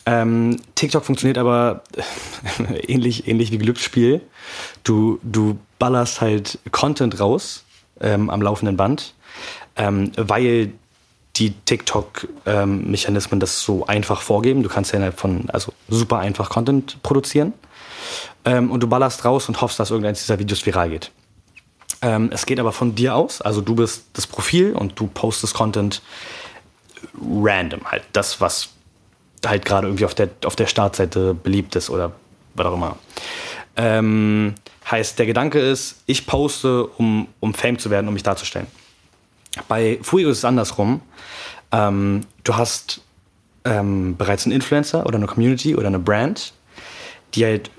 Ähm, 0.06 0.62
TikTok 0.76 1.04
funktioniert 1.04 1.38
aber 1.38 1.84
ähnlich, 2.88 3.28
ähnlich 3.28 3.52
wie 3.52 3.58
Glücksspiel. 3.58 4.22
Du, 4.84 5.20
du 5.24 5.58
ballerst 5.80 6.22
halt 6.22 6.60
Content 6.72 7.20
raus 7.20 7.64
ähm, 8.00 8.30
am 8.30 8.42
laufenden 8.42 8.78
Band, 8.78 9.16
ähm, 9.76 10.12
weil 10.16 10.74
die 11.38 11.52
TikTok-Mechanismen 11.52 13.40
das 13.40 13.62
so 13.62 13.86
einfach 13.86 14.22
vorgeben. 14.22 14.64
Du 14.64 14.70
kannst 14.70 14.92
ja 14.92 14.98
innerhalb 14.98 15.20
von, 15.20 15.50
also 15.50 15.74
super 15.90 16.20
einfach 16.20 16.50
Content 16.50 17.02
produzieren. 17.04 17.54
Ähm, 18.46 18.72
und 18.72 18.82
du 18.82 18.88
ballerst 18.88 19.26
raus 19.26 19.48
und 19.50 19.62
hoffst, 19.62 19.80
dass 19.80 19.92
irgendeins 19.92 20.22
dieser 20.22 20.40
Videos 20.40 20.66
viral 20.66 20.90
geht. 20.90 21.12
Ähm, 22.02 22.30
es 22.32 22.46
geht 22.46 22.60
aber 22.60 22.72
von 22.72 22.96
dir 22.96 23.16
aus, 23.16 23.42
also 23.42 23.62
du 23.62 23.76
bist 23.76 24.06
das 24.14 24.28
Profil 24.28 24.74
und 24.74 25.00
du 25.00 25.08
postest 25.08 25.54
Content 25.54 26.02
random, 27.22 27.90
halt 27.90 28.04
das, 28.14 28.42
was 28.42 28.70
halt 29.46 29.66
gerade 29.66 29.88
irgendwie 29.88 30.06
auf 30.06 30.14
der, 30.14 30.30
auf 30.46 30.56
der 30.56 30.68
Startseite 30.68 31.34
beliebt 31.34 31.76
ist 31.76 31.90
oder 31.90 32.12
was 32.54 32.68
auch 32.68 32.74
immer. 32.74 32.98
Ähm, 33.76 34.56
heißt, 34.90 35.20
der 35.20 35.26
Gedanke 35.26 35.60
ist, 35.60 36.02
ich 36.06 36.26
poste, 36.26 36.86
um, 36.86 37.28
um 37.40 37.54
Fame 37.54 37.80
zu 37.80 37.90
werden, 37.90 38.08
um 38.08 38.14
mich 38.14 38.24
darzustellen. 38.24 38.68
Bei 39.68 40.00
Fuego 40.02 40.30
ist 40.30 40.40
es 40.40 40.46
andersrum. 40.46 41.02
Ähm, 41.72 42.22
du 42.44 42.56
hast 42.56 43.02
ähm, 43.64 44.16
bereits 44.18 44.46
einen 44.46 44.54
Influencer 44.54 45.06
oder 45.06 45.18
eine 45.18 45.28
Community 45.28 45.76
oder 45.76 45.88
eine 45.88 46.00
Brand, 46.00 46.54
die 47.34 47.46
halt 47.46 47.72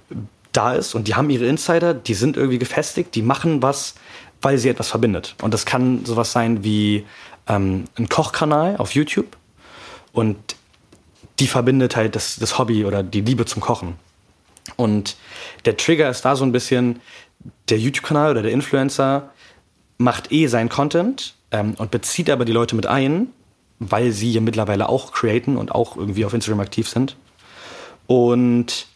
da 0.53 0.74
ist 0.74 0.95
und 0.95 1.09
die 1.09 1.14
haben 1.14 1.31
ihre 1.31 1.47
Insider, 1.47 1.95
die 1.95 2.14
sind 2.14 2.37
irgendwie 2.37 2.59
gefestigt, 2.59 3.14
die 3.14 3.22
machen 3.22 3.62
was, 3.62 3.95
weil 4.43 4.59
sie 4.59 4.68
etwas 4.68 4.89
verbindet. 4.89 5.35
Und 5.43 5.55
das 5.55 5.66
kann 5.66 6.05
sowas 6.05 6.33
sein 6.33 6.64
wie 6.64 7.05
ähm, 7.47 7.85
ein 7.97 8.09
Kochkanal 8.09 8.77
auf 8.79 8.95
YouTube 8.95 9.37
und 10.12 10.37
die 11.39 11.47
verbindet 11.47 11.97
halt 11.97 12.16
das, 12.16 12.37
das 12.37 12.59
Hobby 12.59 12.85
oder 12.85 13.03
die 13.03 13.20
Liebe 13.20 13.45
zum 13.45 13.61
Kochen. 13.61 13.97
Und 14.77 15.16
der 15.64 15.77
Trigger 15.77 16.11
ist 16.11 16.24
da 16.24 16.35
so 16.35 16.45
ein 16.45 16.53
bisschen, 16.53 17.01
der 17.68 17.79
YouTube-Kanal 17.79 18.33
oder 18.33 18.43
der 18.43 18.53
Influencer 18.53 19.31
macht 19.99 20.33
eh 20.33 20.47
seinen 20.47 20.68
Content 20.68 21.36
ähm, 21.51 21.74
und 21.74 21.90
bezieht 21.90 22.30
aber 22.30 22.44
die 22.44 22.53
Leute 22.53 22.76
mit 22.76 22.86
ein, 22.86 23.28
weil 23.78 24.12
sie 24.12 24.32
ja 24.32 24.40
mittlerweile 24.40 24.88
auch 24.88 25.12
createn 25.12 25.57
und 25.57 25.74
auch 25.74 25.97
irgendwie 25.97 26.24
auf 26.24 26.34
Instagram 26.34 26.61
aktiv 26.61 26.88
sind. 26.88 27.16
Und 28.07 28.86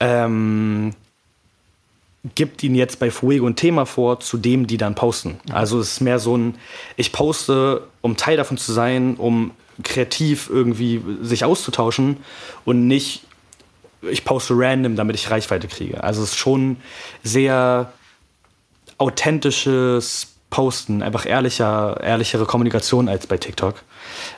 ähm, 0.00 0.94
gibt 2.34 2.62
ihnen 2.62 2.74
jetzt 2.74 2.98
bei 2.98 3.10
Fuego 3.10 3.46
ein 3.46 3.56
Thema 3.56 3.84
vor, 3.84 4.20
zu 4.20 4.38
dem 4.38 4.66
die 4.66 4.76
dann 4.76 4.94
posten. 4.94 5.38
Also 5.52 5.78
es 5.78 5.92
ist 5.92 6.00
mehr 6.00 6.18
so 6.18 6.36
ein, 6.36 6.54
ich 6.96 7.12
poste, 7.12 7.86
um 8.00 8.16
Teil 8.16 8.36
davon 8.36 8.56
zu 8.56 8.72
sein, 8.72 9.16
um 9.16 9.52
kreativ 9.82 10.48
irgendwie 10.50 11.02
sich 11.20 11.44
auszutauschen 11.44 12.18
und 12.64 12.86
nicht, 12.86 13.24
ich 14.02 14.24
poste 14.24 14.54
random, 14.56 14.96
damit 14.96 15.16
ich 15.16 15.30
Reichweite 15.30 15.68
kriege. 15.68 16.02
Also 16.02 16.22
es 16.22 16.30
ist 16.30 16.38
schon 16.38 16.76
sehr 17.22 17.92
authentisches 18.98 20.33
Posten, 20.54 21.02
einfach 21.02 21.26
ehrlicher, 21.26 22.00
ehrlichere 22.00 22.46
Kommunikation 22.46 23.08
als 23.08 23.26
bei 23.26 23.38
TikTok. 23.38 23.74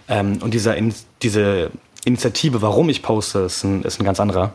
Ähm, 0.09 0.39
und 0.41 0.55
dieser, 0.55 0.75
in, 0.75 0.95
diese 1.21 1.71
Initiative, 2.07 2.62
warum 2.62 2.89
ich 2.89 3.03
poste, 3.03 3.41
ist 3.41 3.64
ein, 3.64 3.83
ist 3.83 4.01
ein 4.01 4.05
ganz 4.05 4.19
anderer. 4.19 4.55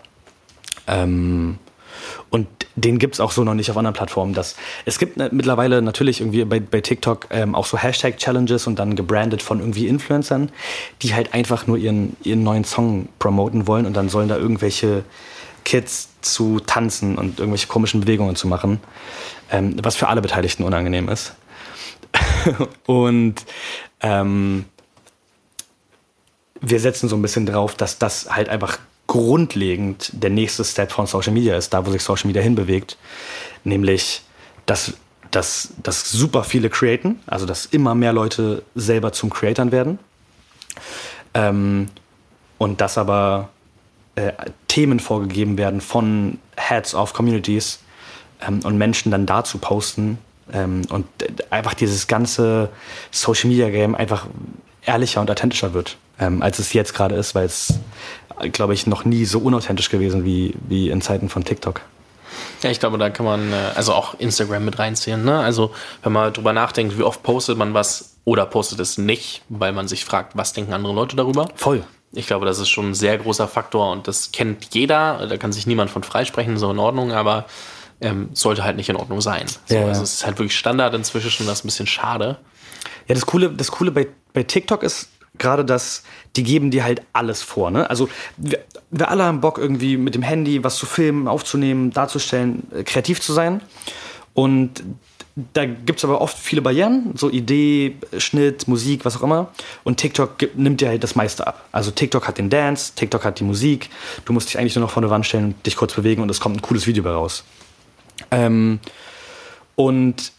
Ähm, 0.87 1.59
und 2.31 2.47
den 2.75 2.97
gibt 2.97 3.13
es 3.13 3.19
auch 3.19 3.29
so 3.29 3.43
noch 3.43 3.53
nicht 3.53 3.69
auf 3.69 3.77
anderen 3.77 3.93
Plattformen. 3.93 4.33
Das, 4.33 4.55
es 4.85 4.97
gibt 4.97 5.17
ne, 5.17 5.29
mittlerweile 5.31 5.83
natürlich 5.83 6.21
irgendwie 6.21 6.43
bei, 6.45 6.59
bei 6.59 6.81
TikTok 6.81 7.27
ähm, 7.29 7.53
auch 7.53 7.67
so 7.67 7.77
Hashtag-Challenges 7.77 8.65
und 8.65 8.79
dann 8.79 8.95
gebrandet 8.95 9.43
von 9.43 9.59
irgendwie 9.59 9.87
Influencern, 9.87 10.49
die 11.03 11.13
halt 11.13 11.35
einfach 11.35 11.67
nur 11.67 11.77
ihren, 11.77 12.17
ihren 12.23 12.41
neuen 12.41 12.63
Song 12.63 13.07
promoten 13.19 13.67
wollen 13.67 13.85
und 13.85 13.93
dann 13.93 14.09
sollen 14.09 14.29
da 14.29 14.35
irgendwelche 14.35 15.03
Kids 15.63 16.09
zu 16.21 16.59
tanzen 16.59 17.19
und 17.19 17.37
irgendwelche 17.37 17.67
komischen 17.67 18.01
Bewegungen 18.01 18.35
zu 18.35 18.47
machen, 18.47 18.79
ähm, 19.51 19.75
was 19.83 19.95
für 19.95 20.07
alle 20.07 20.23
Beteiligten 20.23 20.63
unangenehm 20.63 21.07
ist. 21.07 21.35
und 22.85 23.45
ähm, 24.01 24.65
wir 26.61 26.79
setzen 26.79 27.09
so 27.09 27.15
ein 27.15 27.21
bisschen 27.21 27.45
drauf, 27.45 27.75
dass 27.75 27.97
das 27.97 28.29
halt 28.29 28.49
einfach 28.49 28.77
grundlegend 29.07 30.11
der 30.13 30.29
nächste 30.29 30.63
Step 30.63 30.91
von 30.91 31.05
Social 31.05 31.33
Media 31.33 31.57
ist, 31.57 31.73
da 31.73 31.85
wo 31.85 31.91
sich 31.91 32.01
Social 32.01 32.27
Media 32.27 32.41
hinbewegt, 32.41 32.97
nämlich 33.63 34.21
dass, 34.65 34.93
dass, 35.31 35.73
dass 35.83 36.09
super 36.11 36.43
viele 36.43 36.69
createn, 36.69 37.19
also 37.25 37.45
dass 37.45 37.65
immer 37.65 37.95
mehr 37.95 38.13
Leute 38.13 38.63
selber 38.75 39.11
zum 39.11 39.29
Creatern 39.29 39.71
werden. 39.71 39.99
Ähm, 41.33 41.89
und 42.57 42.79
dass 42.79 42.97
aber 42.97 43.49
äh, 44.15 44.31
Themen 44.67 44.99
vorgegeben 44.99 45.57
werden 45.57 45.81
von 45.81 46.37
Heads 46.55 46.93
of 46.93 47.13
Communities 47.13 47.79
ähm, 48.39 48.59
und 48.63 48.77
Menschen 48.77 49.11
dann 49.11 49.25
dazu 49.25 49.57
posten 49.57 50.19
ähm, 50.53 50.83
und 50.89 51.05
einfach 51.49 51.73
dieses 51.73 52.07
ganze 52.07 52.69
Social 53.11 53.49
Media 53.49 53.69
Game 53.69 53.95
einfach 53.95 54.27
ehrlicher 54.85 55.21
und 55.21 55.29
authentischer 55.29 55.73
wird, 55.73 55.97
ähm, 56.19 56.41
als 56.41 56.59
es 56.59 56.73
jetzt 56.73 56.93
gerade 56.93 57.15
ist, 57.15 57.35
weil 57.35 57.45
es 57.45 57.75
glaube 58.49 58.73
ich, 58.73 58.87
noch 58.87 59.05
nie 59.05 59.25
so 59.25 59.39
unauthentisch 59.39 59.89
gewesen 59.89 60.25
wie, 60.25 60.55
wie 60.67 60.89
in 60.89 61.01
Zeiten 61.01 61.29
von 61.29 61.43
TikTok. 61.43 61.81
Ja, 62.63 62.69
ich 62.69 62.79
glaube, 62.79 62.97
da 62.97 63.09
kann 63.09 63.25
man 63.25 63.51
äh, 63.51 63.55
also 63.75 63.93
auch 63.93 64.19
Instagram 64.19 64.65
mit 64.65 64.79
reinziehen. 64.79 65.23
Ne? 65.23 65.39
Also 65.39 65.71
wenn 66.03 66.13
man 66.13 66.31
drüber 66.33 66.53
nachdenkt, 66.53 66.97
wie 66.97 67.03
oft 67.03 67.23
postet 67.23 67.57
man 67.57 67.73
was 67.73 68.15
oder 68.23 68.45
postet 68.45 68.79
es 68.79 68.97
nicht, 68.97 69.41
weil 69.49 69.73
man 69.73 69.87
sich 69.87 70.05
fragt, 70.05 70.37
was 70.37 70.53
denken 70.53 70.73
andere 70.73 70.93
Leute 70.93 71.15
darüber. 71.15 71.47
Voll. 71.55 71.83
Ich 72.13 72.27
glaube, 72.27 72.45
das 72.45 72.59
ist 72.59 72.69
schon 72.69 72.91
ein 72.91 72.93
sehr 72.93 73.17
großer 73.17 73.47
Faktor 73.47 73.91
und 73.91 74.07
das 74.07 74.31
kennt 74.31 74.73
jeder. 74.73 75.25
Da 75.27 75.37
kann 75.37 75.53
sich 75.53 75.65
niemand 75.65 75.89
von 75.91 76.03
freisprechen, 76.03 76.57
so 76.57 76.69
in 76.71 76.79
Ordnung, 76.79 77.13
aber 77.13 77.45
ähm, 78.01 78.29
sollte 78.33 78.63
halt 78.63 78.75
nicht 78.75 78.89
in 78.89 78.95
Ordnung 78.95 79.21
sein. 79.21 79.45
So, 79.65 79.75
ja. 79.75 79.87
Also 79.87 80.03
es 80.03 80.13
ist 80.13 80.25
halt 80.25 80.37
wirklich 80.37 80.57
Standard 80.57 80.93
inzwischen 80.93 81.43
und 81.43 81.47
das 81.47 81.59
ist 81.59 81.65
ein 81.65 81.67
bisschen 81.67 81.87
schade. 81.87 82.37
Ja, 83.07 83.15
das 83.15 83.25
Coole, 83.25 83.49
das 83.49 83.71
Coole 83.71 83.91
bei, 83.91 84.07
bei 84.33 84.43
TikTok 84.43 84.83
ist, 84.83 85.09
gerade 85.37 85.63
das, 85.63 86.03
die 86.35 86.43
geben 86.43 86.71
dir 86.71 86.83
halt 86.83 87.01
alles 87.13 87.41
vor. 87.41 87.71
Ne? 87.71 87.89
Also 87.89 88.09
wir, 88.37 88.59
wir 88.89 89.09
alle 89.09 89.23
haben 89.23 89.41
Bock, 89.41 89.57
irgendwie 89.57 89.97
mit 89.97 90.15
dem 90.15 90.21
Handy 90.21 90.63
was 90.63 90.77
zu 90.77 90.85
filmen, 90.85 91.27
aufzunehmen, 91.27 91.91
darzustellen, 91.91 92.67
äh, 92.73 92.83
kreativ 92.83 93.21
zu 93.21 93.33
sein. 93.33 93.61
Und 94.33 94.83
da 95.53 95.65
gibt 95.65 95.99
es 95.99 96.05
aber 96.05 96.19
oft 96.19 96.37
viele 96.37 96.61
Barrieren, 96.61 97.13
so 97.15 97.29
Idee, 97.29 97.95
Schnitt, 98.17 98.67
Musik, 98.67 99.05
was 99.05 99.17
auch 99.17 99.23
immer. 99.23 99.51
Und 99.83 99.97
TikTok 99.97 100.35
nimmt 100.55 100.81
dir 100.81 100.89
halt 100.89 101.03
das 101.03 101.15
meiste 101.15 101.47
ab. 101.47 101.67
Also 101.71 101.91
TikTok 101.91 102.27
hat 102.27 102.37
den 102.37 102.49
Dance, 102.49 102.93
TikTok 102.95 103.23
hat 103.23 103.39
die 103.39 103.43
Musik. 103.43 103.89
Du 104.25 104.33
musst 104.33 104.49
dich 104.49 104.59
eigentlich 104.59 104.75
nur 104.75 104.83
noch 104.83 104.91
vor 104.91 105.01
eine 105.01 105.09
Wand 105.09 105.25
stellen, 105.25 105.55
dich 105.65 105.77
kurz 105.77 105.93
bewegen 105.93 106.21
und 106.21 106.29
es 106.29 106.39
kommt 106.39 106.57
ein 106.57 106.61
cooles 106.61 106.85
Video 106.85 107.03
bei 107.03 107.11
raus. 107.11 107.43
Ähm, 108.29 108.79
und 109.75 110.31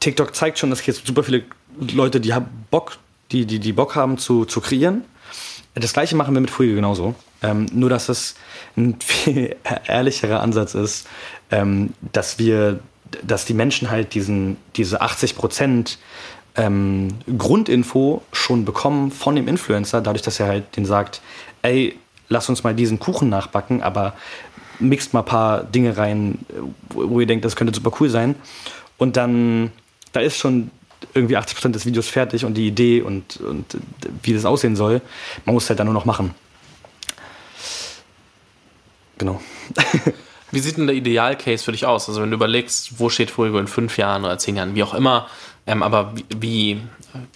TikTok 0.00 0.34
zeigt 0.34 0.58
schon, 0.58 0.70
dass 0.70 0.84
jetzt 0.86 1.06
super 1.06 1.22
viele 1.22 1.44
Leute, 1.78 2.20
die 2.20 2.34
haben 2.34 2.46
Bock 2.70 2.98
die, 3.32 3.46
die, 3.46 3.58
die 3.58 3.72
Bock 3.72 3.96
haben 3.96 4.18
zu, 4.18 4.44
zu 4.44 4.60
kreieren. 4.60 5.04
Das 5.74 5.92
gleiche 5.92 6.16
machen 6.16 6.34
wir 6.34 6.40
mit 6.40 6.50
Fuge 6.50 6.74
genauso. 6.74 7.14
Ähm, 7.42 7.66
nur, 7.72 7.90
dass 7.90 8.08
es 8.08 8.36
ein 8.76 8.98
viel 9.00 9.56
ehrlicherer 9.86 10.40
Ansatz 10.40 10.74
ist, 10.74 11.08
ähm, 11.50 11.92
dass 12.12 12.38
wir, 12.38 12.80
dass 13.22 13.44
die 13.44 13.54
Menschen 13.54 13.90
halt 13.90 14.14
diesen, 14.14 14.56
diese 14.76 15.00
80 15.00 15.36
Prozent 15.36 15.98
ähm, 16.56 17.08
Grundinfo 17.36 18.22
schon 18.32 18.64
bekommen 18.64 19.10
von 19.10 19.34
dem 19.34 19.48
Influencer, 19.48 20.00
dadurch, 20.00 20.22
dass 20.22 20.38
er 20.38 20.46
halt 20.46 20.76
den 20.76 20.86
sagt, 20.86 21.20
ey, 21.62 21.98
lass 22.28 22.48
uns 22.48 22.62
mal 22.62 22.74
diesen 22.74 23.00
Kuchen 23.00 23.28
nachbacken, 23.28 23.82
aber 23.82 24.14
mixt 24.78 25.14
mal 25.14 25.20
ein 25.20 25.26
paar 25.26 25.64
Dinge 25.64 25.96
rein, 25.96 26.38
wo 26.90 27.20
ihr 27.20 27.26
denkt, 27.26 27.44
das 27.44 27.56
könnte 27.56 27.74
super 27.74 27.92
cool 28.00 28.08
sein. 28.08 28.34
Und 28.98 29.16
dann, 29.16 29.72
da 30.12 30.20
ist 30.20 30.36
schon 30.38 30.70
irgendwie 31.12 31.36
80 31.36 31.56
Prozent 31.56 31.74
des 31.74 31.86
Videos 31.86 32.08
fertig 32.08 32.44
und 32.44 32.54
die 32.54 32.66
Idee 32.66 33.02
und, 33.02 33.38
und 33.38 33.76
wie 34.22 34.32
das 34.32 34.44
aussehen 34.44 34.76
soll. 34.76 35.00
Man 35.44 35.54
muss 35.54 35.64
es 35.64 35.70
halt 35.70 35.80
dann 35.80 35.86
nur 35.86 35.94
noch 35.94 36.04
machen. 36.04 36.34
Genau. 39.18 39.40
wie 40.50 40.60
sieht 40.60 40.76
denn 40.76 40.86
der 40.86 40.96
Idealcase 40.96 41.64
für 41.64 41.72
dich 41.72 41.86
aus? 41.86 42.08
Also 42.08 42.22
wenn 42.22 42.30
du 42.30 42.36
überlegst, 42.36 42.98
wo 42.98 43.08
steht 43.08 43.30
Fuego 43.30 43.58
in 43.58 43.66
fünf 43.66 43.96
Jahren 43.98 44.24
oder 44.24 44.38
zehn 44.38 44.56
Jahren, 44.56 44.74
wie 44.74 44.82
auch 44.82 44.94
immer, 44.94 45.28
ähm, 45.66 45.82
aber 45.82 46.14
wie, 46.14 46.24
wie, 46.40 46.80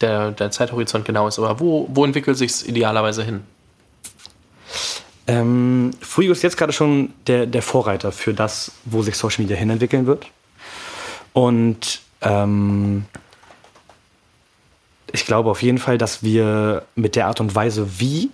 der, 0.00 0.32
der 0.32 0.50
Zeithorizont 0.50 1.04
genau 1.04 1.28
ist, 1.28 1.38
aber 1.38 1.60
wo, 1.60 1.88
wo 1.92 2.04
entwickelt 2.04 2.36
sich 2.36 2.50
es 2.50 2.66
idealerweise 2.66 3.22
hin? 3.22 3.42
Ähm, 5.28 5.90
Fuego 6.00 6.32
ist 6.32 6.42
jetzt 6.42 6.56
gerade 6.56 6.72
schon 6.72 7.12
der, 7.26 7.46
der 7.46 7.60
Vorreiter 7.60 8.12
für 8.12 8.32
das, 8.32 8.72
wo 8.86 9.02
sich 9.02 9.14
Social 9.14 9.42
Media 9.42 9.56
hinentwickeln 9.56 10.06
wird. 10.06 10.26
Und 11.34 12.00
ähm, 12.22 13.04
ich 15.12 15.26
glaube 15.26 15.50
auf 15.50 15.62
jeden 15.62 15.78
Fall, 15.78 15.98
dass 15.98 16.22
wir 16.22 16.86
mit 16.94 17.14
der 17.14 17.26
Art 17.26 17.40
und 17.40 17.54
Weise, 17.54 18.00
wie, 18.00 18.30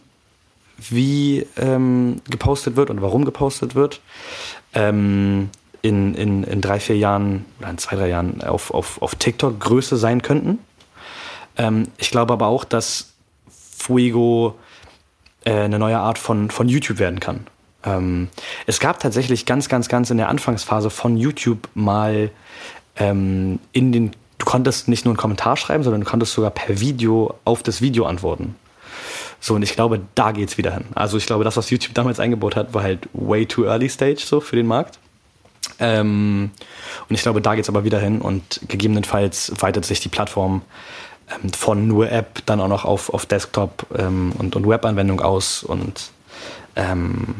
wie 0.79 1.45
ähm, 1.57 2.23
gepostet 2.31 2.77
wird 2.77 2.91
und 2.91 3.03
warum 3.03 3.25
gepostet 3.25 3.75
wird, 3.75 4.01
ähm, 4.73 5.51
in, 5.83 6.15
in, 6.15 6.45
in 6.45 6.61
drei, 6.61 6.79
vier 6.79 6.97
Jahren 6.97 7.45
oder 7.59 7.71
in 7.71 7.79
zwei, 7.79 7.97
drei 7.97 8.09
Jahren 8.09 8.41
auf, 8.43 8.73
auf, 8.73 9.03
auf 9.03 9.17
TikTok 9.17 9.59
Größe 9.59 9.97
sein 9.97 10.23
könnten. 10.23 10.61
Ähm, 11.57 11.89
ich 11.99 12.13
glaube 12.13 12.33
aber 12.33 12.47
auch, 12.47 12.65
dass 12.65 13.13
Fuego 13.77 14.57
äh, 15.45 15.53
eine 15.53 15.79
neue 15.79 15.99
Art 15.99 16.19
von, 16.19 16.51
von 16.51 16.69
YouTube 16.69 16.99
werden 16.99 17.21
kann. 17.21 17.47
Ähm, 17.85 18.29
es 18.67 18.81
gab 18.81 19.01
tatsächlich 19.01 19.47
ganz, 19.47 19.69
ganz, 19.69 19.89
ganz 19.89 20.11
in 20.11 20.17
der 20.17 20.29
Anfangsphase 20.29 20.91
von 20.91 21.17
YouTube 21.17 21.69
mal 21.75 22.31
ähm, 22.97 23.59
in 23.73 23.93
den 23.93 24.13
du 24.39 24.45
konntest 24.47 24.89
nicht 24.89 25.05
nur 25.05 25.13
einen 25.13 25.19
Kommentar 25.19 25.57
schreiben, 25.57 25.85
sondern 25.85 26.03
du 26.03 26.07
konntest 26.07 26.33
sogar 26.33 26.51
per 26.51 26.81
Video 26.81 27.35
auf 27.45 27.63
das 27.63 27.81
Video 27.81 28.05
antworten. 28.05 28.57
So, 29.41 29.55
und 29.55 29.63
ich 29.63 29.75
glaube, 29.75 30.01
da 30.15 30.33
geht's 30.33 30.59
wieder 30.59 30.73
hin. 30.73 30.85
Also 30.95 31.17
ich 31.19 31.27
glaube, 31.27 31.45
das, 31.45 31.57
was 31.57 31.71
YouTube 31.71 31.95
damals 31.95 32.21
eingebaut 32.21 32.57
hat, 32.57 32.73
war 32.75 32.83
halt 32.83 33.09
way 33.13 33.47
too 33.47 33.65
early 33.65 33.89
stage 33.89 34.23
so 34.25 34.41
für 34.41 34.57
den 34.57 34.67
Markt. 34.67 34.99
Ähm, 35.79 36.51
und 37.09 37.15
ich 37.15 37.23
glaube, 37.23 37.41
da 37.41 37.55
geht 37.55 37.65
es 37.65 37.69
aber 37.69 37.85
wieder 37.85 37.99
hin 37.99 38.21
und 38.21 38.61
gegebenenfalls 38.69 39.53
weitet 39.59 39.85
sich 39.85 40.01
die 40.01 40.09
Plattform 40.09 40.63
ähm, 41.31 41.53
von 41.53 41.87
nur 41.87 42.11
App 42.11 42.43
dann 42.47 42.61
auch 42.61 42.69
noch 42.69 42.85
auf, 42.85 43.13
auf 43.13 43.27
Desktop 43.27 43.87
ähm, 43.97 44.33
und, 44.39 44.57
und 44.57 44.69
Webanwendung 44.69 45.21
aus 45.21 45.63
und 45.63 46.11
ähm, 46.77 47.35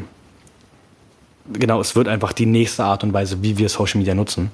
genau, 1.51 1.79
es 1.79 1.95
wird 1.95 2.07
einfach 2.07 2.33
die 2.33 2.45
nächste 2.45 2.83
Art 2.83 3.03
und 3.03 3.13
Weise, 3.13 3.41
wie 3.41 3.57
wir 3.57 3.69
Social 3.69 3.99
Media 3.99 4.13
nutzen. 4.13 4.51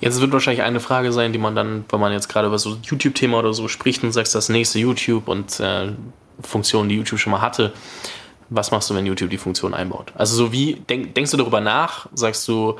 Jetzt 0.00 0.20
wird 0.20 0.32
wahrscheinlich 0.32 0.64
eine 0.64 0.80
Frage 0.80 1.12
sein, 1.12 1.32
die 1.32 1.38
man 1.38 1.54
dann, 1.54 1.84
wenn 1.88 2.00
man 2.00 2.12
jetzt 2.12 2.28
gerade 2.28 2.48
über 2.48 2.58
so 2.58 2.76
YouTube-Thema 2.82 3.38
oder 3.38 3.54
so 3.54 3.68
spricht 3.68 4.02
und 4.02 4.12
sagst, 4.12 4.34
das 4.34 4.48
nächste 4.48 4.80
YouTube 4.80 5.28
und 5.28 5.60
äh, 5.60 5.92
Funktionen, 6.40 6.88
die 6.88 6.96
YouTube 6.96 7.20
schon 7.20 7.30
mal 7.30 7.40
hatte, 7.40 7.72
was 8.50 8.70
machst 8.70 8.90
du, 8.90 8.94
wenn 8.94 9.06
YouTube 9.06 9.30
die 9.30 9.38
Funktion 9.38 9.74
einbaut? 9.74 10.12
Also 10.14 10.36
so 10.36 10.52
wie, 10.52 10.74
denk, 10.74 11.14
denkst 11.14 11.30
du 11.30 11.36
darüber 11.36 11.60
nach? 11.60 12.08
Sagst 12.14 12.46
du, 12.48 12.76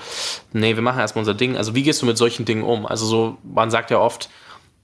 nee, 0.53 0.75
wir 0.75 0.83
machen 0.83 0.99
erstmal 0.99 1.21
unser 1.21 1.35
Ding. 1.35 1.57
Also 1.57 1.75
wie 1.75 1.83
gehst 1.83 2.03
du 2.03 2.07
mit 2.07 2.19
solchen 2.19 2.45
Dingen 2.45 2.63
um? 2.63 2.87
Also 2.87 3.07
so, 3.07 3.39
man 3.43 3.71
sagt 3.71 3.91
ja 3.91 3.99
oft, 3.99 4.29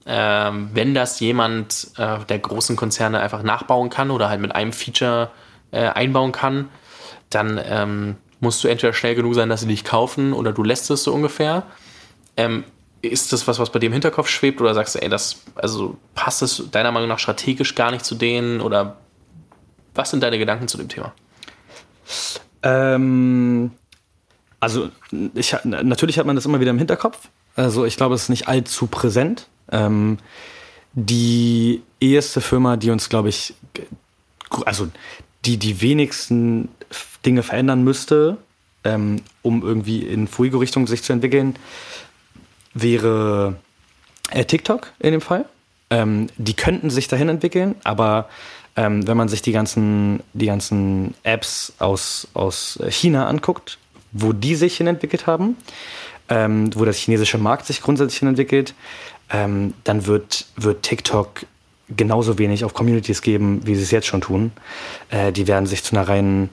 äh, 0.09 0.51
wenn 0.73 0.93
das 0.93 1.19
jemand 1.19 1.91
äh, 1.97 2.17
der 2.27 2.39
großen 2.39 2.75
Konzerne 2.75 3.19
einfach 3.19 3.43
nachbauen 3.43 3.89
kann 3.89 4.09
oder 4.09 4.29
halt 4.29 4.41
mit 4.41 4.55
einem 4.55 4.73
Feature 4.73 5.29
äh, 5.71 5.87
einbauen 5.87 6.31
kann, 6.31 6.69
dann 7.29 7.59
ähm, 7.63 8.15
musst 8.39 8.63
du 8.63 8.67
entweder 8.67 8.93
schnell 8.93 9.13
genug 9.13 9.35
sein, 9.35 9.49
dass 9.49 9.61
sie 9.61 9.67
dich 9.67 9.83
kaufen 9.83 10.33
oder 10.33 10.51
du 10.51 10.63
lässt 10.63 10.89
es 10.89 11.03
so 11.03 11.13
ungefähr. 11.13 11.63
Ähm, 12.37 12.63
ist 13.01 13.31
das 13.31 13.47
was, 13.47 13.59
was 13.59 13.71
bei 13.71 13.79
dir 13.79 13.87
im 13.87 13.93
Hinterkopf 13.93 14.27
schwebt 14.27 14.59
oder 14.59 14.73
sagst 14.73 14.95
du, 14.95 14.99
ey, 14.99 15.09
das, 15.09 15.43
also 15.55 15.95
passt 16.15 16.41
es 16.41 16.69
deiner 16.71 16.91
Meinung 16.91 17.07
nach 17.07 17.19
strategisch 17.19 17.75
gar 17.75 17.91
nicht 17.91 18.03
zu 18.03 18.15
denen 18.15 18.61
oder 18.61 18.97
was 19.93 20.09
sind 20.09 20.23
deine 20.23 20.39
Gedanken 20.39 20.67
zu 20.67 20.77
dem 20.77 20.89
Thema? 20.89 21.13
Ähm, 22.63 23.71
also 24.59 24.89
ich, 25.35 25.55
natürlich 25.63 26.17
hat 26.17 26.25
man 26.25 26.35
das 26.35 26.45
immer 26.45 26.59
wieder 26.59 26.71
im 26.71 26.77
Hinterkopf. 26.77 27.29
Also 27.59 27.83
ich 27.83 27.97
glaube, 27.97 28.15
es 28.15 28.23
ist 28.23 28.29
nicht 28.29 28.47
allzu 28.47 28.87
präsent. 28.87 29.47
Ähm, 29.69 30.17
die 30.93 31.81
erste 31.99 32.39
Firma, 32.39 32.77
die 32.77 32.89
uns, 32.89 33.09
glaube 33.09 33.27
ich, 33.27 33.53
also 34.65 34.87
die 35.43 35.57
die 35.57 35.81
wenigsten 35.81 36.69
Dinge 37.25 37.43
verändern 37.43 37.83
müsste, 37.83 38.37
ähm, 38.85 39.23
um 39.41 39.61
irgendwie 39.61 39.99
in 39.99 40.27
Fuigo-Richtung 40.27 40.87
sich 40.87 41.03
zu 41.03 41.11
entwickeln, 41.11 41.57
wäre 42.73 43.57
äh, 44.31 44.45
TikTok 44.45 44.93
in 44.99 45.11
dem 45.11 45.21
Fall. 45.21 45.43
Ähm, 45.89 46.29
die 46.37 46.53
könnten 46.53 46.89
sich 46.89 47.09
dahin 47.09 47.27
entwickeln, 47.27 47.75
aber 47.83 48.29
ähm, 48.77 49.05
wenn 49.05 49.17
man 49.17 49.27
sich 49.27 49.41
die 49.41 49.51
ganzen, 49.51 50.21
die 50.33 50.45
ganzen 50.45 51.13
Apps 51.23 51.73
aus, 51.79 52.29
aus 52.33 52.79
China 52.89 53.27
anguckt, 53.27 53.79
wo 54.13 54.31
die 54.31 54.55
sich 54.55 54.77
hin 54.77 54.87
entwickelt 54.87 55.27
haben, 55.27 55.57
ähm, 56.29 56.69
wo 56.75 56.85
der 56.85 56.93
chinesische 56.93 57.37
Markt 57.37 57.65
sich 57.65 57.81
grundsätzlich 57.81 58.21
entwickelt, 58.21 58.73
ähm, 59.31 59.73
dann 59.83 60.05
wird, 60.05 60.45
wird 60.55 60.83
TikTok 60.83 61.45
genauso 61.95 62.37
wenig 62.37 62.63
auf 62.63 62.73
Communities 62.73 63.21
geben, 63.21 63.61
wie 63.65 63.75
sie 63.75 63.83
es 63.83 63.91
jetzt 63.91 64.07
schon 64.07 64.21
tun. 64.21 64.51
Äh, 65.09 65.31
die 65.31 65.47
werden 65.47 65.65
sich 65.65 65.83
zu 65.83 65.95
einer 65.95 66.07
reinen 66.07 66.49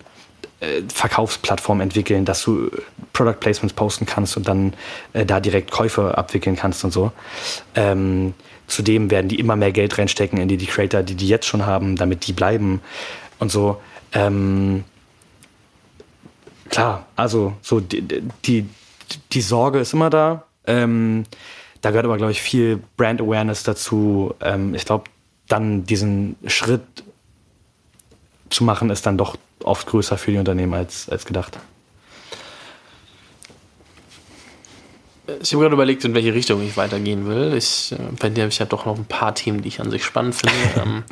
äh, 0.61 0.83
Verkaufsplattform 0.93 1.81
entwickeln, 1.81 2.25
dass 2.25 2.43
du 2.43 2.71
Product 3.13 3.39
Placements 3.41 3.75
posten 3.75 4.07
kannst 4.07 4.37
und 4.37 4.49
dann 4.49 4.73
äh, 5.13 5.27
da 5.27 5.41
direkt 5.41 5.71
Käufe 5.71 6.17
abwickeln 6.17 6.57
kannst 6.57 6.85
und 6.85 6.93
so. 6.93 7.13
Ähm, 7.75 8.35
zudem 8.67 9.11
werden 9.11 9.29
die 9.29 9.39
immer 9.39 9.57
mehr 9.57 9.73
Geld 9.73 9.99
reinstecken 9.99 10.39
in 10.41 10.49
die, 10.49 10.57
die 10.57 10.67
Creator, 10.67 11.03
die 11.03 11.15
die 11.15 11.29
jetzt 11.29 11.47
schon 11.47 11.67
haben, 11.67 11.97
damit 11.97 12.27
die 12.27 12.33
bleiben 12.33 12.81
und 13.39 13.53
so. 13.53 13.81
Ähm, 14.13 14.85
klar, 16.71 17.07
also 17.17 17.53
so 17.63 17.81
die, 17.81 18.03
die, 18.45 18.67
die 19.33 19.41
Sorge 19.41 19.79
ist 19.79 19.93
immer 19.93 20.11
da. 20.11 20.45
Ähm, 20.67 21.25
da 21.81 21.91
gehört 21.91 22.07
aber, 22.07 22.17
glaube 22.17 22.33
ich, 22.33 22.43
viel 22.43 22.83
Brand 22.97 23.21
Awareness 23.21 23.63
dazu. 23.63 24.35
Ähm, 24.41 24.75
ich 24.75 24.85
glaube, 24.85 25.05
dann 25.49 25.85
diesen 25.85 26.37
Schritt 26.47 26.83
zu 28.51 28.65
machen, 28.65 28.91
ist 28.91 29.07
dann 29.07 29.19
doch 29.19 29.37
oft 29.63 29.87
größer 29.87 30.19
für 30.19 30.33
die 30.33 30.39
Unternehmen 30.39 30.75
als, 30.75 31.09
als 31.09 31.25
gedacht. 31.27 31.59
Ich 35.43 35.53
habe 35.53 35.63
gerade 35.63 35.75
überlegt, 35.75 36.05
in 36.05 36.15
welche 36.15 36.35
Richtung 36.35 36.63
ich 36.63 36.77
weitergehen 36.77 37.27
will. 37.27 37.55
Ich, 37.57 37.93
äh, 37.93 37.97
bei 38.19 38.29
dir 38.29 38.43
habe 38.43 38.53
ich 38.53 38.59
ja 38.59 38.67
doch 38.67 38.87
noch 38.87 38.97
ein 38.97 39.05
paar 39.05 39.35
Themen, 39.35 39.63
die 39.63 39.69
ich 39.69 39.81
an 39.81 39.91
sich 39.91 40.05
spannend 40.05 40.37
finde. 40.37 40.55
ähm, 40.81 41.05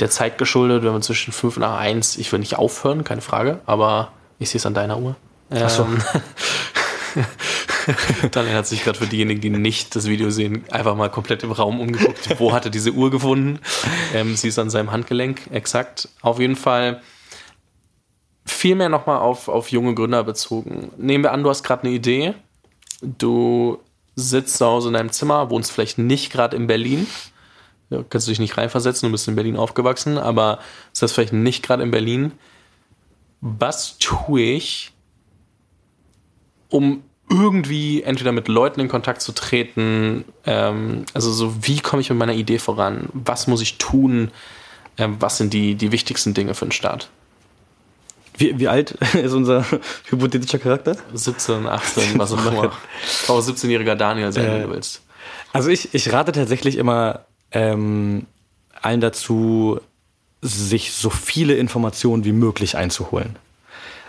der 0.00 0.10
Zeit 0.10 0.38
geschuldet, 0.38 0.84
wenn 0.84 0.92
man 0.92 1.02
zwischen 1.02 1.32
5 1.32 1.56
nach 1.58 1.78
1, 1.78 2.18
ich 2.18 2.30
will 2.30 2.38
nicht 2.38 2.56
aufhören, 2.56 3.04
keine 3.04 3.20
Frage, 3.20 3.60
aber 3.66 4.12
ich 4.38 4.50
sehe 4.50 4.58
es 4.58 4.66
an 4.66 4.74
deiner 4.74 4.98
Uhr. 4.98 5.16
Ähm, 5.50 5.62
Ach 5.64 5.70
so. 5.70 5.86
Daniel 8.30 8.54
hat 8.54 8.66
sich 8.66 8.84
gerade 8.84 8.98
für 8.98 9.06
diejenigen, 9.06 9.40
die 9.40 9.50
nicht 9.50 9.96
das 9.96 10.06
Video 10.06 10.30
sehen, 10.30 10.64
einfach 10.70 10.94
mal 10.94 11.10
komplett 11.10 11.42
im 11.42 11.52
Raum 11.52 11.80
umgeguckt. 11.80 12.38
Wo 12.38 12.52
hat 12.52 12.64
er 12.64 12.70
diese 12.70 12.92
Uhr 12.92 13.10
gefunden? 13.10 13.60
Ähm, 14.14 14.36
sie 14.36 14.48
ist 14.48 14.58
an 14.58 14.70
seinem 14.70 14.90
Handgelenk, 14.90 15.48
exakt. 15.50 16.08
Auf 16.20 16.38
jeden 16.38 16.56
Fall 16.56 17.02
viel 18.44 18.74
mehr 18.74 18.88
nochmal 18.88 19.18
auf, 19.18 19.48
auf 19.48 19.70
junge 19.70 19.94
Gründer 19.94 20.24
bezogen. 20.24 20.90
Nehmen 20.96 21.24
wir 21.24 21.32
an, 21.32 21.42
du 21.42 21.50
hast 21.50 21.62
gerade 21.62 21.84
eine 21.84 21.92
Idee. 21.92 22.34
Du 23.00 23.78
sitzt 24.16 24.58
zu 24.58 24.66
Hause 24.66 24.88
in 24.88 24.94
deinem 24.94 25.12
Zimmer, 25.12 25.50
wohnst 25.50 25.70
vielleicht 25.70 25.98
nicht 25.98 26.32
gerade 26.32 26.56
in 26.56 26.66
Berlin. 26.66 27.06
Ja, 27.90 28.04
kannst 28.08 28.26
du 28.26 28.30
dich 28.30 28.40
nicht 28.40 28.56
reinversetzen, 28.56 29.08
du 29.08 29.12
bist 29.12 29.28
in 29.28 29.34
Berlin 29.34 29.56
aufgewachsen, 29.56 30.18
aber 30.18 30.58
ist 30.92 31.02
das 31.02 31.12
vielleicht 31.12 31.32
nicht 31.32 31.64
gerade 31.64 31.82
in 31.82 31.90
Berlin. 31.90 32.32
Was 33.40 33.96
tue 33.98 34.42
ich, 34.42 34.92
um 36.68 37.02
irgendwie 37.30 38.02
entweder 38.02 38.32
mit 38.32 38.48
Leuten 38.48 38.80
in 38.80 38.88
Kontakt 38.88 39.22
zu 39.22 39.32
treten, 39.32 40.24
ähm, 40.46 41.04
also 41.14 41.30
so, 41.30 41.54
wie 41.66 41.80
komme 41.80 42.00
ich 42.00 42.10
mit 42.10 42.18
meiner 42.18 42.34
Idee 42.34 42.58
voran? 42.58 43.08
Was 43.12 43.46
muss 43.46 43.60
ich 43.60 43.78
tun? 43.78 44.30
Ähm, 44.96 45.16
was 45.20 45.36
sind 45.36 45.52
die, 45.52 45.74
die 45.74 45.92
wichtigsten 45.92 46.34
Dinge 46.34 46.54
für 46.54 46.66
den 46.66 46.72
Start? 46.72 47.08
Wie, 48.36 48.58
wie 48.58 48.68
alt 48.68 48.92
ist 49.14 49.32
unser 49.32 49.64
hypothetischer 50.08 50.58
Charakter? 50.58 50.96
17, 51.12 51.66
18, 51.66 52.02
was 52.18 52.32
auch 52.32 52.46
immer. 52.46 52.72
Auch 53.28 53.40
17-jähriger 53.40 53.94
Daniel 53.94 54.32
sein, 54.32 54.44
äh, 54.44 54.52
wenn 54.52 54.62
du 54.62 54.70
willst. 54.70 55.02
Also 55.52 55.70
ich, 55.70 55.94
ich 55.94 56.12
rate 56.12 56.32
tatsächlich 56.32 56.76
immer 56.76 57.20
ähm, 57.50 58.26
allen 58.80 59.00
dazu, 59.00 59.80
sich 60.40 60.92
so 60.92 61.10
viele 61.10 61.56
Informationen 61.56 62.24
wie 62.24 62.32
möglich 62.32 62.76
einzuholen. 62.76 63.36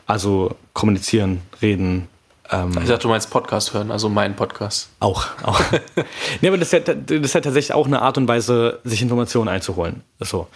Also 0.05 0.55
kommunizieren, 0.73 1.41
reden, 1.61 2.07
ähm, 2.51 2.71
ich 2.81 2.87
dachte, 2.87 3.03
du 3.03 3.09
meinst 3.09 3.29
Podcast 3.29 3.73
hören, 3.73 3.91
also 3.91 4.09
meinen 4.09 4.35
Podcast. 4.35 4.89
Auch, 4.99 5.27
auch. 5.43 5.59
nee, 6.41 6.47
aber 6.47 6.57
das 6.57 6.73
ist, 6.73 6.87
ja, 6.87 6.93
das 6.93 7.17
ist 7.17 7.33
ja 7.33 7.41
tatsächlich 7.41 7.73
auch 7.73 7.85
eine 7.85 8.01
Art 8.01 8.17
und 8.17 8.27
Weise, 8.27 8.79
sich 8.83 9.01
Informationen 9.01 9.49
einzuholen. 9.49 10.01
So. 10.19 10.47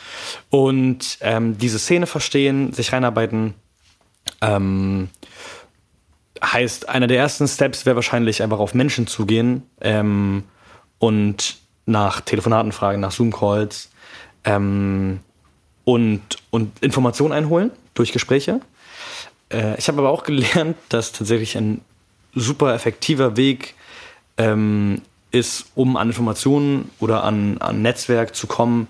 Und 0.50 1.18
ähm, 1.22 1.58
diese 1.58 1.78
Szene 1.78 2.08
verstehen, 2.08 2.74
sich 2.74 2.94
reinarbeiten, 2.94 3.54
ähm, 4.42 5.10
heißt, 6.44 6.90
einer 6.90 7.08
der 7.08 7.18
ersten 7.18 7.48
Steps 7.48 7.86
wäre 7.86 7.96
wahrscheinlich 7.96 8.42
einfach 8.42 8.60
auf 8.60 8.74
Menschen 8.74 9.08
zugehen 9.08 9.64
ähm, 9.82 10.44
und 11.00 11.58
nach 11.86 12.22
Telefonaten 12.22 12.72
fragen, 12.72 13.02
nach 13.02 13.12
Zoom-Calls 13.12 13.90
ähm, 14.46 15.20
und, 15.86 16.22
und 16.50 16.82
Informationen 16.82 17.34
einholen 17.34 17.72
durch 17.94 18.12
Gespräche. 18.12 18.62
Äh, 19.54 19.78
ich 19.78 19.88
habe 19.88 20.00
aber 20.00 20.10
auch 20.10 20.24
gelernt, 20.24 20.78
dass 20.90 21.12
tatsächlich 21.12 21.58
ein 21.58 21.82
super 22.36 22.74
effektiver 22.74 23.38
Weg 23.38 23.76
ähm, 24.38 25.02
ist, 25.32 25.68
um 25.76 25.98
an 25.98 26.10
Informationen 26.10 26.90
oder 27.00 27.24
an, 27.24 27.58
an 27.60 27.82
Netzwerk 27.82 28.36
zu 28.36 28.48
kommen, 28.48 28.88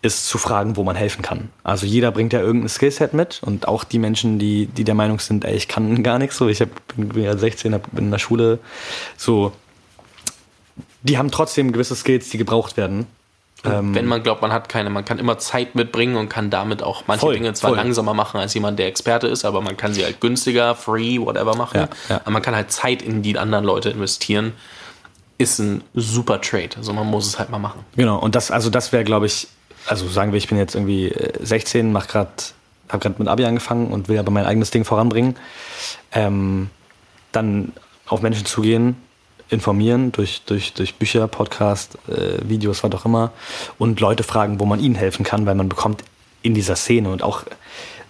ist 0.00 0.28
zu 0.28 0.38
fragen, 0.38 0.76
wo 0.76 0.84
man 0.84 0.94
helfen 0.94 1.22
kann. 1.22 1.50
Also 1.64 1.84
jeder 1.84 2.12
bringt 2.12 2.32
ja 2.32 2.40
irgendein 2.40 2.68
Skillset 2.68 3.14
mit 3.14 3.42
und 3.42 3.66
auch 3.66 3.82
die 3.84 3.98
Menschen, 3.98 4.38
die, 4.38 4.66
die 4.66 4.84
der 4.84 4.94
Meinung 4.94 5.18
sind, 5.18 5.44
ey, 5.44 5.56
ich 5.56 5.68
kann 5.68 6.02
gar 6.02 6.18
nichts 6.18 6.36
so, 6.36 6.48
ich 6.48 6.60
hab, 6.60 6.68
bin 6.96 7.22
ja 7.22 7.36
16, 7.36 7.74
hab, 7.74 7.90
bin 7.90 8.06
in 8.06 8.10
der 8.10 8.18
Schule, 8.18 8.60
so, 9.16 9.52
die 11.02 11.18
haben 11.18 11.30
trotzdem 11.30 11.72
gewisse 11.72 11.96
Skills, 11.96 12.28
die 12.28 12.38
gebraucht 12.38 12.76
werden. 12.76 13.06
Ähm, 13.64 13.94
wenn 13.94 14.06
man 14.06 14.22
glaubt, 14.22 14.40
man 14.40 14.52
hat 14.52 14.68
keine, 14.68 14.88
man 14.88 15.04
kann 15.04 15.18
immer 15.18 15.38
Zeit 15.38 15.74
mitbringen 15.74 16.16
und 16.16 16.28
kann 16.28 16.48
damit 16.48 16.82
auch 16.82 17.04
manche 17.06 17.20
voll, 17.20 17.34
Dinge 17.34 17.52
zwar 17.54 17.70
voll. 17.70 17.78
langsamer 17.78 18.14
machen 18.14 18.38
als 18.38 18.54
jemand, 18.54 18.78
der 18.78 18.86
Experte 18.86 19.26
ist, 19.26 19.44
aber 19.44 19.60
man 19.60 19.76
kann 19.76 19.92
sie 19.92 20.04
halt 20.04 20.20
günstiger, 20.20 20.76
free, 20.76 21.18
whatever 21.18 21.56
machen. 21.56 21.80
Ja, 21.80 21.88
ja. 22.08 22.16
Aber 22.18 22.30
man 22.30 22.42
kann 22.42 22.54
halt 22.54 22.70
Zeit 22.70 23.02
in 23.02 23.22
die 23.22 23.36
anderen 23.36 23.64
Leute 23.64 23.90
investieren. 23.90 24.52
Ist 25.38 25.58
ein 25.58 25.82
super 25.94 26.40
Trade. 26.40 26.70
Also 26.76 26.92
man 26.92 27.06
muss 27.06 27.26
es 27.26 27.38
halt 27.38 27.50
mal 27.50 27.58
machen. 27.58 27.84
Genau, 27.96 28.18
und 28.18 28.34
das, 28.34 28.50
also 28.50 28.70
das 28.70 28.92
wäre, 28.92 29.04
glaube 29.04 29.26
ich, 29.26 29.48
also 29.86 30.06
sagen 30.08 30.32
wir, 30.32 30.38
ich 30.38 30.48
bin 30.48 30.58
jetzt 30.58 30.74
irgendwie 30.74 31.12
16, 31.40 31.92
mach 31.92 32.06
grad, 32.06 32.54
habe 32.88 33.02
gerade 33.02 33.16
mit 33.18 33.28
Abi 33.28 33.44
angefangen 33.44 33.88
und 33.88 34.08
will 34.08 34.18
aber 34.18 34.30
mein 34.30 34.46
eigenes 34.46 34.70
Ding 34.70 34.84
voranbringen. 34.84 35.36
Ähm, 36.12 36.70
dann 37.32 37.72
auf 38.06 38.22
Menschen 38.22 38.46
zugehen, 38.46 38.96
informieren 39.50 40.12
durch, 40.12 40.42
durch, 40.46 40.74
durch 40.74 40.94
Bücher, 40.96 41.26
Podcast, 41.28 41.98
äh, 42.08 42.48
Videos, 42.48 42.84
was 42.84 42.92
auch 42.92 43.04
immer 43.04 43.32
und 43.78 44.00
Leute 44.00 44.22
fragen, 44.22 44.60
wo 44.60 44.66
man 44.66 44.80
ihnen 44.80 44.94
helfen 44.94 45.24
kann, 45.24 45.46
weil 45.46 45.54
man 45.54 45.68
bekommt 45.68 46.04
in 46.42 46.54
dieser 46.54 46.76
Szene 46.76 47.10
und 47.10 47.22
auch 47.22 47.44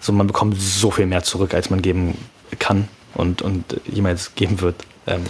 so, 0.00 0.12
man 0.12 0.26
bekommt 0.26 0.60
so 0.60 0.90
viel 0.90 1.06
mehr 1.06 1.22
zurück, 1.22 1.54
als 1.54 1.70
man 1.70 1.82
geben 1.82 2.16
kann. 2.58 2.88
und, 3.14 3.42
und 3.42 3.80
jemals 3.86 4.34
geben 4.34 4.60
wird. 4.60 4.76
Ähm, 5.06 5.24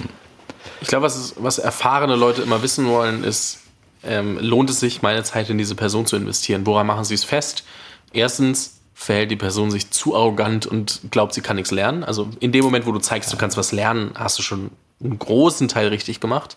ich 0.81 0.89
glaube, 0.89 1.07
was, 1.07 1.35
was 1.39 1.59
erfahrene 1.59 2.15
Leute 2.15 2.43
immer 2.43 2.63
wissen 2.63 2.87
wollen, 2.87 3.25
ist, 3.25 3.61
ähm, 4.05 4.39
lohnt 4.41 4.71
es 4.71 4.79
sich, 4.79 5.03
meine 5.03 5.25
Zeit 5.25 5.51
in 5.51 5.59
diese 5.59 5.75
Person 5.75 6.07
zu 6.07 6.17
investieren? 6.17 6.67
Woran 6.67 6.87
machen 6.87 7.05
sie 7.05 7.15
es 7.15 7.25
fest? 7.25 7.65
Erstens, 8.13 8.75
verhält 8.95 9.31
die 9.31 9.37
Person 9.37 9.71
sich 9.71 9.91
zu 9.91 10.17
arrogant 10.17 10.67
und 10.67 11.01
glaubt, 11.11 11.33
sie 11.33 11.41
kann 11.41 11.57
nichts 11.57 11.71
lernen. 11.71 12.03
Also 12.05 12.31
in 12.41 12.53
dem 12.53 12.65
Moment, 12.65 12.85
wo 12.85 12.93
du 12.93 12.99
zeigst, 12.99 13.33
du 13.33 13.37
kannst 13.37 13.57
was 13.57 13.71
lernen, 13.71 14.11
hast 14.17 14.39
du 14.39 14.43
schon 14.43 14.71
einen 15.03 15.19
großen 15.19 15.69
Teil 15.69 15.89
richtig 15.89 16.21
gemacht. 16.21 16.57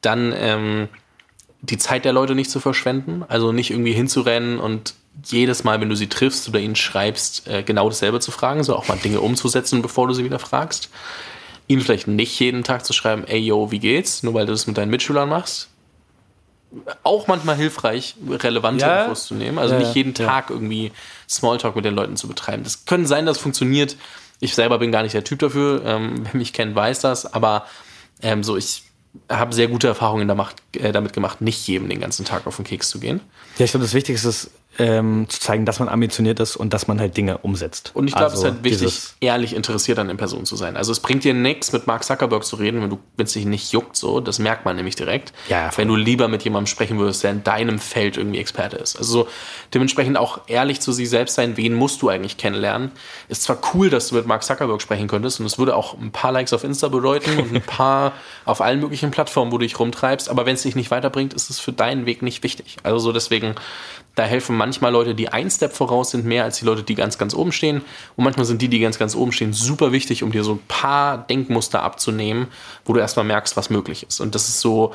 Dann 0.00 0.32
ähm, 0.36 0.88
die 1.60 1.78
Zeit 1.78 2.04
der 2.04 2.12
Leute 2.12 2.34
nicht 2.34 2.50
zu 2.50 2.60
verschwenden, 2.60 3.24
also 3.26 3.52
nicht 3.52 3.70
irgendwie 3.70 3.92
hinzurennen 3.92 4.58
und 4.58 4.94
jedes 5.24 5.64
Mal, 5.64 5.80
wenn 5.80 5.88
du 5.88 5.96
sie 5.96 6.08
triffst 6.08 6.48
oder 6.48 6.58
ihnen 6.58 6.76
schreibst, 6.76 7.46
äh, 7.46 7.62
genau 7.62 7.88
dasselbe 7.88 8.20
zu 8.20 8.30
fragen, 8.30 8.64
so 8.64 8.76
auch 8.76 8.88
mal 8.88 8.98
Dinge 8.98 9.20
umzusetzen, 9.20 9.80
bevor 9.80 10.08
du 10.08 10.14
sie 10.14 10.24
wieder 10.24 10.38
fragst. 10.38 10.90
Ihnen 11.66 11.80
vielleicht 11.80 12.08
nicht 12.08 12.38
jeden 12.40 12.64
Tag 12.64 12.84
zu 12.84 12.92
schreiben, 12.92 13.24
ey 13.26 13.38
yo, 13.38 13.70
wie 13.70 13.78
geht's? 13.78 14.22
Nur 14.22 14.34
weil 14.34 14.46
du 14.46 14.52
das 14.52 14.66
mit 14.66 14.76
deinen 14.76 14.90
Mitschülern 14.90 15.28
machst. 15.28 15.68
Auch 17.04 17.28
manchmal 17.28 17.56
hilfreich, 17.56 18.16
relevante 18.28 18.84
ja. 18.84 19.02
Infos 19.04 19.26
zu 19.26 19.34
nehmen. 19.34 19.58
Also 19.58 19.74
ja, 19.74 19.80
nicht 19.80 19.94
jeden 19.94 20.12
ja. 20.14 20.26
Tag 20.26 20.50
irgendwie 20.50 20.92
Smalltalk 21.30 21.76
mit 21.76 21.84
den 21.84 21.94
Leuten 21.94 22.16
zu 22.16 22.26
betreiben. 22.26 22.64
Das 22.64 22.84
können 22.84 23.06
sein, 23.06 23.24
dass 23.24 23.38
funktioniert. 23.38 23.96
Ich 24.44 24.54
selber 24.54 24.78
bin 24.78 24.92
gar 24.92 25.02
nicht 25.02 25.14
der 25.14 25.24
Typ 25.24 25.38
dafür. 25.38 25.82
Ähm, 25.86 26.14
wer 26.24 26.36
mich 26.36 26.52
kennt, 26.52 26.74
weiß 26.74 27.00
das. 27.00 27.32
Aber 27.32 27.66
ähm, 28.22 28.44
so, 28.44 28.56
ich 28.56 28.82
habe 29.30 29.54
sehr 29.54 29.68
gute 29.68 29.86
Erfahrungen 29.86 30.28
äh, 30.28 30.92
damit 30.92 31.12
gemacht, 31.14 31.40
nicht 31.40 31.66
jedem 31.66 31.88
den 31.88 32.00
ganzen 32.00 32.26
Tag 32.26 32.46
auf 32.46 32.56
den 32.56 32.64
Keks 32.64 32.90
zu 32.90 33.00
gehen. 33.00 33.20
Ja, 33.58 33.64
ich 33.64 33.70
glaube, 33.70 33.84
das 33.84 33.94
Wichtigste 33.94 34.28
ist, 34.28 34.50
ähm, 34.78 35.26
zu 35.28 35.40
zeigen, 35.40 35.64
dass 35.64 35.78
man 35.78 35.88
ambitioniert 35.88 36.40
ist 36.40 36.56
und 36.56 36.72
dass 36.72 36.88
man 36.88 37.00
halt 37.00 37.16
Dinge 37.16 37.38
umsetzt. 37.38 37.92
Und 37.94 38.08
ich 38.08 38.14
glaube, 38.14 38.32
also, 38.32 38.36
es 38.38 38.44
ist 38.44 38.54
halt 38.54 38.64
wichtig, 38.64 39.02
ehrlich 39.20 39.54
interessiert 39.54 39.98
an 39.98 40.08
den 40.08 40.16
Personen 40.16 40.46
zu 40.46 40.56
sein. 40.56 40.76
Also 40.76 40.92
es 40.92 41.00
bringt 41.00 41.24
dir 41.24 41.34
nichts, 41.34 41.72
mit 41.72 41.86
Mark 41.86 42.04
Zuckerberg 42.04 42.44
zu 42.44 42.56
reden, 42.56 42.82
wenn 42.82 42.90
du, 42.90 42.98
wenn 43.16 43.26
es 43.26 43.32
dich 43.32 43.46
nicht 43.46 43.72
juckt, 43.72 43.96
so. 43.96 44.20
Das 44.20 44.38
merkt 44.38 44.64
man 44.64 44.76
nämlich 44.76 44.96
direkt. 44.96 45.32
Ja, 45.48 45.70
wenn 45.76 45.88
du 45.88 45.96
lieber 45.96 46.28
mit 46.28 46.42
jemandem 46.42 46.66
sprechen 46.66 46.98
würdest, 46.98 47.22
der 47.22 47.30
in 47.30 47.44
deinem 47.44 47.78
Feld 47.78 48.16
irgendwie 48.16 48.38
Experte 48.38 48.76
ist. 48.76 48.96
Also 48.96 49.12
so, 49.12 49.28
dementsprechend 49.72 50.16
auch 50.16 50.40
ehrlich 50.46 50.80
zu 50.80 50.92
sich 50.92 51.08
selbst 51.08 51.34
sein, 51.34 51.56
wen 51.56 51.74
musst 51.74 52.02
du 52.02 52.08
eigentlich 52.08 52.36
kennenlernen. 52.36 52.90
Ist 53.28 53.42
zwar 53.42 53.58
cool, 53.74 53.90
dass 53.90 54.08
du 54.08 54.16
mit 54.16 54.26
Mark 54.26 54.42
Zuckerberg 54.42 54.82
sprechen 54.82 55.08
könntest 55.08 55.40
und 55.40 55.46
es 55.46 55.58
würde 55.58 55.76
auch 55.76 55.94
ein 55.94 56.10
paar 56.10 56.32
Likes 56.32 56.52
auf 56.52 56.64
Insta 56.64 56.88
bedeuten 56.88 57.38
und 57.38 57.54
ein 57.54 57.62
paar 57.66 58.12
auf 58.44 58.60
allen 58.60 58.80
möglichen 58.80 59.10
Plattformen, 59.10 59.52
wo 59.52 59.58
du 59.58 59.64
dich 59.64 59.78
rumtreibst, 59.78 60.28
aber 60.28 60.46
wenn 60.46 60.54
es 60.54 60.62
dich 60.62 60.74
nicht 60.74 60.90
weiterbringt, 60.90 61.34
ist 61.34 61.50
es 61.50 61.60
für 61.60 61.72
deinen 61.72 62.06
Weg 62.06 62.22
nicht 62.22 62.42
wichtig. 62.42 62.76
Also 62.82 62.98
so 62.98 63.12
deswegen 63.12 63.54
da 64.14 64.24
helfen 64.24 64.56
manchmal 64.56 64.92
Leute, 64.92 65.14
die 65.14 65.28
ein 65.28 65.50
Step 65.50 65.72
voraus 65.72 66.10
sind, 66.10 66.24
mehr 66.24 66.44
als 66.44 66.58
die 66.58 66.64
Leute, 66.64 66.82
die 66.82 66.94
ganz, 66.94 67.18
ganz 67.18 67.34
oben 67.34 67.52
stehen. 67.52 67.82
Und 68.16 68.24
manchmal 68.24 68.46
sind 68.46 68.62
die, 68.62 68.68
die 68.68 68.78
ganz, 68.78 68.98
ganz 68.98 69.16
oben 69.16 69.32
stehen, 69.32 69.52
super 69.52 69.92
wichtig, 69.92 70.22
um 70.22 70.30
dir 70.30 70.44
so 70.44 70.52
ein 70.52 70.62
paar 70.68 71.18
Denkmuster 71.18 71.82
abzunehmen, 71.82 72.46
wo 72.84 72.92
du 72.92 73.00
erstmal 73.00 73.24
merkst, 73.24 73.56
was 73.56 73.70
möglich 73.70 74.06
ist. 74.06 74.20
Und 74.20 74.34
das 74.34 74.48
ist 74.48 74.60
so, 74.60 74.94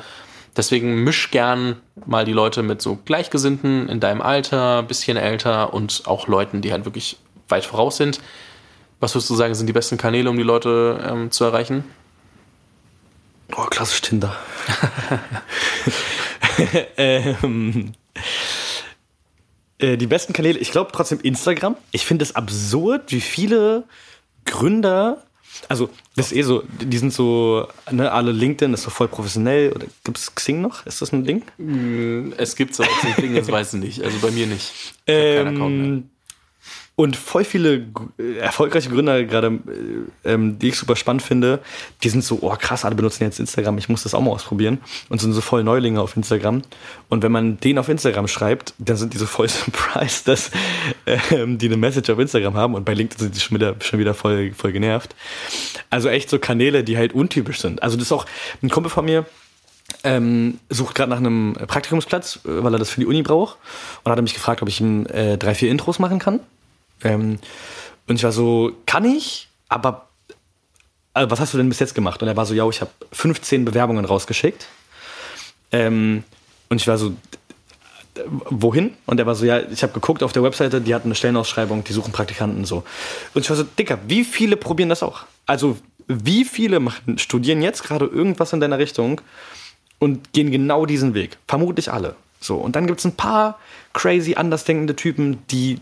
deswegen 0.56 1.04
misch 1.04 1.30
gern 1.30 1.76
mal 2.06 2.24
die 2.24 2.32
Leute 2.32 2.62
mit 2.62 2.80
so 2.80 2.98
Gleichgesinnten 3.04 3.88
in 3.88 4.00
deinem 4.00 4.22
Alter, 4.22 4.82
bisschen 4.82 5.18
älter 5.18 5.74
und 5.74 6.02
auch 6.06 6.26
Leuten, 6.26 6.62
die 6.62 6.72
halt 6.72 6.86
wirklich 6.86 7.18
weit 7.48 7.66
voraus 7.66 7.98
sind. 7.98 8.20
Was 9.00 9.14
würdest 9.14 9.28
du 9.30 9.34
sagen, 9.34 9.54
sind 9.54 9.66
die 9.66 9.72
besten 9.72 9.98
Kanäle, 9.98 10.30
um 10.30 10.36
die 10.36 10.42
Leute 10.42 11.04
ähm, 11.06 11.30
zu 11.30 11.44
erreichen? 11.44 11.84
Oh, 13.54 13.64
klassisch 13.64 14.00
Tinder. 14.00 14.34
ähm, 16.96 17.92
äh, 19.80 19.96
die 19.96 20.06
besten 20.06 20.32
Kanäle, 20.32 20.58
ich 20.58 20.70
glaube 20.70 20.90
trotzdem 20.92 21.20
Instagram. 21.20 21.76
Ich 21.92 22.04
finde 22.04 22.24
es 22.24 22.36
absurd, 22.36 23.12
wie 23.12 23.20
viele 23.20 23.84
Gründer, 24.44 25.22
also 25.68 25.90
das 26.16 26.32
ist 26.32 26.38
eh 26.38 26.42
so, 26.42 26.62
die 26.80 26.98
sind 26.98 27.12
so, 27.12 27.66
ne, 27.90 28.10
alle 28.10 28.32
LinkedIn 28.32 28.72
ist 28.74 28.82
so 28.82 28.90
voll 28.90 29.08
professionell. 29.08 29.72
Oder 29.72 29.86
gibt 30.04 30.18
es 30.18 30.34
Xing 30.34 30.60
noch? 30.60 30.86
Ist 30.86 31.02
das 31.02 31.12
ein 31.12 31.24
Ding? 31.24 31.42
Mm, 31.58 32.32
es 32.36 32.56
gibt 32.56 32.72
es 32.72 32.80
auch 32.80 32.86
Xing, 33.16 33.34
das 33.34 33.48
weiß 33.52 33.74
ich 33.74 33.80
nicht. 33.80 34.02
Also 34.02 34.18
bei 34.20 34.30
mir 34.30 34.46
nicht. 34.46 34.72
Ähm, 35.06 36.10
und 37.00 37.16
voll 37.16 37.44
viele 37.44 37.86
erfolgreiche 38.40 38.90
Gründer, 38.90 39.24
gerade 39.24 39.58
ähm, 40.22 40.58
die 40.58 40.68
ich 40.68 40.76
super 40.76 40.96
spannend 40.96 41.22
finde, 41.22 41.60
die 42.02 42.10
sind 42.10 42.22
so, 42.22 42.40
oh 42.42 42.54
krass, 42.58 42.84
alle 42.84 42.94
benutzen 42.94 43.24
jetzt 43.24 43.40
Instagram, 43.40 43.78
ich 43.78 43.88
muss 43.88 44.02
das 44.02 44.12
auch 44.12 44.20
mal 44.20 44.32
ausprobieren. 44.32 44.80
Und 45.08 45.18
sind 45.18 45.32
so 45.32 45.40
voll 45.40 45.64
Neulinge 45.64 46.02
auf 46.02 46.14
Instagram. 46.14 46.60
Und 47.08 47.22
wenn 47.22 47.32
man 47.32 47.56
den 47.58 47.78
auf 47.78 47.88
Instagram 47.88 48.28
schreibt, 48.28 48.74
dann 48.76 48.98
sind 48.98 49.14
die 49.14 49.16
so 49.16 49.24
voll 49.24 49.48
surprised, 49.48 50.28
dass 50.28 50.50
ähm, 51.30 51.56
die 51.56 51.68
eine 51.68 51.78
Message 51.78 52.10
auf 52.10 52.18
Instagram 52.18 52.54
haben 52.54 52.74
und 52.74 52.84
bei 52.84 52.92
LinkedIn 52.92 53.18
sind 53.18 53.34
die 53.34 53.40
schon 53.40 53.56
wieder, 53.56 53.76
schon 53.80 53.98
wieder 53.98 54.12
voll, 54.12 54.52
voll 54.52 54.72
genervt. 54.72 55.16
Also 55.88 56.10
echt 56.10 56.28
so 56.28 56.38
Kanäle, 56.38 56.84
die 56.84 56.98
halt 56.98 57.14
untypisch 57.14 57.60
sind. 57.62 57.82
Also 57.82 57.96
das 57.96 58.08
ist 58.08 58.12
auch 58.12 58.26
ein 58.62 58.68
Kumpel 58.68 58.90
von 58.90 59.06
mir, 59.06 59.24
ähm, 60.04 60.58
sucht 60.68 60.96
gerade 60.96 61.08
nach 61.08 61.16
einem 61.16 61.54
Praktikumsplatz, 61.66 62.40
weil 62.44 62.74
er 62.74 62.78
das 62.78 62.90
für 62.90 63.00
die 63.00 63.06
Uni 63.06 63.22
braucht. 63.22 63.56
Und 64.04 64.12
hat 64.12 64.20
mich 64.20 64.34
gefragt, 64.34 64.60
ob 64.60 64.68
ich 64.68 64.82
ihm 64.82 65.06
äh, 65.06 65.38
drei, 65.38 65.54
vier 65.54 65.70
Intros 65.70 65.98
machen 65.98 66.18
kann. 66.18 66.40
Ähm, 67.02 67.38
und 68.06 68.16
ich 68.16 68.24
war 68.24 68.32
so, 68.32 68.72
kann 68.86 69.04
ich? 69.04 69.48
Aber 69.68 70.08
also 71.12 71.30
was 71.30 71.40
hast 71.40 71.54
du 71.54 71.58
denn 71.58 71.68
bis 71.68 71.78
jetzt 71.78 71.94
gemacht? 71.94 72.22
Und 72.22 72.28
er 72.28 72.36
war 72.36 72.46
so, 72.46 72.54
ja, 72.54 72.68
ich 72.68 72.80
habe 72.80 72.90
15 73.12 73.64
Bewerbungen 73.64 74.04
rausgeschickt. 74.04 74.66
Ähm, 75.72 76.24
und 76.68 76.80
ich 76.80 76.86
war 76.86 76.98
so, 76.98 77.14
wohin? 78.48 78.94
Und 79.06 79.18
er 79.18 79.26
war 79.26 79.34
so, 79.34 79.44
ja, 79.44 79.60
ich 79.60 79.82
habe 79.82 79.92
geguckt 79.92 80.22
auf 80.22 80.32
der 80.32 80.42
Webseite, 80.42 80.80
die 80.80 80.94
hatten 80.94 81.08
eine 81.08 81.14
Stellenausschreibung, 81.14 81.84
die 81.84 81.92
suchen 81.92 82.12
Praktikanten 82.12 82.64
so. 82.64 82.84
Und 83.34 83.42
ich 83.42 83.50
war 83.50 83.56
so, 83.56 83.64
Dicker, 83.64 83.98
wie 84.06 84.24
viele 84.24 84.56
probieren 84.56 84.88
das 84.88 85.02
auch? 85.02 85.24
Also, 85.46 85.78
wie 86.06 86.44
viele 86.44 86.80
machen, 86.80 87.18
studieren 87.18 87.62
jetzt 87.62 87.84
gerade 87.84 88.06
irgendwas 88.06 88.52
in 88.52 88.60
deiner 88.60 88.78
Richtung 88.78 89.20
und 89.98 90.32
gehen 90.32 90.50
genau 90.50 90.86
diesen 90.86 91.14
Weg? 91.14 91.38
Vermutlich 91.46 91.92
alle. 91.92 92.16
So, 92.40 92.56
und 92.56 92.74
dann 92.74 92.86
gibt 92.86 93.00
es 93.00 93.04
ein 93.04 93.16
paar 93.16 93.58
crazy, 93.92 94.34
andersdenkende 94.34 94.96
Typen, 94.96 95.46
die 95.48 95.78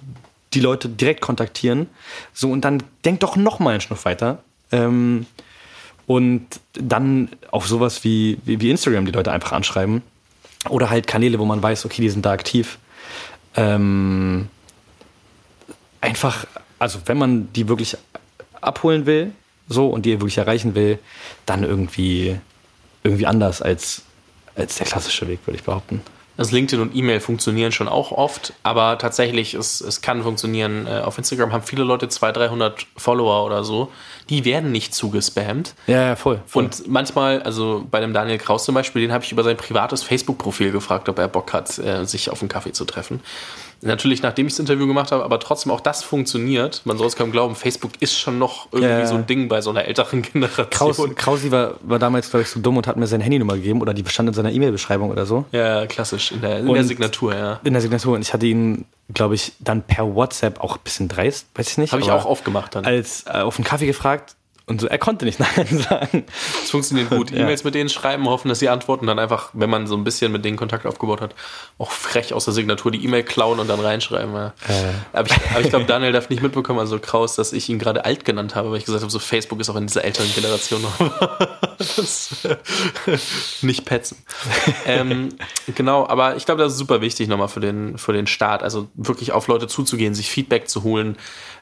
die 0.54 0.60
Leute 0.60 0.88
direkt 0.88 1.20
kontaktieren. 1.20 1.88
So, 2.32 2.50
und 2.50 2.64
dann 2.64 2.82
denk 3.04 3.20
doch 3.20 3.36
noch 3.36 3.58
mal 3.58 3.70
einen 3.70 3.80
Schnuff 3.80 4.04
weiter. 4.04 4.42
Ähm, 4.72 5.26
und 6.06 6.46
dann 6.72 7.28
auf 7.50 7.66
sowas 7.66 8.02
wie, 8.04 8.38
wie, 8.44 8.60
wie, 8.60 8.70
Instagram 8.70 9.04
die 9.04 9.12
Leute 9.12 9.30
einfach 9.30 9.52
anschreiben. 9.52 10.02
Oder 10.68 10.90
halt 10.90 11.06
Kanäle, 11.06 11.38
wo 11.38 11.44
man 11.44 11.62
weiß, 11.62 11.84
okay, 11.84 12.02
die 12.02 12.08
sind 12.08 12.24
da 12.24 12.32
aktiv. 12.32 12.78
Ähm, 13.56 14.48
einfach, 16.00 16.46
also 16.78 17.00
wenn 17.06 17.18
man 17.18 17.52
die 17.52 17.68
wirklich 17.68 17.96
abholen 18.60 19.06
will, 19.06 19.32
so 19.68 19.88
und 19.88 20.06
die 20.06 20.12
wirklich 20.12 20.38
erreichen 20.38 20.74
will, 20.74 20.98
dann 21.46 21.62
irgendwie, 21.62 22.38
irgendwie 23.02 23.26
anders 23.26 23.60
als, 23.60 24.02
als 24.56 24.76
der 24.76 24.86
klassische 24.86 25.28
Weg, 25.28 25.40
würde 25.46 25.58
ich 25.58 25.64
behaupten. 25.64 26.00
Also 26.38 26.54
LinkedIn 26.54 26.80
und 26.80 26.94
E-Mail 26.94 27.18
funktionieren 27.18 27.72
schon 27.72 27.88
auch 27.88 28.12
oft, 28.12 28.52
aber 28.62 28.96
tatsächlich, 28.96 29.54
es, 29.54 29.80
es 29.80 30.00
kann 30.00 30.22
funktionieren. 30.22 30.86
Äh, 30.86 31.00
auf 31.00 31.18
Instagram 31.18 31.52
haben 31.52 31.64
viele 31.64 31.82
Leute 31.82 32.08
200, 32.08 32.36
300 32.36 32.86
Follower 32.96 33.44
oder 33.44 33.64
so. 33.64 33.90
Die 34.30 34.44
werden 34.44 34.70
nicht 34.70 34.94
zugespammt. 34.94 35.74
Ja, 35.88 36.02
ja 36.02 36.16
voll, 36.16 36.40
voll. 36.46 36.64
Und 36.64 36.86
manchmal, 36.86 37.42
also 37.42 37.84
bei 37.90 37.98
dem 37.98 38.12
Daniel 38.12 38.38
Kraus 38.38 38.64
zum 38.64 38.76
Beispiel, 38.76 39.02
den 39.02 39.12
habe 39.12 39.24
ich 39.24 39.32
über 39.32 39.42
sein 39.42 39.56
privates 39.56 40.04
Facebook-Profil 40.04 40.70
gefragt, 40.70 41.08
ob 41.08 41.18
er 41.18 41.26
Bock 41.26 41.52
hat, 41.52 41.76
äh, 41.78 42.04
sich 42.04 42.30
auf 42.30 42.40
einen 42.40 42.48
Kaffee 42.48 42.72
zu 42.72 42.84
treffen. 42.84 43.20
Natürlich, 43.80 44.22
nachdem 44.22 44.46
ich 44.46 44.54
das 44.54 44.60
Interview 44.60 44.86
gemacht 44.86 45.12
habe, 45.12 45.24
aber 45.24 45.38
trotzdem 45.38 45.70
auch 45.72 45.80
das 45.80 46.02
funktioniert. 46.02 46.82
Man 46.84 46.98
soll 46.98 47.06
es 47.06 47.16
kaum 47.16 47.30
glauben, 47.30 47.54
Facebook 47.54 47.92
ist 48.00 48.18
schon 48.18 48.38
noch 48.38 48.68
irgendwie 48.72 48.90
ja, 48.90 49.06
so 49.06 49.14
ein 49.14 49.26
Ding 49.26 49.48
bei 49.48 49.60
so 49.60 49.70
einer 49.70 49.84
älteren 49.84 50.22
Generation. 50.32 50.70
Kraus, 50.70 50.98
Krausi 51.14 51.50
war, 51.50 51.74
war 51.82 51.98
damals, 51.98 52.30
glaube 52.30 52.42
ich, 52.42 52.48
so 52.48 52.60
dumm 52.60 52.76
und 52.76 52.86
hat 52.86 52.96
mir 52.96 53.06
seine 53.06 53.24
Handynummer 53.24 53.54
gegeben 53.54 53.80
oder 53.80 53.94
die 53.94 54.02
bestand 54.02 54.28
in 54.28 54.34
seiner 54.34 54.50
E-Mail-Beschreibung 54.50 55.10
oder 55.10 55.26
so. 55.26 55.44
Ja, 55.52 55.86
klassisch, 55.86 56.32
in 56.32 56.40
der, 56.40 56.58
in 56.58 56.72
der 56.72 56.84
Signatur, 56.84 57.34
ja. 57.34 57.60
In 57.64 57.72
der 57.72 57.82
Signatur 57.82 58.16
und 58.16 58.22
ich 58.22 58.32
hatte 58.32 58.46
ihn, 58.46 58.84
glaube 59.14 59.34
ich, 59.34 59.52
dann 59.60 59.82
per 59.82 60.14
WhatsApp 60.14 60.60
auch 60.60 60.76
ein 60.76 60.82
bisschen 60.82 61.08
dreist, 61.08 61.46
weiß 61.54 61.70
ich 61.70 61.78
nicht. 61.78 61.92
Habe 61.92 62.02
ich 62.02 62.10
auch 62.10 62.26
aufgemacht 62.26 62.74
dann. 62.74 62.84
Als 62.84 63.24
äh, 63.26 63.38
auf 63.38 63.58
einen 63.58 63.64
Kaffee 63.64 63.86
gefragt, 63.86 64.34
und 64.68 64.80
so, 64.80 64.86
er 64.86 64.98
konnte 64.98 65.24
nicht 65.24 65.40
Nein 65.56 65.66
sagen. 65.66 66.24
Es 66.62 66.70
funktioniert 66.70 67.10
gut. 67.10 67.32
E-Mails 67.32 67.64
mit 67.64 67.74
denen 67.74 67.88
schreiben, 67.88 68.26
hoffen, 68.28 68.48
dass 68.48 68.58
sie 68.58 68.68
antworten, 68.68 69.06
dann 69.06 69.18
einfach, 69.18 69.50
wenn 69.52 69.70
man 69.70 69.86
so 69.86 69.96
ein 69.96 70.04
bisschen 70.04 70.30
mit 70.30 70.44
denen 70.44 70.56
Kontakt 70.56 70.86
aufgebaut 70.86 71.20
hat, 71.20 71.34
auch 71.78 71.90
frech 71.90 72.34
aus 72.34 72.44
der 72.44 72.54
Signatur 72.54 72.90
die 72.90 73.04
E-Mail 73.04 73.22
klauen 73.22 73.58
und 73.58 73.68
dann 73.68 73.80
reinschreiben. 73.80 74.34
Ja. 74.34 74.46
Äh. 74.68 74.92
Aber 75.12 75.28
ich, 75.28 75.50
aber 75.50 75.60
ich 75.60 75.70
glaube, 75.70 75.86
Daniel 75.86 76.12
darf 76.12 76.28
nicht 76.28 76.42
mitbekommen, 76.42 76.78
also 76.78 76.98
Kraus, 76.98 77.34
dass 77.36 77.52
ich 77.52 77.68
ihn 77.68 77.78
gerade 77.78 78.04
alt 78.04 78.24
genannt 78.24 78.54
habe, 78.54 78.70
weil 78.70 78.78
ich 78.78 78.84
gesagt 78.84 79.02
habe, 79.02 79.10
so 79.10 79.18
Facebook 79.18 79.60
ist 79.60 79.70
auch 79.70 79.76
in 79.76 79.86
dieser 79.86 80.04
älteren 80.04 80.32
Generation 80.34 80.82
noch. 80.82 80.98
das, 81.78 82.46
nicht 83.62 83.84
petzen. 83.84 84.18
ähm, 84.86 85.30
genau, 85.74 86.06
aber 86.06 86.36
ich 86.36 86.44
glaube, 86.44 86.62
das 86.62 86.72
ist 86.72 86.78
super 86.78 87.00
wichtig 87.00 87.28
nochmal 87.28 87.48
für 87.48 87.60
den, 87.60 87.96
für 87.98 88.12
den 88.12 88.26
Start. 88.26 88.62
Also 88.62 88.88
wirklich 88.94 89.32
auf 89.32 89.46
Leute 89.46 89.66
zuzugehen, 89.66 90.14
sich 90.14 90.30
Feedback 90.30 90.68
zu 90.68 90.82
holen 90.82 91.16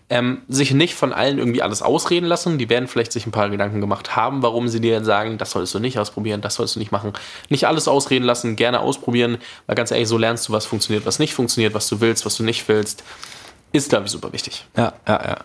ähm, 0.08 0.42
sich 0.48 0.72
nicht 0.72 0.94
von 0.94 1.12
allen 1.12 1.38
irgendwie 1.38 1.62
alles 1.62 1.82
ausreden 1.82 2.26
lassen. 2.26 2.58
Die 2.58 2.68
werden 2.68 2.86
vielleicht 2.86 3.12
sich 3.12 3.26
ein 3.26 3.32
paar 3.32 3.50
Gedanken 3.50 3.80
gemacht 3.80 4.14
haben, 4.14 4.42
warum 4.42 4.68
sie 4.68 4.80
dir 4.80 4.94
dann 4.94 5.04
sagen, 5.04 5.38
das 5.38 5.50
solltest 5.50 5.74
du 5.74 5.80
nicht 5.80 5.98
ausprobieren, 5.98 6.40
das 6.40 6.54
sollst 6.54 6.76
du 6.76 6.78
nicht 6.78 6.92
machen. 6.92 7.12
Nicht 7.48 7.66
alles 7.66 7.88
ausreden 7.88 8.24
lassen, 8.24 8.56
gerne 8.56 8.80
ausprobieren, 8.80 9.38
weil 9.66 9.74
ganz 9.74 9.90
ehrlich, 9.90 10.08
so 10.08 10.18
lernst 10.18 10.48
du, 10.48 10.52
was 10.52 10.66
funktioniert, 10.66 11.06
was 11.06 11.18
nicht 11.18 11.34
funktioniert, 11.34 11.74
was 11.74 11.88
du 11.88 12.00
willst, 12.00 12.24
was 12.24 12.36
du 12.36 12.44
nicht 12.44 12.68
willst. 12.68 13.02
Ist, 13.72 13.88
glaube 13.88 14.06
ich, 14.06 14.12
super 14.12 14.32
wichtig. 14.32 14.64
Ja, 14.76 14.92
ja, 15.08 15.24
ja. 15.24 15.38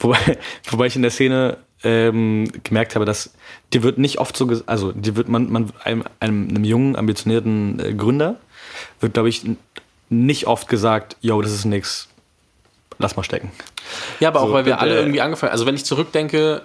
Wobei, 0.00 0.18
wobei 0.70 0.86
ich 0.86 0.96
in 0.96 1.02
der 1.02 1.12
Szene 1.12 1.58
ähm, 1.84 2.50
gemerkt 2.64 2.96
habe, 2.96 3.04
dass 3.04 3.30
dir 3.72 3.84
wird 3.84 3.98
nicht 3.98 4.18
oft 4.18 4.36
so, 4.36 4.50
also 4.66 4.90
dir 4.90 5.14
wird 5.14 5.28
man, 5.28 5.50
man 5.50 5.72
einem, 5.84 6.04
einem, 6.18 6.48
einem 6.48 6.64
jungen, 6.64 6.96
ambitionierten 6.96 7.78
äh, 7.78 7.94
Gründer 7.94 8.36
wird, 9.00 9.14
glaube 9.14 9.28
ich, 9.28 9.42
nicht 10.08 10.46
oft 10.46 10.68
gesagt, 10.68 11.16
yo, 11.20 11.40
das 11.42 11.52
ist 11.52 11.64
nix, 11.64 12.07
lass 12.98 13.16
mal 13.16 13.22
stecken. 13.22 13.50
Ja, 14.20 14.28
aber 14.28 14.40
auch, 14.40 14.48
so, 14.48 14.52
weil 14.52 14.66
wir 14.66 14.80
alle 14.80 14.96
irgendwie 14.96 15.20
angefangen 15.20 15.52
Also, 15.52 15.66
wenn 15.66 15.74
ich 15.74 15.84
zurückdenke, 15.84 16.62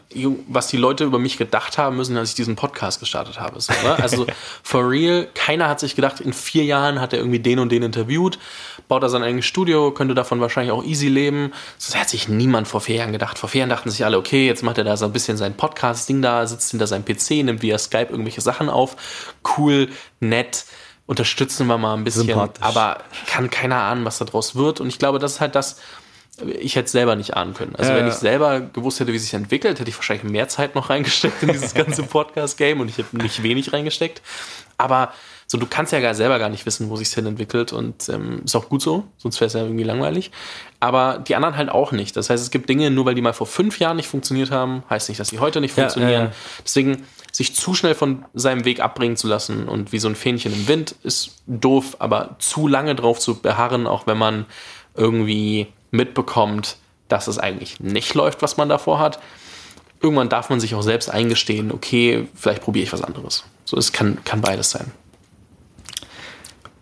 was 0.47 0.67
die 0.67 0.77
Leute 0.77 1.03
über 1.03 1.19
mich 1.19 1.37
gedacht 1.37 1.77
haben 1.77 1.95
müssen, 1.95 2.17
als 2.17 2.29
ich 2.29 2.35
diesen 2.35 2.55
Podcast 2.55 2.99
gestartet 2.99 3.39
habe. 3.39 3.61
So, 3.61 3.71
ne? 3.83 3.97
Also, 4.01 4.25
for 4.63 4.89
real, 4.89 5.27
keiner 5.35 5.69
hat 5.69 5.79
sich 5.79 5.95
gedacht, 5.95 6.19
in 6.19 6.33
vier 6.33 6.63
Jahren 6.63 6.99
hat 6.99 7.13
er 7.13 7.19
irgendwie 7.19 7.39
den 7.39 7.59
und 7.59 7.71
den 7.71 7.83
interviewt, 7.83 8.39
baut 8.87 9.03
er 9.03 9.09
sein 9.09 9.23
eigenes 9.23 9.45
Studio, 9.45 9.91
könnte 9.91 10.15
davon 10.15 10.41
wahrscheinlich 10.41 10.71
auch 10.71 10.83
easy 10.83 11.07
leben. 11.07 11.53
Das 11.77 11.95
hat 11.95 12.09
sich 12.09 12.27
niemand 12.27 12.67
vor 12.67 12.81
vier 12.81 12.95
Jahren 12.97 13.11
gedacht. 13.11 13.37
Vor 13.37 13.49
vier 13.49 13.59
Jahren 13.59 13.69
dachten 13.69 13.89
sich 13.89 14.03
alle, 14.03 14.17
okay, 14.17 14.47
jetzt 14.47 14.63
macht 14.63 14.77
er 14.77 14.83
da 14.83 14.97
so 14.97 15.05
ein 15.05 15.13
bisschen 15.13 15.37
sein 15.37 15.55
Podcast-Ding 15.55 16.21
da, 16.21 16.47
sitzt 16.47 16.71
hinter 16.71 16.87
seinem 16.87 17.05
PC, 17.05 17.43
nimmt 17.43 17.61
via 17.61 17.77
Skype 17.77 18.07
irgendwelche 18.09 18.41
Sachen 18.41 18.69
auf. 18.69 18.95
Cool, 19.57 19.89
nett 20.19 20.65
unterstützen 21.05 21.67
wir 21.67 21.77
mal 21.77 21.95
ein 21.95 22.03
bisschen, 22.03 22.31
aber 22.61 22.99
kann 23.27 23.49
keiner 23.49 23.75
ahnen, 23.75 24.05
was 24.05 24.19
daraus 24.19 24.55
wird. 24.55 24.79
Und 24.79 24.87
ich 24.87 24.99
glaube, 24.99 25.19
das 25.19 25.33
ist 25.33 25.41
halt 25.41 25.55
das, 25.55 25.79
ich 26.59 26.75
hätte 26.75 26.85
es 26.85 26.91
selber 26.91 27.15
nicht 27.15 27.35
ahnen 27.35 27.53
können. 27.53 27.75
Also 27.75 27.91
ja, 27.91 27.97
wenn 27.97 28.07
ich 28.07 28.15
selber 28.15 28.59
gewusst 28.61 28.99
hätte, 28.99 29.11
wie 29.11 29.17
es 29.17 29.23
sich 29.23 29.33
entwickelt, 29.33 29.79
hätte 29.79 29.89
ich 29.89 29.95
wahrscheinlich 29.95 30.29
mehr 30.29 30.47
Zeit 30.47 30.73
noch 30.73 30.89
reingesteckt 30.89 31.43
in 31.43 31.51
dieses 31.51 31.73
ganze 31.73 32.03
Podcast-Game 32.03 32.79
und 32.79 32.89
ich 32.89 32.97
hätte 32.97 33.17
nicht 33.17 33.43
wenig 33.43 33.71
reingesteckt. 33.71 34.21
Aber 34.77 35.13
so, 35.45 35.59
du 35.59 35.67
kannst 35.67 35.93
ja 35.93 35.99
gar 35.99 36.15
selber 36.15 36.39
gar 36.39 36.49
nicht 36.49 36.65
wissen, 36.65 36.89
wo 36.89 36.95
sich 36.95 37.09
hin 37.09 37.27
entwickelt 37.27 37.73
und 37.73 38.09
ähm, 38.09 38.41
ist 38.43 38.55
auch 38.55 38.69
gut 38.69 38.81
so, 38.81 39.03
sonst 39.17 39.39
wäre 39.39 39.47
es 39.47 39.53
ja 39.53 39.61
irgendwie 39.61 39.83
langweilig. 39.83 40.31
Aber 40.79 41.19
die 41.19 41.35
anderen 41.35 41.55
halt 41.55 41.69
auch 41.69 41.91
nicht. 41.91 42.17
Das 42.17 42.31
heißt, 42.31 42.41
es 42.41 42.49
gibt 42.49 42.67
Dinge, 42.67 42.89
nur 42.89 43.05
weil 43.05 43.13
die 43.13 43.21
mal 43.21 43.33
vor 43.33 43.45
fünf 43.45 43.77
Jahren 43.77 43.97
nicht 43.97 44.07
funktioniert 44.07 44.49
haben, 44.49 44.83
heißt 44.89 45.09
nicht, 45.09 45.19
dass 45.19 45.27
sie 45.27 45.37
heute 45.37 45.61
nicht 45.61 45.75
funktionieren. 45.75 46.25
Ja, 46.25 46.31
Deswegen 46.63 47.03
sich 47.31 47.55
zu 47.55 47.75
schnell 47.75 47.93
von 47.93 48.25
seinem 48.33 48.65
Weg 48.65 48.79
abbringen 48.79 49.17
zu 49.17 49.27
lassen 49.27 49.67
und 49.67 49.91
wie 49.91 49.99
so 49.99 50.07
ein 50.07 50.15
Fähnchen 50.15 50.53
im 50.53 50.67
Wind 50.67 50.95
ist 51.03 51.43
doof, 51.45 51.97
aber 51.99 52.35
zu 52.39 52.67
lange 52.67 52.95
drauf 52.95 53.19
zu 53.19 53.39
beharren, 53.39 53.85
auch 53.85 54.07
wenn 54.07 54.17
man 54.17 54.45
irgendwie 54.95 55.67
mitbekommt, 55.93 56.77
dass 57.07 57.27
es 57.27 57.37
eigentlich 57.37 57.79
nicht 57.79 58.13
läuft, 58.15 58.41
was 58.41 58.57
man 58.57 58.67
davor 58.67 58.99
hat. 58.99 59.19
Irgendwann 60.01 60.27
darf 60.27 60.49
man 60.49 60.59
sich 60.59 60.75
auch 60.75 60.81
selbst 60.81 61.09
eingestehen, 61.09 61.71
okay, 61.71 62.27
vielleicht 62.35 62.63
probiere 62.63 62.83
ich 62.83 62.93
was 62.93 63.03
anderes. 63.03 63.45
So, 63.63 63.77
es 63.77 63.93
kann, 63.93 64.23
kann 64.25 64.41
beides 64.41 64.71
sein. 64.71 64.91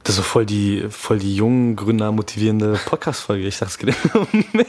Das 0.03 0.15
ist 0.15 0.17
so 0.17 0.23
voll 0.23 0.45
die, 0.45 0.85
voll 0.89 1.19
die 1.19 1.35
jungen 1.35 1.75
Gründer 1.75 2.11
motivierende 2.11 2.79
Podcast-Folge. 2.85 3.47
Ich 3.47 3.57
sag's 3.57 3.77
mich. 4.53 4.65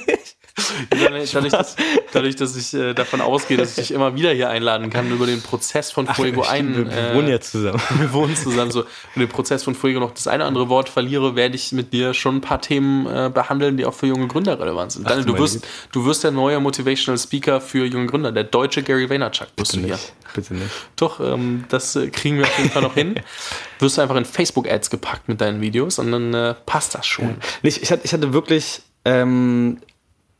Dadurch, 1.05 1.53
dass, 1.53 1.77
dadurch, 2.13 2.37
dass 2.37 2.57
ich 2.57 2.75
äh, 2.75 2.95
davon 2.95 3.21
ausgehe, 3.21 3.57
dass 3.57 3.71
ich 3.71 3.89
dich 3.89 3.91
immer 3.93 4.15
wieder 4.15 4.33
hier 4.33 4.49
einladen 4.49 4.91
kann, 4.91 5.11
über 5.11 5.27
den 5.27 5.43
Prozess 5.43 5.91
von 5.91 6.07
Fuego 6.07 6.43
Ach, 6.47 6.53
ein. 6.53 6.77
Wir, 6.77 6.91
wir 6.91 7.11
äh, 7.11 7.15
wohnen 7.15 7.29
ja 7.29 7.41
zusammen. 7.41 7.81
Wir 7.99 8.13
wohnen 8.13 8.37
zusammen. 8.37 8.71
So, 8.71 8.81
über 9.15 9.27
den 9.27 9.29
Prozess 9.29 9.63
von 9.63 9.75
Fuego 9.75 10.01
noch 10.01 10.13
das 10.13 10.27
eine 10.27 10.43
oder 10.43 10.49
andere 10.49 10.69
Wort 10.69 10.89
verliere, 10.89 11.37
werde 11.37 11.55
ich 11.55 11.73
mit 11.73 11.93
dir 11.93 12.15
schon 12.15 12.37
ein 12.37 12.41
paar 12.41 12.61
Themen 12.61 13.07
äh, 13.07 13.31
behandeln, 13.33 13.77
die 13.77 13.85
auch 13.85 13.95
für 13.95 14.07
junge 14.07 14.29
Gründer 14.29 14.59
relevant 14.59 14.93
sind. 14.93 15.07
Ach, 15.07 15.11
Daniel, 15.11 15.27
du, 15.27 15.39
wirst, 15.39 15.67
du 15.93 16.05
wirst 16.05 16.25
der 16.25 16.31
neue 16.31 16.61
Motivational 16.61 17.19
Speaker 17.19 17.61
für 17.61 17.85
junge 17.85 18.07
Gründer, 18.07 18.33
der 18.33 18.45
deutsche 18.45 18.83
Gary 18.83 19.09
Vaynerchuk 19.09 19.49
bist 19.57 19.73
Bitte 19.73 19.83
du 19.83 19.87
hier. 19.87 19.97
Nicht. 19.97 20.13
Bitte 20.35 20.55
nicht. 20.55 20.71
Doch, 20.97 21.21
ähm, 21.21 21.65
das 21.69 21.97
äh, 21.97 22.09
kriegen 22.09 22.39
wir 22.39 22.45
auf 22.45 22.59
jeden 22.59 22.71
Fall 22.71 22.83
noch 22.83 22.95
hin. 22.95 23.15
Wirst 23.79 23.99
du 23.99 24.03
einfach 24.03 24.17
in 24.17 24.25
Facebook-Ads 24.25 24.91
gepackt 24.91 25.29
mit 25.29 25.41
deinen 25.41 25.61
Videos 25.61 25.99
und 25.99 26.13
dann 26.13 26.35
äh, 26.35 26.55
passt 26.67 26.95
das 26.95 27.07
schon. 27.07 27.37
Ich, 27.63 27.83
ich 27.83 27.91
hatte 27.91 28.33
wirklich 28.33 28.83
ähm, 29.05 29.79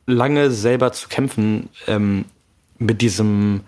lange 0.05 0.51
selber 0.51 0.91
zu 0.91 1.07
kämpfen 1.07 1.69
ähm, 1.87 2.25
mit 2.77 3.01
diesem, 3.01 3.61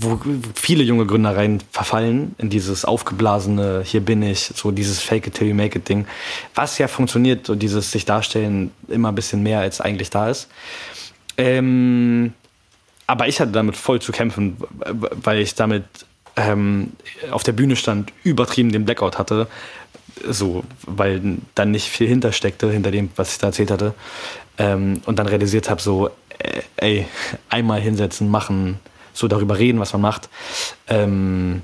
wo 0.00 0.18
viele 0.54 0.82
junge 0.82 1.06
Gründer 1.06 1.36
rein 1.36 1.62
verfallen, 1.70 2.34
in 2.38 2.48
dieses 2.48 2.84
aufgeblasene, 2.84 3.82
hier 3.84 4.00
bin 4.00 4.22
ich, 4.22 4.52
so 4.54 4.70
dieses 4.70 5.00
Fake 5.00 5.26
it 5.26 5.34
till 5.34 5.48
you 5.48 5.54
make 5.54 5.78
it 5.78 5.88
Ding, 5.88 6.06
was 6.54 6.78
ja 6.78 6.88
funktioniert, 6.88 7.46
so 7.46 7.54
dieses 7.54 7.90
sich 7.90 8.04
darstellen 8.04 8.70
immer 8.88 9.10
ein 9.10 9.14
bisschen 9.14 9.42
mehr, 9.42 9.60
als 9.60 9.80
eigentlich 9.80 10.10
da 10.10 10.30
ist. 10.30 10.48
Ähm, 11.36 12.32
aber 13.06 13.28
ich 13.28 13.40
hatte 13.40 13.52
damit 13.52 13.76
voll 13.76 14.00
zu 14.00 14.12
kämpfen, 14.12 14.56
weil 14.78 15.40
ich 15.40 15.54
damit 15.54 15.84
ähm, 16.36 16.92
auf 17.30 17.42
der 17.42 17.52
Bühne 17.52 17.76
stand, 17.76 18.12
übertrieben 18.24 18.72
den 18.72 18.84
Blackout 18.84 19.18
hatte, 19.18 19.48
so, 20.28 20.62
weil 20.86 21.38
dann 21.54 21.70
nicht 21.70 21.88
viel 21.88 22.06
hintersteckte, 22.06 22.70
hinter 22.70 22.90
dem, 22.90 23.10
was 23.16 23.32
ich 23.32 23.38
da 23.38 23.48
erzählt 23.48 23.70
hatte. 23.70 23.94
Ähm, 24.58 25.00
und 25.06 25.18
dann 25.18 25.26
realisiert 25.26 25.70
habe, 25.70 25.80
so, 25.80 26.08
äh, 26.38 26.62
ey, 26.76 27.06
einmal 27.48 27.80
hinsetzen, 27.80 28.28
machen, 28.30 28.78
so 29.12 29.28
darüber 29.28 29.58
reden, 29.58 29.80
was 29.80 29.92
man 29.92 30.02
macht. 30.02 30.28
Ähm, 30.88 31.62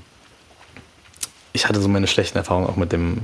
ich 1.53 1.67
hatte 1.67 1.81
so 1.81 1.87
meine 1.87 2.07
schlechten 2.07 2.37
Erfahrungen 2.37 2.67
auch 2.67 2.75
mit 2.75 2.91
dem, 2.91 3.21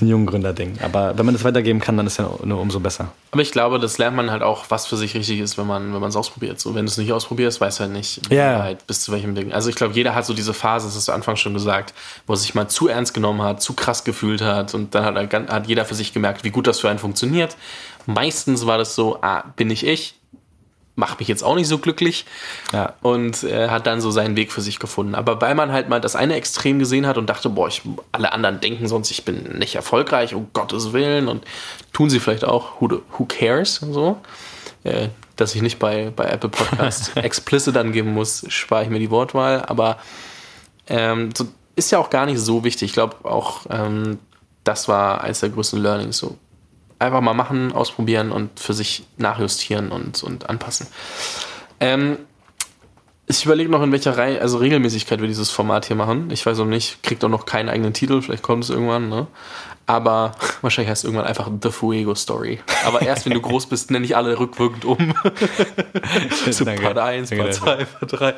jungen 0.00 0.26
Gründer-Ding. 0.26 0.78
Aber 0.82 1.16
wenn 1.18 1.26
man 1.26 1.34
das 1.34 1.44
weitergeben 1.44 1.80
kann, 1.80 1.96
dann 1.96 2.06
ist 2.06 2.18
ja 2.18 2.28
nur 2.44 2.60
umso 2.60 2.80
besser. 2.80 3.12
Aber 3.30 3.42
ich 3.42 3.50
glaube, 3.50 3.78
das 3.78 3.98
lernt 3.98 4.16
man 4.16 4.30
halt 4.30 4.42
auch, 4.42 4.66
was 4.68 4.86
für 4.86 4.96
sich 4.96 5.14
richtig 5.14 5.40
ist, 5.40 5.58
wenn 5.58 5.66
man 5.66 5.94
wenn 5.94 6.02
es 6.02 6.16
ausprobiert. 6.16 6.60
So, 6.60 6.74
wenn 6.74 6.86
du 6.86 6.90
es 6.90 6.98
nicht 6.98 7.12
ausprobierst, 7.12 7.60
weißt 7.60 7.78
du 7.78 7.82
halt 7.82 7.92
nicht, 7.92 8.20
ja. 8.30 8.62
halt 8.62 8.86
bis 8.86 9.00
zu 9.00 9.12
welchem 9.12 9.34
Ding. 9.34 9.52
Also 9.52 9.68
ich 9.68 9.76
glaube, 9.76 9.94
jeder 9.94 10.14
hat 10.14 10.26
so 10.26 10.34
diese 10.34 10.54
Phase, 10.54 10.86
das 10.86 10.96
hast 10.96 11.08
du 11.08 11.12
Anfang 11.12 11.36
schon 11.36 11.54
gesagt, 11.54 11.94
wo 12.26 12.34
er 12.34 12.36
sich 12.36 12.54
mal 12.54 12.68
zu 12.68 12.88
ernst 12.88 13.14
genommen 13.14 13.42
hat, 13.42 13.62
zu 13.62 13.74
krass 13.74 14.04
gefühlt 14.04 14.42
hat 14.42 14.74
und 14.74 14.94
dann 14.94 15.04
hat, 15.04 15.32
hat 15.50 15.66
jeder 15.66 15.84
für 15.84 15.94
sich 15.94 16.12
gemerkt, 16.12 16.44
wie 16.44 16.50
gut 16.50 16.66
das 16.66 16.80
für 16.80 16.88
einen 16.88 16.98
funktioniert. 16.98 17.56
Meistens 18.06 18.66
war 18.66 18.78
das 18.78 18.94
so, 18.94 19.18
ah, 19.22 19.44
bin 19.56 19.70
ich 19.70 19.86
ich, 19.86 20.14
macht 20.94 21.20
mich 21.20 21.28
jetzt 21.28 21.42
auch 21.42 21.54
nicht 21.54 21.68
so 21.68 21.78
glücklich 21.78 22.26
ja. 22.72 22.94
und 23.00 23.44
äh, 23.44 23.68
hat 23.68 23.86
dann 23.86 24.00
so 24.00 24.10
seinen 24.10 24.36
Weg 24.36 24.52
für 24.52 24.60
sich 24.60 24.78
gefunden. 24.78 25.14
Aber 25.14 25.40
weil 25.40 25.54
man 25.54 25.72
halt 25.72 25.88
mal 25.88 26.00
das 26.00 26.16
eine 26.16 26.34
Extrem 26.34 26.78
gesehen 26.78 27.06
hat 27.06 27.16
und 27.16 27.28
dachte, 27.28 27.48
boah, 27.48 27.68
ich, 27.68 27.82
alle 28.12 28.32
anderen 28.32 28.60
denken 28.60 28.86
sonst, 28.88 29.10
ich 29.10 29.24
bin 29.24 29.58
nicht 29.58 29.74
erfolgreich, 29.74 30.34
um 30.34 30.48
Gottes 30.52 30.92
Willen 30.92 31.28
und 31.28 31.44
tun 31.92 32.10
sie 32.10 32.20
vielleicht 32.20 32.44
auch, 32.44 32.80
who, 32.80 33.00
who 33.16 33.24
cares 33.24 33.76
so. 33.76 34.18
Äh, 34.84 35.08
dass 35.36 35.54
ich 35.54 35.62
nicht 35.62 35.78
bei, 35.78 36.12
bei 36.14 36.24
Apple 36.24 36.50
Podcasts 36.50 37.12
explicit 37.14 37.76
angeben 37.76 38.12
muss, 38.12 38.44
spare 38.48 38.84
ich 38.84 38.90
mir 38.90 38.98
die 38.98 39.10
Wortwahl, 39.10 39.64
aber 39.66 39.98
ähm, 40.88 41.30
so, 41.36 41.46
ist 41.74 41.90
ja 41.90 41.98
auch 41.98 42.10
gar 42.10 42.26
nicht 42.26 42.38
so 42.38 42.64
wichtig. 42.64 42.90
Ich 42.90 42.92
glaube 42.92 43.16
auch, 43.24 43.62
ähm, 43.70 44.18
das 44.64 44.88
war 44.88 45.22
eines 45.22 45.40
der 45.40 45.48
größten 45.48 45.80
Learnings. 45.80 46.18
So, 46.18 46.36
einfach 47.02 47.20
mal 47.20 47.34
machen, 47.34 47.72
ausprobieren 47.72 48.32
und 48.32 48.58
für 48.58 48.74
sich 48.74 49.04
nachjustieren 49.16 49.90
und, 49.90 50.22
und 50.22 50.48
anpassen. 50.48 50.86
Ähm, 51.80 52.18
ich 53.26 53.44
überlege 53.44 53.70
noch, 53.70 53.82
in 53.82 53.92
welcher 53.92 54.16
Reihe, 54.16 54.40
also 54.40 54.58
Regelmäßigkeit 54.58 55.20
wir 55.20 55.28
dieses 55.28 55.50
Format 55.50 55.86
hier 55.86 55.96
machen. 55.96 56.30
Ich 56.30 56.44
weiß 56.44 56.58
auch 56.60 56.66
nicht, 56.66 57.02
kriegt 57.02 57.24
auch 57.24 57.28
noch 57.28 57.46
keinen 57.46 57.68
eigenen 57.68 57.94
Titel, 57.94 58.20
vielleicht 58.20 58.42
kommt 58.42 58.64
es 58.64 58.70
irgendwann, 58.70 59.08
ne? 59.08 59.26
Aber 59.86 60.32
wahrscheinlich 60.60 60.90
heißt 60.90 61.02
es 61.02 61.04
irgendwann 61.04 61.26
einfach 61.26 61.50
The 61.60 61.70
Fuego 61.70 62.14
Story. 62.14 62.60
Aber 62.86 63.02
erst 63.06 63.26
wenn 63.26 63.34
du 63.34 63.40
groß 63.40 63.66
bist, 63.66 63.90
nenne 63.90 64.04
ich 64.04 64.16
alle 64.16 64.38
rückwirkend 64.38 64.84
um. 64.84 65.14
so 66.50 66.64
Part 66.64 66.98
1, 66.98 67.30
Part 67.30 67.54
2, 67.54 67.84
Part 67.84 68.20
3. 68.20 68.34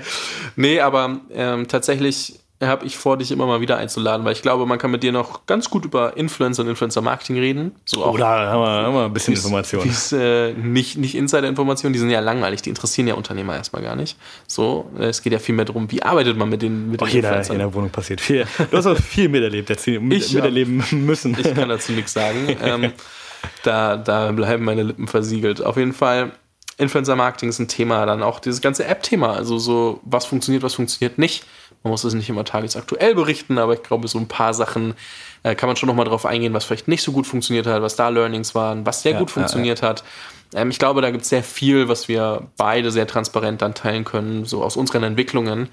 Nee, 0.57 0.81
aber 0.81 1.21
ähm, 1.33 1.69
tatsächlich 1.69 2.41
habe 2.63 2.87
ich 2.87 2.97
vor, 2.97 3.17
dich 3.17 3.33
immer 3.33 3.47
mal 3.47 3.61
wieder 3.61 3.77
einzuladen, 3.77 4.25
weil 4.25 4.33
ich 4.33 4.43
glaube, 4.43 4.65
man 4.65 4.79
kann 4.79 4.91
mit 4.91 5.03
dir 5.03 5.13
noch 5.13 5.45
ganz 5.47 5.71
gut 5.71 5.85
über 5.85 6.17
Influencer 6.17 6.63
und 6.63 6.69
Influencer-Marketing 6.69 7.39
reden. 7.39 7.73
So 7.85 8.07
oh, 8.07 8.17
da 8.17 8.51
haben 8.51 8.61
wir, 8.61 8.69
haben 8.69 8.95
wir 8.95 9.05
ein 9.05 9.13
bisschen 9.13 9.35
Informationen. 9.35 9.95
Äh, 10.13 10.53
nicht 10.53 10.97
nicht 10.97 11.15
Insider-Informationen, 11.15 11.93
die 11.93 11.99
sind 11.99 12.11
ja 12.11 12.21
langweilig, 12.21 12.63
die 12.63 12.71
interessieren 12.71 13.09
ja 13.09 13.15
Unternehmer 13.15 13.57
erstmal 13.57 13.83
gar 13.83 13.97
nicht. 13.97 14.17
So, 14.47 14.91
äh, 14.99 15.07
es 15.07 15.23
geht 15.23 15.33
ja 15.33 15.39
viel 15.39 15.55
mehr 15.55 15.65
darum, 15.65 15.91
wie 15.91 16.03
arbeitet 16.03 16.37
man 16.37 16.49
mit 16.49 16.63
den, 16.63 16.91
mit 16.91 17.01
den 17.01 17.09
jeder, 17.09 17.29
Influencern. 17.29 17.57
In 17.57 17.59
der 17.59 17.75
Wohnung 17.75 17.91
passiert 17.91 18.21
viel. 18.21 18.47
Du 18.71 18.77
hast 18.77 18.87
auch 18.87 18.97
viel 18.97 19.29
miterlebt, 19.29 19.69
jetzt 19.69 19.87
mit, 19.87 20.13
ich, 20.13 20.33
miterleben 20.33 20.83
müssen. 20.93 21.37
Ich 21.39 21.55
kann 21.55 21.69
dazu 21.69 21.93
nichts 21.93 22.13
sagen. 22.13 22.57
ähm, 22.63 22.93
da, 23.63 23.97
da 23.97 24.31
bleiben 24.33 24.65
meine 24.65 24.85
Lippen 24.85 25.09
versiegelt. 25.09 25.63
Auf 25.63 25.77
jeden 25.77 25.93
Fall 25.93 26.33
Influencer-Marketing 26.77 27.49
ist 27.49 27.59
ein 27.59 27.69
Thema, 27.69 28.05
dann 28.07 28.23
auch 28.23 28.41
dieses 28.41 28.61
ganze 28.61 28.85
App-Thema, 28.87 29.35
also 29.35 29.59
so, 29.59 30.01
was 30.05 30.27
funktioniert, 30.27 30.63
was 30.63 30.75
funktioniert 30.75 31.19
nicht. 31.19 31.45
Man 31.85 31.91
muss 31.91 32.03
es 32.03 32.15
nicht 32.15 32.31
immer 32.31 32.45
tagesaktuell 32.45 33.15
berichten, 33.15 33.59
aber 33.59 33.75
ich 33.75 33.83
glaube, 33.83 34.09
so 34.09 34.19
ein 34.19 34.27
paar 34.27 34.55
Sachen 34.55 34.95
äh, 35.43 35.55
kann 35.55 35.69
man 35.69 35.77
schon 35.77 35.87
nochmal 35.87 36.07
drauf 36.07 36.25
eingehen, 36.25 36.55
was 36.55 36.65
vielleicht 36.65 36.89
nicht 36.89 37.03
so 37.03 37.13
gut 37.13 37.27
funktioniert 37.27 37.67
hat, 37.67 37.83
was 37.83 37.95
da 37.95 38.09
Learnings 38.09 38.55
waren, 38.55 38.87
was 38.87 39.03
sehr 39.03 39.13
ja, 39.13 39.19
gut 39.19 39.31
funktioniert 39.31 39.81
ja, 39.81 39.85
ja. 39.85 39.91
hat. 39.91 40.05
Ähm, 40.55 40.71
ich 40.71 40.79
glaube, 40.79 41.03
da 41.03 41.11
gibt 41.11 41.25
es 41.25 41.29
sehr 41.29 41.43
viel, 41.43 41.89
was 41.89 42.09
wir 42.09 42.49
beide 42.57 42.91
sehr 42.91 43.07
transparent 43.07 43.61
dann 43.61 43.75
teilen 43.75 44.05
können, 44.05 44.47
so 44.47 44.65
aus 44.65 44.77
unseren 44.77 45.03
Entwicklungen, 45.03 45.69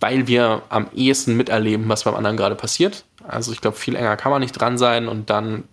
weil 0.00 0.26
wir 0.26 0.62
am 0.68 0.88
ehesten 0.94 1.34
miterleben, 1.34 1.88
was 1.88 2.04
beim 2.04 2.14
anderen 2.14 2.36
gerade 2.36 2.54
passiert. 2.54 3.04
Also 3.26 3.50
ich 3.52 3.62
glaube, 3.62 3.78
viel 3.78 3.96
enger 3.96 4.18
kann 4.18 4.30
man 4.30 4.42
nicht 4.42 4.52
dran 4.52 4.76
sein 4.76 5.08
und 5.08 5.30
dann 5.30 5.64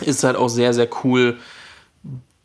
ist 0.00 0.16
es 0.16 0.24
halt 0.24 0.36
auch 0.36 0.48
sehr, 0.48 0.72
sehr 0.72 0.88
cool, 1.04 1.36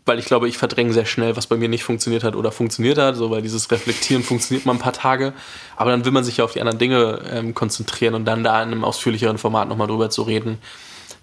weil 0.09 0.19
ich 0.19 0.25
glaube, 0.25 0.49
ich 0.49 0.57
verdränge 0.57 0.91
sehr 0.91 1.05
schnell, 1.05 1.37
was 1.37 1.47
bei 1.47 1.55
mir 1.55 1.69
nicht 1.69 1.83
funktioniert 1.83 2.25
hat 2.25 2.35
oder 2.35 2.51
funktioniert 2.51 2.97
hat, 2.97 3.15
so 3.15 3.31
weil 3.31 3.41
dieses 3.41 3.71
Reflektieren 3.71 4.23
funktioniert 4.23 4.65
mal 4.65 4.73
ein 4.73 4.79
paar 4.79 4.91
Tage, 4.91 5.33
aber 5.77 5.91
dann 5.91 6.03
will 6.03 6.11
man 6.11 6.25
sich 6.25 6.37
ja 6.37 6.43
auf 6.43 6.53
die 6.53 6.59
anderen 6.59 6.79
Dinge 6.79 7.21
ähm, 7.31 7.53
konzentrieren 7.53 8.15
und 8.15 8.25
dann 8.25 8.43
da 8.43 8.61
in 8.61 8.71
einem 8.71 8.83
ausführlicheren 8.83 9.37
Format 9.37 9.69
nochmal 9.69 9.87
drüber 9.87 10.09
zu 10.09 10.23
reden. 10.23 10.57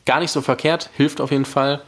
Gar 0.06 0.20
nicht 0.20 0.30
so 0.30 0.40
verkehrt, 0.40 0.88
hilft 0.96 1.20
auf 1.20 1.30
jeden 1.30 1.44
Fall 1.44 1.82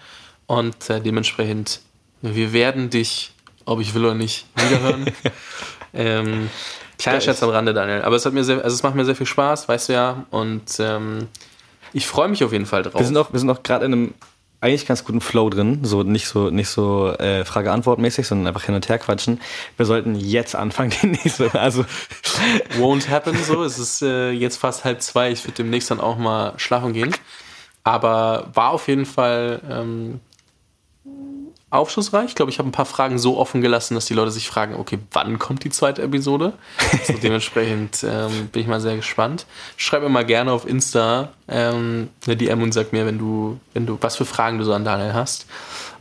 und 0.46 0.90
äh, 0.90 1.00
dementsprechend, 1.00 1.80
wir 2.20 2.52
werden 2.52 2.90
dich 2.90 3.32
ob 3.68 3.80
ich 3.80 3.94
will 3.94 4.04
oder 4.04 4.14
nicht, 4.14 4.46
wiederhören. 4.56 5.06
ähm, 5.94 6.50
kleiner 6.98 7.20
Scherz 7.20 7.42
am 7.42 7.50
Rande, 7.50 7.74
Daniel. 7.74 8.02
Aber 8.02 8.16
es 8.16 8.24
hat 8.24 8.32
mir 8.32 8.42
sehr, 8.42 8.64
also 8.64 8.74
es 8.74 8.82
macht 8.82 8.94
mir 8.94 9.04
sehr 9.04 9.14
viel 9.14 9.26
Spaß, 9.26 9.68
weißt 9.68 9.90
du 9.90 9.92
ja. 9.92 10.26
Und 10.30 10.80
ähm, 10.80 11.28
ich 11.92 12.06
freue 12.06 12.28
mich 12.28 12.42
auf 12.42 12.52
jeden 12.52 12.66
Fall 12.66 12.82
drauf. 12.82 12.98
Wir 12.98 13.06
sind 13.06 13.16
auch, 13.16 13.32
wir 13.32 13.38
sind 13.38 13.50
auch 13.50 13.62
gerade 13.62 13.84
in 13.84 13.92
einem 13.92 14.14
eigentlich 14.60 14.86
ganz 14.86 15.04
guten 15.04 15.20
Flow 15.20 15.50
drin, 15.50 15.84
so 15.84 16.02
nicht 16.02 16.26
so 16.26 16.50
nicht 16.50 16.68
so 16.68 17.12
äh, 17.12 17.44
Frage-Antwort-mäßig, 17.44 18.26
sondern 18.26 18.48
einfach 18.48 18.64
hin 18.64 18.74
und 18.74 18.88
her 18.88 18.98
quatschen. 18.98 19.40
Wir 19.76 19.86
sollten 19.86 20.16
jetzt 20.16 20.56
anfangen, 20.56 20.92
die 21.02 21.06
nächste. 21.06 21.54
Also 21.54 21.84
won't 22.78 23.08
happen 23.08 23.36
so. 23.36 23.62
Es 23.62 23.78
ist 23.78 24.02
äh, 24.02 24.30
jetzt 24.30 24.56
fast 24.56 24.84
halb 24.84 25.00
zwei. 25.02 25.30
Ich 25.30 25.44
würde 25.44 25.56
demnächst 25.56 25.90
dann 25.90 26.00
auch 26.00 26.18
mal 26.18 26.54
schlafen 26.56 26.92
gehen. 26.92 27.14
Aber 27.84 28.50
war 28.52 28.70
auf 28.70 28.88
jeden 28.88 29.06
Fall 29.06 29.60
ähm, 29.70 30.20
aufschlussreich. 31.70 32.26
Ich 32.26 32.34
glaube, 32.34 32.50
ich 32.50 32.58
habe 32.58 32.68
ein 32.68 32.72
paar 32.72 32.86
Fragen 32.86 33.18
so 33.18 33.36
offen 33.36 33.60
gelassen, 33.60 33.94
dass 33.94 34.06
die 34.06 34.14
Leute 34.14 34.30
sich 34.30 34.48
fragen, 34.48 34.74
okay, 34.74 34.98
wann 35.12 35.38
kommt 35.38 35.64
die 35.64 35.70
zweite 35.70 36.02
Episode? 36.02 36.54
So 37.06 37.12
dementsprechend 37.22 38.04
ähm, 38.04 38.48
bin 38.52 38.62
ich 38.62 38.68
mal 38.68 38.80
sehr 38.80 38.96
gespannt. 38.96 39.46
Schreib 39.76 40.02
mir 40.02 40.08
mal 40.08 40.24
gerne 40.24 40.52
auf 40.52 40.66
Insta 40.66 41.32
ähm, 41.46 42.08
eine 42.26 42.36
DM 42.36 42.62
und 42.62 42.72
sag 42.72 42.92
mir, 42.92 43.04
wenn 43.04 43.18
du, 43.18 43.60
wenn 43.74 43.86
du, 43.86 43.98
was 44.00 44.16
für 44.16 44.24
Fragen 44.24 44.58
du 44.58 44.64
so 44.64 44.72
an 44.72 44.84
Daniel 44.84 45.12
hast. 45.12 45.46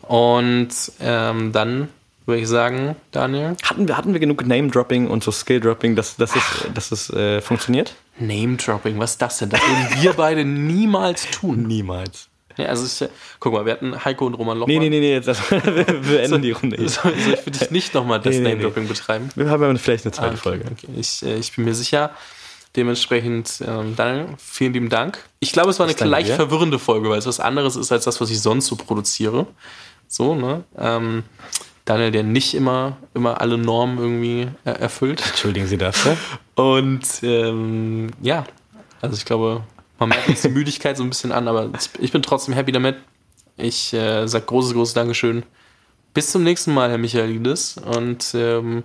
Und 0.04 0.70
ähm, 1.02 1.52
dann 1.52 1.90
würde 2.26 2.42
ich 2.42 2.48
sagen, 2.48 2.96
Daniel. 3.12 3.56
Hatten 3.64 3.88
wir, 3.88 3.98
hatten 3.98 4.14
wir 4.14 4.20
genug 4.20 4.46
Name-Dropping 4.46 5.08
und 5.08 5.24
so 5.24 5.32
Skill-Dropping, 5.32 5.96
dass, 5.96 6.18
dass 6.18 6.36
es, 6.36 6.44
dass 6.74 6.92
es 6.92 7.10
äh, 7.10 7.42
funktioniert? 7.42 7.96
Name-Dropping, 8.20 9.00
was 9.00 9.12
ist 9.12 9.22
das 9.22 9.38
denn? 9.40 9.50
Das 9.50 9.62
würden 9.62 10.02
wir 10.02 10.14
beide 10.14 10.46
niemals 10.46 11.30
tun. 11.32 11.64
Niemals. 11.64 12.30
Ja, 12.58 12.66
also 12.66 13.06
ich, 13.06 13.10
guck 13.40 13.54
mal, 13.54 13.66
wir 13.66 13.74
hatten 13.74 14.04
Heiko 14.04 14.26
und 14.26 14.34
Roman 14.34 14.58
Lochmann. 14.58 14.80
Nee, 14.80 14.90
nee, 14.90 15.00
nee, 15.00 15.00
nee 15.00 15.16
also, 15.16 15.34
wir 15.50 15.62
beenden 15.62 16.30
so, 16.30 16.38
die 16.38 16.52
Runde. 16.52 16.78
Soll, 16.90 17.14
soll 17.18 17.34
ich 17.34 17.40
für 17.40 17.52
dich 17.52 17.72
nicht 17.72 17.94
nochmal 17.94 18.20
das 18.20 18.36
nee, 18.36 18.42
nee, 18.42 18.50
Name-Dropping 18.50 18.84
nee. 18.84 18.90
betreiben? 18.90 19.30
Wir 19.36 19.50
haben 19.50 19.62
ja 19.62 19.76
vielleicht 19.76 20.06
eine 20.06 20.12
zweite 20.12 20.30
ah, 20.30 20.32
okay, 20.32 20.42
Folge. 20.42 20.66
Okay. 20.72 20.88
Ich, 20.98 21.24
äh, 21.24 21.38
ich 21.38 21.56
bin 21.56 21.66
mir 21.66 21.76
sicher. 21.76 22.12
Dementsprechend, 22.76 23.64
ähm, 23.66 23.96
Daniel, 23.96 24.28
vielen 24.38 24.74
lieben 24.74 24.90
Dank. 24.90 25.24
Ich 25.40 25.52
glaube, 25.52 25.72
es 25.72 25.80
war 25.80 25.88
eine 25.88 26.10
leicht 26.10 26.30
verwirrende 26.30 26.78
Folge, 26.78 27.10
weil 27.10 27.18
es 27.18 27.26
was 27.26 27.40
anderes 27.40 27.76
ist 27.76 27.92
als 27.92 28.04
das, 28.04 28.22
was 28.22 28.30
ich 28.30 28.40
sonst 28.40 28.68
so 28.68 28.76
produziere. 28.76 29.48
So, 30.08 30.36
ne? 30.36 30.64
Ähm, 30.78 31.24
Daniel, 31.86 32.12
der 32.12 32.24
nicht 32.24 32.54
immer, 32.54 32.98
immer 33.14 33.40
alle 33.40 33.58
Normen 33.58 33.98
irgendwie 33.98 34.48
äh, 34.66 34.72
erfüllt. 34.72 35.24
Entschuldigen 35.26 35.68
Sie 35.68 35.78
dafür. 35.78 36.18
Und 36.56 37.08
ähm, 37.24 38.10
ja, 38.22 38.46
also 39.02 39.16
ich 39.16 39.26
glaube, 39.26 39.64
man 40.00 40.10
merkt 40.10 40.28
jetzt 40.28 40.44
die 40.44 40.50
Müdigkeit 40.50 40.98
so 40.98 41.04
ein 41.04 41.10
bisschen 41.10 41.32
an, 41.32 41.48
aber 41.48 41.70
ich 42.00 42.12
bin 42.12 42.22
trotzdem 42.22 42.54
happy 42.54 42.72
damit. 42.72 42.98
Ich 43.58 43.94
äh, 43.94 44.28
sage 44.28 44.46
großes, 44.46 44.74
großes 44.74 44.94
Dankeschön. 44.94 45.44
Bis 46.14 46.32
zum 46.32 46.44
nächsten 46.44 46.74
Mal, 46.74 46.90
Herr 46.90 46.98
Michaelidis. 46.98 47.78
Und 47.78 48.34
ähm, 48.36 48.84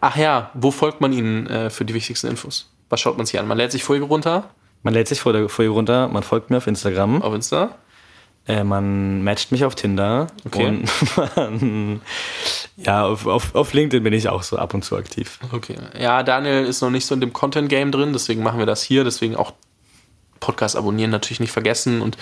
ach 0.00 0.16
ja, 0.16 0.50
wo 0.54 0.70
folgt 0.70 1.00
man 1.00 1.12
Ihnen 1.12 1.46
äh, 1.46 1.70
für 1.70 1.84
die 1.84 1.94
wichtigsten 1.94 2.28
Infos? 2.28 2.70
Was 2.90 3.00
schaut 3.00 3.16
man 3.16 3.26
sich 3.26 3.38
an? 3.38 3.48
Man 3.48 3.58
lädt 3.58 3.72
sich 3.72 3.84
Folge 3.84 4.04
runter. 4.04 4.50
Man 4.82 4.92
lädt 4.92 5.08
sich 5.08 5.20
Folge 5.20 5.48
runter, 5.68 6.08
man 6.08 6.22
folgt 6.22 6.50
mir 6.50 6.58
auf 6.58 6.66
Instagram. 6.66 7.22
Auf 7.22 7.34
Insta? 7.34 7.74
Äh, 8.46 8.64
man 8.64 9.24
matcht 9.24 9.50
mich 9.50 9.64
auf 9.64 9.74
Tinder. 9.74 10.26
Okay. 10.44 10.66
Und 10.66 10.88
man, 11.36 12.00
ja, 12.76 13.06
auf, 13.06 13.26
auf, 13.26 13.54
auf 13.54 13.72
LinkedIn 13.72 14.04
bin 14.04 14.12
ich 14.12 14.28
auch 14.28 14.42
so 14.42 14.58
ab 14.58 14.74
und 14.74 14.84
zu 14.84 14.96
aktiv. 14.96 15.38
Okay. 15.52 15.76
Ja, 15.98 16.22
Daniel 16.22 16.66
ist 16.66 16.82
noch 16.82 16.90
nicht 16.90 17.06
so 17.06 17.14
in 17.14 17.22
dem 17.22 17.32
Content-Game 17.32 17.90
drin, 17.90 18.12
deswegen 18.12 18.42
machen 18.42 18.58
wir 18.58 18.66
das 18.66 18.82
hier. 18.82 19.04
Deswegen 19.04 19.36
auch 19.36 19.54
Podcast 20.44 20.76
abonnieren 20.76 21.10
natürlich 21.10 21.40
nicht 21.40 21.52
vergessen 21.52 22.02
und 22.02 22.18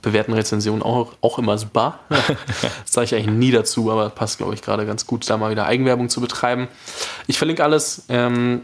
bewerten 0.00 0.32
Rezensionen 0.32 0.82
auch, 0.82 1.12
auch 1.20 1.38
immer 1.38 1.58
super. 1.58 1.98
das 2.08 2.26
sage 2.86 3.04
ich 3.04 3.14
eigentlich 3.14 3.26
nie 3.26 3.50
dazu, 3.50 3.92
aber 3.92 4.08
passt, 4.08 4.38
glaube 4.38 4.54
ich, 4.54 4.62
gerade 4.62 4.86
ganz 4.86 5.06
gut, 5.06 5.28
da 5.28 5.36
mal 5.36 5.50
wieder 5.50 5.66
Eigenwerbung 5.66 6.08
zu 6.08 6.22
betreiben. 6.22 6.68
Ich 7.26 7.36
verlinke 7.36 7.62
alles. 7.62 8.04
Ähm, 8.08 8.62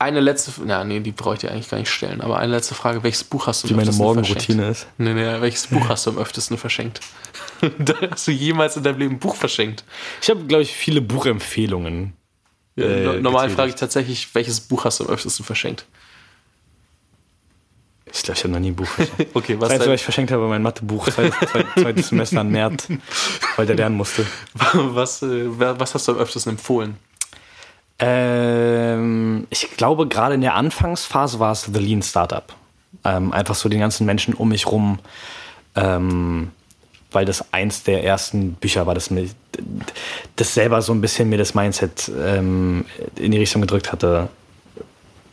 eine 0.00 0.20
letzte, 0.20 0.50
na 0.64 0.82
nee, 0.82 1.00
die 1.00 1.12
brauche 1.12 1.34
ich 1.34 1.40
dir 1.40 1.52
eigentlich 1.52 1.68
gar 1.68 1.78
nicht 1.78 1.90
stellen, 1.90 2.22
aber 2.22 2.38
eine 2.38 2.52
letzte 2.52 2.74
Frage, 2.74 3.02
welches 3.02 3.22
Buch 3.22 3.46
hast 3.46 3.64
du 3.64 3.68
Wie 3.68 3.74
meine 3.74 3.92
Morgenroutine 3.92 4.70
ist. 4.70 4.86
Nee, 4.96 5.12
nee, 5.12 5.40
welches 5.40 5.66
Buch 5.66 5.88
hast 5.90 6.06
du 6.06 6.10
am 6.10 6.18
öftesten 6.18 6.56
verschenkt? 6.56 7.00
hast 8.10 8.26
du 8.26 8.32
jemals 8.32 8.76
in 8.76 8.82
deinem 8.82 8.98
Leben 8.98 9.14
ein 9.16 9.18
Buch 9.18 9.36
verschenkt? 9.36 9.84
Ich 10.22 10.30
habe, 10.30 10.42
glaube 10.44 10.62
ich, 10.62 10.72
viele 10.72 11.02
Buchempfehlungen. 11.02 12.14
Ja, 12.76 12.86
äh, 12.86 13.20
normal 13.20 13.50
frage 13.50 13.68
ich 13.68 13.76
tatsächlich, 13.76 14.34
welches 14.34 14.60
Buch 14.60 14.84
hast 14.84 15.00
du 15.00 15.04
am 15.04 15.10
öftesten 15.10 15.44
verschenkt? 15.44 15.84
Ich 18.12 18.22
glaube, 18.22 18.38
ich 18.38 18.44
habe 18.44 18.52
noch 18.52 18.60
nie 18.60 18.70
ein 18.70 18.76
Buch 18.76 18.86
verschenkt. 18.86 19.30
okay, 19.34 19.56
was 19.58 19.68
das 19.68 19.78
heißt, 19.78 19.88
was 19.88 19.94
ich 19.94 20.04
verschenkt 20.04 20.32
habe, 20.32 20.46
mein 20.48 20.62
Mathebuch, 20.62 21.08
zweites, 21.08 21.36
zweites 21.74 22.08
Semester 22.08 22.40
an 22.40 22.50
März, 22.50 22.88
weil 23.56 23.66
der 23.66 23.76
lernen 23.76 23.96
musste. 23.96 24.26
Was, 24.74 25.22
äh, 25.22 25.46
was 25.46 25.94
hast 25.94 26.08
du 26.08 26.12
am 26.12 26.18
öftesten 26.18 26.52
empfohlen? 26.52 26.96
Ähm, 28.00 29.46
ich 29.50 29.76
glaube, 29.76 30.08
gerade 30.08 30.34
in 30.34 30.40
der 30.40 30.54
Anfangsphase 30.54 31.38
war 31.38 31.52
es 31.52 31.68
The 31.72 31.78
Lean 31.78 32.02
Startup. 32.02 32.52
Ähm, 33.04 33.32
einfach 33.32 33.54
so 33.54 33.68
den 33.68 33.80
ganzen 33.80 34.06
Menschen 34.06 34.34
um 34.34 34.48
mich 34.48 34.66
rum, 34.66 34.98
ähm, 35.76 36.50
weil 37.12 37.24
das 37.24 37.52
eins 37.52 37.82
der 37.82 38.04
ersten 38.04 38.54
Bücher 38.54 38.86
war, 38.86 38.94
das 38.94 39.10
mir 39.10 39.28
das 40.36 40.54
selber 40.54 40.80
so 40.82 40.92
ein 40.92 41.00
bisschen 41.00 41.28
mir 41.28 41.38
das 41.38 41.54
Mindset 41.54 42.10
ähm, 42.18 42.84
in 43.16 43.32
die 43.32 43.38
Richtung 43.38 43.60
gedrückt 43.60 43.92
hatte. 43.92 44.28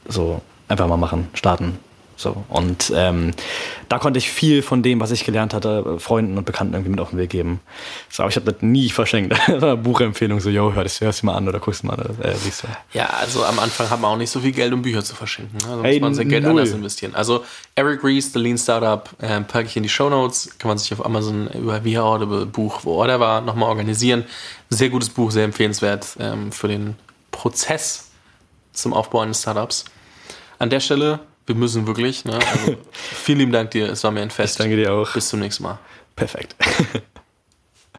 So, 0.08 0.42
einfach 0.68 0.88
mal 0.88 0.98
machen, 0.98 1.30
starten, 1.34 1.80
so, 2.18 2.44
und 2.50 2.92
ähm, 2.96 3.32
da 3.90 4.00
konnte 4.00 4.18
ich 4.18 4.32
viel 4.32 4.64
von 4.64 4.82
dem, 4.82 5.00
was 5.00 5.12
ich 5.12 5.24
gelernt 5.24 5.54
hatte, 5.54 6.00
Freunden 6.00 6.36
und 6.36 6.46
Bekannten 6.46 6.74
irgendwie 6.74 6.90
mit 6.90 7.00
auf 7.00 7.12
den 7.12 7.20
Weg 7.20 7.30
geben. 7.30 7.60
So, 8.10 8.24
aber 8.24 8.32
ich 8.32 8.36
habe 8.36 8.52
das 8.52 8.64
nie 8.64 8.90
verschenkt. 8.90 9.40
Buchempfehlung, 9.84 10.40
so, 10.40 10.50
yo, 10.50 10.74
hör 10.74 10.84
das, 10.84 11.00
hörst 11.00 11.22
du 11.22 11.28
mal 11.28 11.36
an 11.36 11.48
oder 11.48 11.60
guckst 11.60 11.84
du 11.84 11.88
mal, 11.88 12.00
äh, 12.24 12.34
siehst 12.34 12.64
du. 12.64 12.68
Ja, 12.94 13.06
also 13.06 13.46
am 13.46 13.60
Anfang 13.60 13.88
hat 13.92 14.02
man 14.02 14.12
auch 14.12 14.18
nicht 14.18 14.32
so 14.32 14.40
viel 14.40 14.52
Geld, 14.52 14.74
um 14.74 14.82
Bücher 14.82 15.04
zu 15.04 15.16
verschenken. 15.16 15.60
Ne? 15.64 15.72
Also 15.72 15.84
hey, 15.84 15.94
muss 15.94 16.02
man 16.02 16.14
sein 16.16 16.30
Geld 16.30 16.44
null. 16.44 16.60
anders 16.60 16.72
investieren. 16.72 17.14
Also 17.14 17.46
Eric 17.76 18.04
Rees, 18.04 18.34
The 18.34 18.40
Lean 18.40 18.58
Startup, 18.58 19.08
äh, 19.20 19.40
packe 19.42 19.68
ich 19.68 19.78
in 19.78 19.84
die 19.84 19.90
Show 19.90 20.10
Notes. 20.10 20.58
Kann 20.58 20.70
man 20.70 20.80
sich 20.80 20.92
auf 20.94 21.06
Amazon 21.06 21.48
über 21.54 21.84
Via 21.84 22.02
Audible, 22.02 22.48
Buch, 22.48 22.80
wo 22.82 23.04
oder 23.04 23.20
war, 23.20 23.42
nochmal 23.42 23.70
organisieren. 23.70 24.26
Sehr 24.72 24.90
gutes 24.90 25.10
Buch, 25.10 25.30
sehr 25.30 25.46
empfehlenswert 25.46 26.18
ähm, 26.20 26.52
für 26.52 26.68
den 26.68 26.96
Prozess 27.30 28.10
zum 28.74 28.94
Aufbau 28.94 29.20
eines 29.20 29.42
Startups. 29.42 29.86
An 30.58 30.72
der 30.72 30.80
Stelle 30.80 31.20
wir 31.48 31.56
müssen 31.56 31.88
wirklich. 31.88 32.26
Ne? 32.26 32.34
Also, 32.34 32.78
vielen 32.94 33.40
lieben 33.40 33.52
Dank 33.52 33.72
dir. 33.72 33.90
Es 33.90 34.04
war 34.04 34.12
mir 34.12 34.22
ein 34.22 34.30
Fest. 34.30 34.56
Ich 34.56 34.58
danke 34.58 34.76
dir 34.76 34.94
auch. 34.94 35.12
Bis 35.14 35.30
zum 35.30 35.40
nächsten 35.40 35.64
Mal. 35.64 35.80
Perfekt. 36.16 36.56